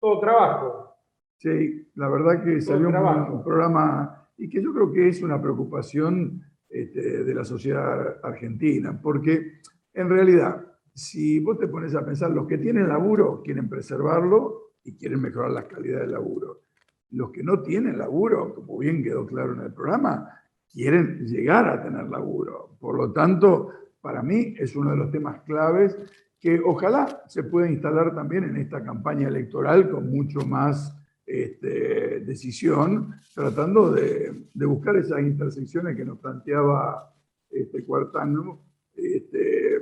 todo 0.00 0.18
trabajo. 0.18 0.96
Sí, 1.36 1.79
la 2.00 2.08
verdad 2.08 2.42
que 2.42 2.62
salió 2.62 2.88
un, 2.88 3.44
programa 3.44 4.26
y 4.38 4.48
que 4.48 4.62
yo 4.62 4.72
creo 4.72 4.90
que 4.90 5.08
es 5.08 5.22
una 5.22 5.38
preocupación 5.38 6.42
este, 6.66 7.24
de 7.24 7.34
la 7.34 7.44
sociedad 7.44 8.16
argentina, 8.22 8.98
porque 9.02 9.60
en 9.92 10.08
realidad, 10.08 10.64
si 10.94 11.40
vos 11.40 11.58
te 11.58 11.68
pones 11.68 11.94
a 11.94 12.02
pensar, 12.02 12.30
los 12.30 12.46
que 12.46 12.56
tienen 12.56 12.88
laburo 12.88 13.42
quieren 13.44 13.68
preservarlo 13.68 14.76
y 14.82 14.96
quieren 14.96 15.20
mejorar 15.20 15.50
la 15.50 15.68
calidad 15.68 16.00
del 16.00 16.12
laburo. 16.12 16.62
Los 17.10 17.32
que 17.32 17.42
no 17.42 17.60
tienen 17.60 17.98
laburo, 17.98 18.54
como 18.54 18.78
bien 18.78 19.02
quedó 19.02 19.26
claro 19.26 19.52
en 19.52 19.60
el 19.60 19.74
programa, 19.74 20.26
quieren 20.72 21.26
llegar 21.26 21.68
a 21.68 21.82
tener 21.82 22.08
laburo. 22.08 22.78
Por 22.80 22.96
lo 22.96 23.12
tanto, 23.12 23.72
para 24.00 24.22
mí 24.22 24.54
es 24.58 24.74
uno 24.74 24.92
de 24.92 24.96
los 24.96 25.10
temas 25.10 25.42
claves 25.42 25.98
que 26.40 26.62
ojalá 26.64 27.24
se 27.26 27.44
pueda 27.44 27.70
instalar 27.70 28.14
también 28.14 28.44
en 28.44 28.56
esta 28.56 28.82
campaña 28.82 29.28
electoral 29.28 29.90
con 29.90 30.10
mucho 30.10 30.40
más 30.46 30.96
este, 31.30 32.20
decisión, 32.20 33.14
tratando 33.34 33.92
de, 33.92 34.46
de, 34.52 34.66
buscar 34.66 34.96
esas 34.96 35.20
intersecciones 35.20 35.96
que 35.96 36.04
nos 36.04 36.18
planteaba 36.18 37.14
este 37.48 37.84
Cuartano, 37.84 38.64
este, 38.94 39.76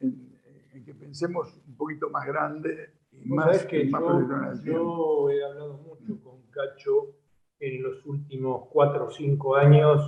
en, 0.00 0.40
en, 0.72 0.84
que 0.84 0.94
pensemos 0.94 1.60
un 1.68 1.76
poquito 1.76 2.08
más 2.08 2.26
grande 2.26 2.94
y 3.12 3.28
más, 3.28 3.66
que 3.66 3.84
más 3.84 4.64
yo, 4.64 5.28
yo 5.28 5.30
he 5.30 5.44
hablado 5.44 5.76
mucho 5.78 6.18
con 6.22 6.40
Cacho 6.50 7.14
en 7.60 7.82
los 7.82 8.04
últimos 8.06 8.68
cuatro 8.70 9.06
o 9.06 9.10
cinco 9.10 9.54
años, 9.56 10.00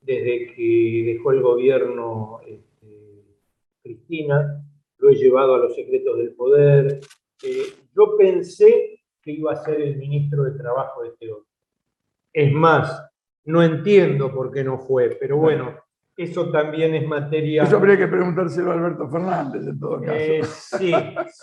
desde 0.00 0.54
que 0.54 1.02
dejó 1.04 1.32
el 1.32 1.42
gobierno 1.42 2.40
este, 2.46 3.36
Cristina, 3.82 4.64
lo 4.96 5.10
he 5.10 5.16
llevado 5.16 5.54
a 5.54 5.58
los 5.58 5.74
secretos 5.74 6.16
del 6.16 6.32
poder. 6.32 7.00
Eh, 7.42 7.62
yo 7.94 8.16
pensé 8.16 8.99
que 9.22 9.32
iba 9.32 9.52
a 9.52 9.64
ser 9.64 9.80
el 9.80 9.96
ministro 9.96 10.44
de 10.44 10.52
Trabajo 10.52 11.02
de 11.02 11.08
este. 11.08 11.26
Es 12.32 12.52
más, 12.52 13.10
no 13.44 13.62
entiendo 13.62 14.32
por 14.32 14.52
qué 14.52 14.62
no 14.62 14.78
fue, 14.78 15.16
pero 15.20 15.36
bueno, 15.36 15.74
eso 16.16 16.50
también 16.50 16.94
es 16.94 17.06
materia... 17.06 17.62
Eso 17.62 17.76
habría 17.76 17.96
que 17.96 18.06
preguntárselo 18.06 18.70
a 18.70 18.74
Alberto 18.74 19.08
Fernández, 19.08 19.66
en 19.66 19.80
todo 19.80 20.00
caso. 20.00 20.14
Eh, 20.14 20.42
sí, 20.44 20.92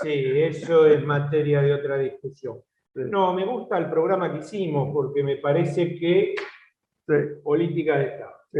sí, 0.01 0.41
eso 0.41 0.86
es 0.86 1.03
materia 1.03 1.61
de 1.61 1.73
otra 1.73 1.97
discusión. 1.97 2.59
No, 2.93 3.34
me 3.34 3.45
gusta 3.45 3.78
el 3.78 3.89
programa 3.89 4.32
que 4.32 4.39
hicimos 4.39 4.91
porque 4.93 5.23
me 5.23 5.38
parece 5.38 5.95
que 5.95 6.36
sí. 7.07 7.13
política 7.43 7.97
de 7.97 8.05
Estado. 8.05 8.34
Sí. 8.51 8.59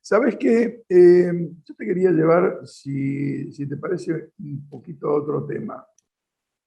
¿Sabes 0.00 0.36
qué? 0.36 0.84
Eh, 0.88 1.50
yo 1.64 1.74
te 1.74 1.86
quería 1.86 2.10
llevar, 2.10 2.66
si, 2.66 3.52
si, 3.52 3.68
te 3.68 3.76
parece, 3.76 4.30
un 4.38 4.68
poquito 4.68 5.08
a 5.08 5.14
otro 5.14 5.46
tema 5.46 5.86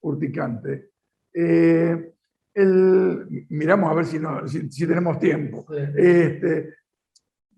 urticante. 0.01 0.91
Eh, 1.33 2.13
el, 2.53 3.45
miramos 3.49 3.91
a 3.91 3.93
ver 3.93 4.05
si, 4.05 4.19
no, 4.19 4.47
si, 4.47 4.69
si 4.71 4.87
tenemos 4.87 5.19
tiempo. 5.19 5.65
Sí. 5.69 5.75
Este, 5.95 6.73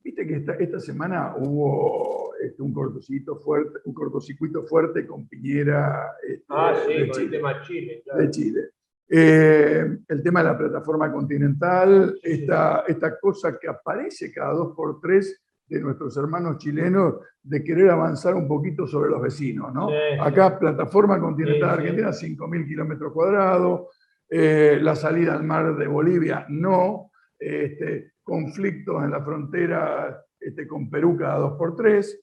Viste 0.03 0.28
que 0.28 0.36
esta, 0.36 0.55
esta 0.55 0.80
semana 0.82 1.34
hubo 1.38 2.36
este, 2.36 2.61
un, 2.61 2.74
cortocircuito 2.74 3.38
fuerte, 3.38 3.80
un 3.86 3.93
cortocircuito 3.93 4.63
fuerte 4.63 5.07
con 5.07 5.30
Piñera 5.30 6.17
este, 6.21 6.43
ah, 6.49 6.76
sí, 6.86 6.93
de, 6.93 7.07
con 7.07 7.11
Chile, 7.11 7.24
el 7.24 7.32
tema 7.32 7.61
Chile. 7.61 8.01
Claro. 8.03 8.21
de 8.21 8.30
Chile. 8.30 8.61
Eh, 9.07 9.97
el 10.09 10.24
tema 10.24 10.43
de 10.43 10.49
la 10.49 10.57
plataforma 10.57 11.09
continental, 11.11 12.15
Sí, 12.21 12.36
sí. 12.36 12.41
esta, 12.41 12.84
esta 12.86 13.17
cosa 13.17 13.57
que 13.57 13.69
aparece 13.69 14.30
cada 14.34 14.53
dos 14.53 14.76
por 14.76 14.99
tres 14.99 15.41
de 15.68 15.80
nuestros 15.80 16.16
hermanos 16.18 16.57
chilenos 16.57 17.16
de 17.41 17.64
querer 17.64 17.89
avanzar 17.89 18.36
un 18.36 18.47
poquito 18.47 18.86
sobre 18.88 19.09
los 19.09 19.22
vecinos, 19.22 19.74
¿no? 19.74 19.89
Sí, 19.89 19.95
sí. 20.14 20.20
Acá, 20.22 20.59
plataforma 20.59 21.20
continental 21.20 21.70
Sí, 21.78 21.82
argentina, 21.82 22.09
5.000 22.11 22.68
kilómetros 22.68 23.11
cuadrados, 23.14 23.88
eh, 24.30 24.80
la 24.82 24.95
salida 24.95 25.34
al 25.36 25.43
mar 25.43 25.76
de 25.76 25.88
Bolivia, 25.88 26.45
no, 26.49 27.11
este, 27.39 28.14
conflictos 28.24 29.03
en 29.03 29.11
la 29.11 29.24
frontera 29.24 30.24
este, 30.39 30.68
con 30.68 30.89
Perú 30.89 31.18
cada 31.18 31.38
dos 31.39 31.53
por 31.57 31.76
tres. 31.76 32.22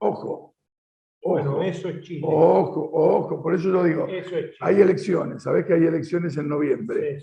Ojo, 0.00 0.54
ojo, 1.22 1.32
Bueno, 1.32 1.62
eso 1.62 1.88
es 1.88 2.00
Chile. 2.02 2.22
ojo, 2.24 2.90
ojo, 2.92 3.42
por 3.42 3.54
eso 3.54 3.70
yo 3.70 3.84
digo, 3.84 4.06
Eso 4.06 4.36
es 4.36 4.44
Chile. 4.46 4.56
hay 4.60 4.80
elecciones, 4.80 5.42
sabés 5.42 5.64
que 5.66 5.74
hay 5.74 5.84
elecciones 5.84 6.36
en 6.36 6.48
noviembre. 6.48 7.18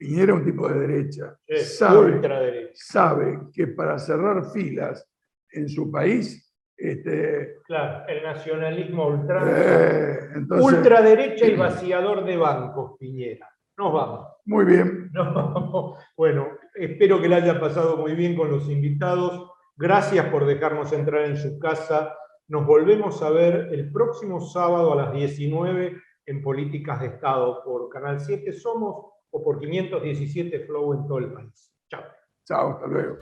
Piñera 0.00 0.32
es 0.32 0.38
un 0.38 0.44
tipo 0.46 0.66
de 0.66 0.78
derecha, 0.80 1.36
sí, 1.46 1.56
sabe, 1.58 2.70
sabe 2.72 3.38
que 3.52 3.66
para 3.66 3.98
cerrar 3.98 4.50
filas 4.50 5.06
en 5.52 5.68
su 5.68 5.90
país, 5.90 6.50
este, 6.74 7.58
Claro, 7.66 8.08
el 8.08 8.22
nacionalismo 8.22 9.08
ultranza. 9.08 9.52
eh, 9.54 10.18
entonces, 10.36 10.72
Ultraderecha 10.72 11.46
y 11.46 11.54
vaciador 11.54 12.24
de 12.24 12.34
bancos, 12.38 12.96
Piñera. 12.98 13.46
Nos 13.76 13.92
vamos. 13.92 14.26
muy 14.46 14.64
bien, 14.64 15.10
No, 15.12 15.96
bueno, 16.16 16.48
espero 16.74 17.20
que 17.20 17.28
la 17.28 17.36
haya 17.36 17.60
pasado 17.60 17.98
muy 17.98 18.14
bien 18.14 18.34
con 18.34 18.50
los 18.50 18.70
invitados. 18.70 19.50
Gracias 19.76 20.24
por 20.30 20.46
dejarnos 20.46 20.94
entrar 20.94 21.26
en 21.26 21.36
su 21.36 21.58
casa. 21.58 22.16
Nos 22.48 22.66
volvemos 22.66 23.22
a 23.22 23.28
ver 23.28 23.68
el 23.70 23.92
próximo 23.92 24.40
sábado 24.40 24.94
a 24.94 24.96
las 24.96 25.12
19 25.12 25.94
en 26.24 26.42
Políticas 26.42 27.00
de 27.00 27.08
Estado 27.08 27.62
por 27.62 27.90
Canal 27.90 28.18
7 28.18 28.50
Somos 28.54 29.09
o 29.30 29.42
por 29.42 29.58
517 29.60 30.66
Flow 30.66 30.94
en 30.94 31.06
todo 31.06 31.18
el 31.18 31.32
país. 31.32 31.72
Chao. 31.88 32.02
chao, 32.44 32.70
hasta 32.72 32.86
luego. 32.86 33.18